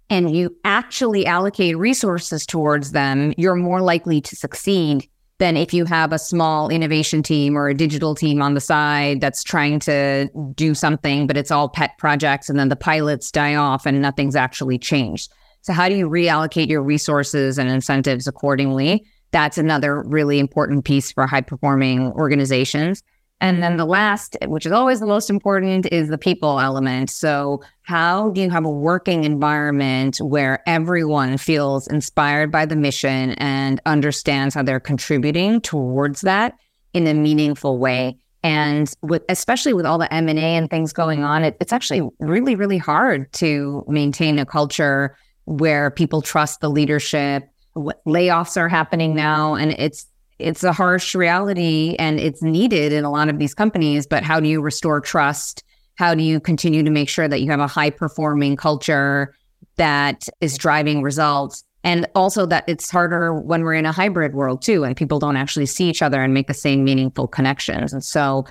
and 0.10 0.36
you 0.36 0.56
actually 0.64 1.26
allocate 1.26 1.78
resources 1.78 2.46
towards 2.46 2.92
them, 2.92 3.34
you're 3.38 3.56
more 3.56 3.82
likely 3.82 4.22
to 4.22 4.36
succeed 4.36 5.10
than 5.38 5.58
if 5.58 5.74
you 5.74 5.86
have 5.86 6.14
a 6.14 6.20
small 6.20 6.70
innovation 6.70 7.22
team 7.22 7.58
or 7.58 7.68
a 7.68 7.74
digital 7.74 8.16
team 8.16 8.42
on 8.42 8.54
the 8.54 8.62
side 8.62 9.20
that's 9.20 9.44
trying 9.44 9.80
to 9.80 10.30
do 10.54 10.74
something, 10.74 11.28
but 11.28 11.36
it's 11.36 11.52
all 11.52 11.68
pet 11.68 11.98
projects 11.98 12.50
and 12.50 12.58
then 12.58 12.70
the 12.70 12.76
pilots 12.76 13.32
die 13.32 13.56
off 13.56 13.86
and 13.86 14.02
nothing's 14.02 14.36
actually 14.36 14.78
changed. 14.78 15.32
So, 15.62 15.74
how 15.74 15.90
do 15.90 15.96
you 15.96 16.08
reallocate 16.08 16.68
your 16.68 16.84
resources 16.84 17.58
and 17.58 17.70
incentives 17.70 18.28
accordingly? 18.28 19.06
That's 19.32 19.58
another 19.58 20.04
really 20.04 20.40
important 20.40 20.86
piece 20.86 21.12
for 21.12 21.28
high 21.28 21.42
performing 21.42 22.12
organizations. 22.14 23.04
And 23.42 23.62
then 23.62 23.72
mm-hmm. 23.72 23.80
the 23.80 23.86
last, 23.86 24.38
which 24.48 24.66
is 24.66 24.72
always 24.72 25.00
the 25.00 25.06
most 25.06 25.30
important, 25.30 25.88
is 25.92 26.08
the 26.08 26.18
people 26.18 26.60
element. 26.60 27.10
So, 27.10 27.62
how 27.82 28.30
do 28.30 28.42
you 28.42 28.50
have 28.50 28.66
a 28.66 28.70
working 28.70 29.24
environment 29.24 30.18
where 30.18 30.64
everyone 30.68 31.38
feels 31.38 31.88
inspired 31.88 32.52
by 32.52 32.66
the 32.66 32.76
mission 32.76 33.32
and 33.34 33.82
understands 33.86 34.56
how 34.56 34.64
they're 34.64 34.80
contributing 34.80 35.62
towards 35.62 36.22
that 36.22 36.56
in 36.94 37.08
a 37.08 37.14
meaningful 37.14 37.78
way? 37.78 38.18
And 38.42 38.92
with 39.02 39.24
especially 39.28 39.74
with 39.74 39.86
all 39.86 39.98
the 39.98 40.12
M 40.14 40.30
and 40.30 40.40
A 40.40 40.42
and 40.42 40.70
things 40.70 40.94
going 40.94 41.24
on, 41.24 41.44
it, 41.44 41.58
it's 41.60 41.74
actually 41.74 42.08
really, 42.20 42.56
really 42.56 42.78
hard 42.78 43.32
to 43.34 43.84
maintain 43.88 44.40
a 44.40 44.46
culture 44.46 45.18
where 45.46 45.92
people 45.92 46.22
trust 46.22 46.62
the 46.62 46.70
leadership. 46.70 47.50
Layoffs 47.76 48.56
are 48.56 48.70
happening 48.70 49.14
now, 49.14 49.56
and 49.56 49.72
it's 49.74 50.06
it's 50.40 50.64
a 50.64 50.74
harsh 50.74 51.16
reality 51.16 51.96
and 51.98 52.20
it's 52.20 52.42
needed 52.42 52.92
in 52.92 53.04
a 53.04 53.12
lot 53.12 53.30
of 53.30 53.40
these 53.40 53.54
companies, 53.54 54.06
but 54.06 54.24
how 54.24 54.40
do 54.40 54.48
you 54.48 54.62
restore 54.62 55.00
trust? 55.00 55.64
How 55.96 56.14
do 56.14 56.24
you 56.24 56.40
continue 56.40 56.84
to 56.84 56.90
make 56.90 57.08
sure 57.08 57.28
that 57.28 57.42
you 57.42 57.50
have 57.52 57.60
a 57.60 57.68
high 57.68 57.90
performing 57.90 58.58
culture 58.58 59.34
that 59.78 60.28
is 60.42 60.58
driving 60.58 61.02
results? 61.02 61.64
And 61.84 62.08
also 62.16 62.46
that 62.48 62.64
it's 62.68 62.90
harder 62.90 63.34
when 63.34 63.62
we're 63.62 63.76
in 63.76 63.86
a 63.86 63.92
hybrid 63.92 64.34
world 64.34 64.62
too, 64.62 64.84
and 64.84 64.98
people 64.98 65.20
don't 65.20 65.38
actually 65.38 65.68
see 65.68 65.88
each 65.88 66.02
other 66.02 66.22
and 66.22 66.34
make 66.34 66.48
the 66.48 66.54
same 66.54 66.84
meaningful 66.84 67.28
connections. 67.28 67.94
And 67.94 68.04
so 68.04 68.46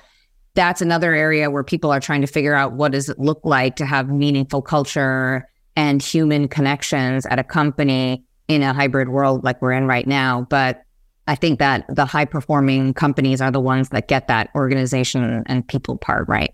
that's 0.53 0.81
another 0.81 1.13
area 1.13 1.51
where 1.51 1.63
people 1.63 1.91
are 1.91 1.99
trying 1.99 2.21
to 2.21 2.27
figure 2.27 2.55
out 2.55 2.73
what 2.73 2.93
does 2.93 3.09
it 3.09 3.19
look 3.19 3.41
like 3.43 3.75
to 3.75 3.85
have 3.85 4.09
meaningful 4.09 4.61
culture 4.61 5.47
and 5.75 6.01
human 6.01 6.47
connections 6.47 7.25
at 7.25 7.37
a 7.37 7.43
company 7.43 8.23
in 8.47 8.63
a 8.63 8.73
hybrid 8.73 9.09
world 9.09 9.43
like 9.43 9.61
we're 9.61 9.73
in 9.73 9.85
right 9.85 10.07
now. 10.07 10.47
But 10.49 10.84
I 11.27 11.35
think 11.35 11.59
that 11.59 11.85
the 11.89 12.05
high 12.05 12.25
performing 12.25 12.93
companies 12.93 13.41
are 13.41 13.51
the 13.51 13.59
ones 13.59 13.89
that 13.89 14.07
get 14.07 14.27
that 14.27 14.49
organization 14.55 15.43
and 15.47 15.67
people 15.67 15.97
part 15.97 16.27
right. 16.27 16.53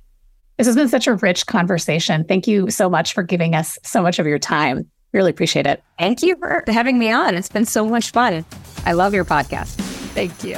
This 0.58 0.68
has 0.68 0.76
been 0.76 0.88
such 0.88 1.08
a 1.08 1.16
rich 1.16 1.46
conversation. 1.48 2.24
Thank 2.24 2.48
you 2.48 2.70
so 2.70 2.90
much 2.90 3.14
for 3.14 3.24
giving 3.24 3.56
us 3.56 3.78
so 3.84 4.02
much 4.02 4.20
of 4.20 4.28
your 4.28 4.40
time. 4.40 4.90
Really 5.12 5.32
appreciate 5.32 5.68
it. 5.68 5.84
Thank 6.00 6.22
you 6.22 6.38
for 6.38 6.64
having 6.68 6.98
me 7.00 7.12
on. 7.12 7.36
It's 7.36 7.50
been 7.50 7.66
so 7.66 7.86
much 7.86 8.12
fun. 8.12 8.46
I 8.86 8.94
love 8.94 9.14
your 9.14 9.26
podcast. 9.26 9.76
Thank 10.14 10.44
you. 10.44 10.56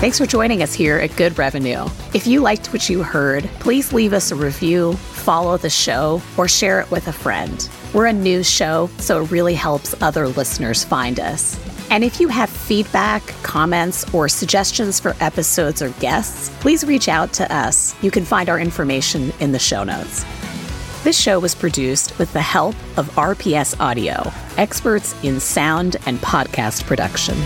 Thanks 0.00 0.18
for 0.18 0.26
joining 0.26 0.62
us 0.62 0.72
here 0.72 0.98
at 0.98 1.14
Good 1.16 1.36
Revenue. 1.38 1.84
If 2.14 2.26
you 2.26 2.40
liked 2.40 2.72
what 2.72 2.88
you 2.88 3.02
heard, 3.02 3.44
please 3.60 3.92
leave 3.92 4.12
us 4.12 4.30
a 4.30 4.36
review, 4.36 4.94
follow 4.94 5.56
the 5.56 5.70
show, 5.70 6.22
or 6.36 6.48
share 6.48 6.80
it 6.80 6.90
with 6.90 7.08
a 7.08 7.12
friend. 7.12 7.68
We're 7.94 8.06
a 8.06 8.12
news 8.12 8.48
show, 8.48 8.90
so 8.98 9.22
it 9.22 9.30
really 9.30 9.54
helps 9.54 9.94
other 10.02 10.28
listeners 10.28 10.84
find 10.84 11.18
us. 11.18 11.58
And 11.90 12.04
if 12.04 12.20
you 12.20 12.28
have 12.28 12.50
feedback, 12.50 13.22
comments, 13.42 14.12
or 14.12 14.28
suggestions 14.28 15.00
for 15.00 15.16
episodes 15.20 15.80
or 15.80 15.88
guests, 15.92 16.50
please 16.60 16.84
reach 16.84 17.08
out 17.08 17.32
to 17.34 17.54
us. 17.54 17.94
You 18.02 18.10
can 18.10 18.26
find 18.26 18.50
our 18.50 18.60
information 18.60 19.32
in 19.40 19.52
the 19.52 19.58
show 19.58 19.84
notes. 19.84 20.26
This 21.02 21.18
show 21.18 21.38
was 21.38 21.54
produced 21.54 22.18
with 22.18 22.30
the 22.34 22.42
help 22.42 22.74
of 22.98 23.08
RPS 23.12 23.80
Audio, 23.80 24.30
experts 24.58 25.14
in 25.24 25.40
sound 25.40 25.96
and 26.04 26.18
podcast 26.18 26.84
production. 26.84 27.36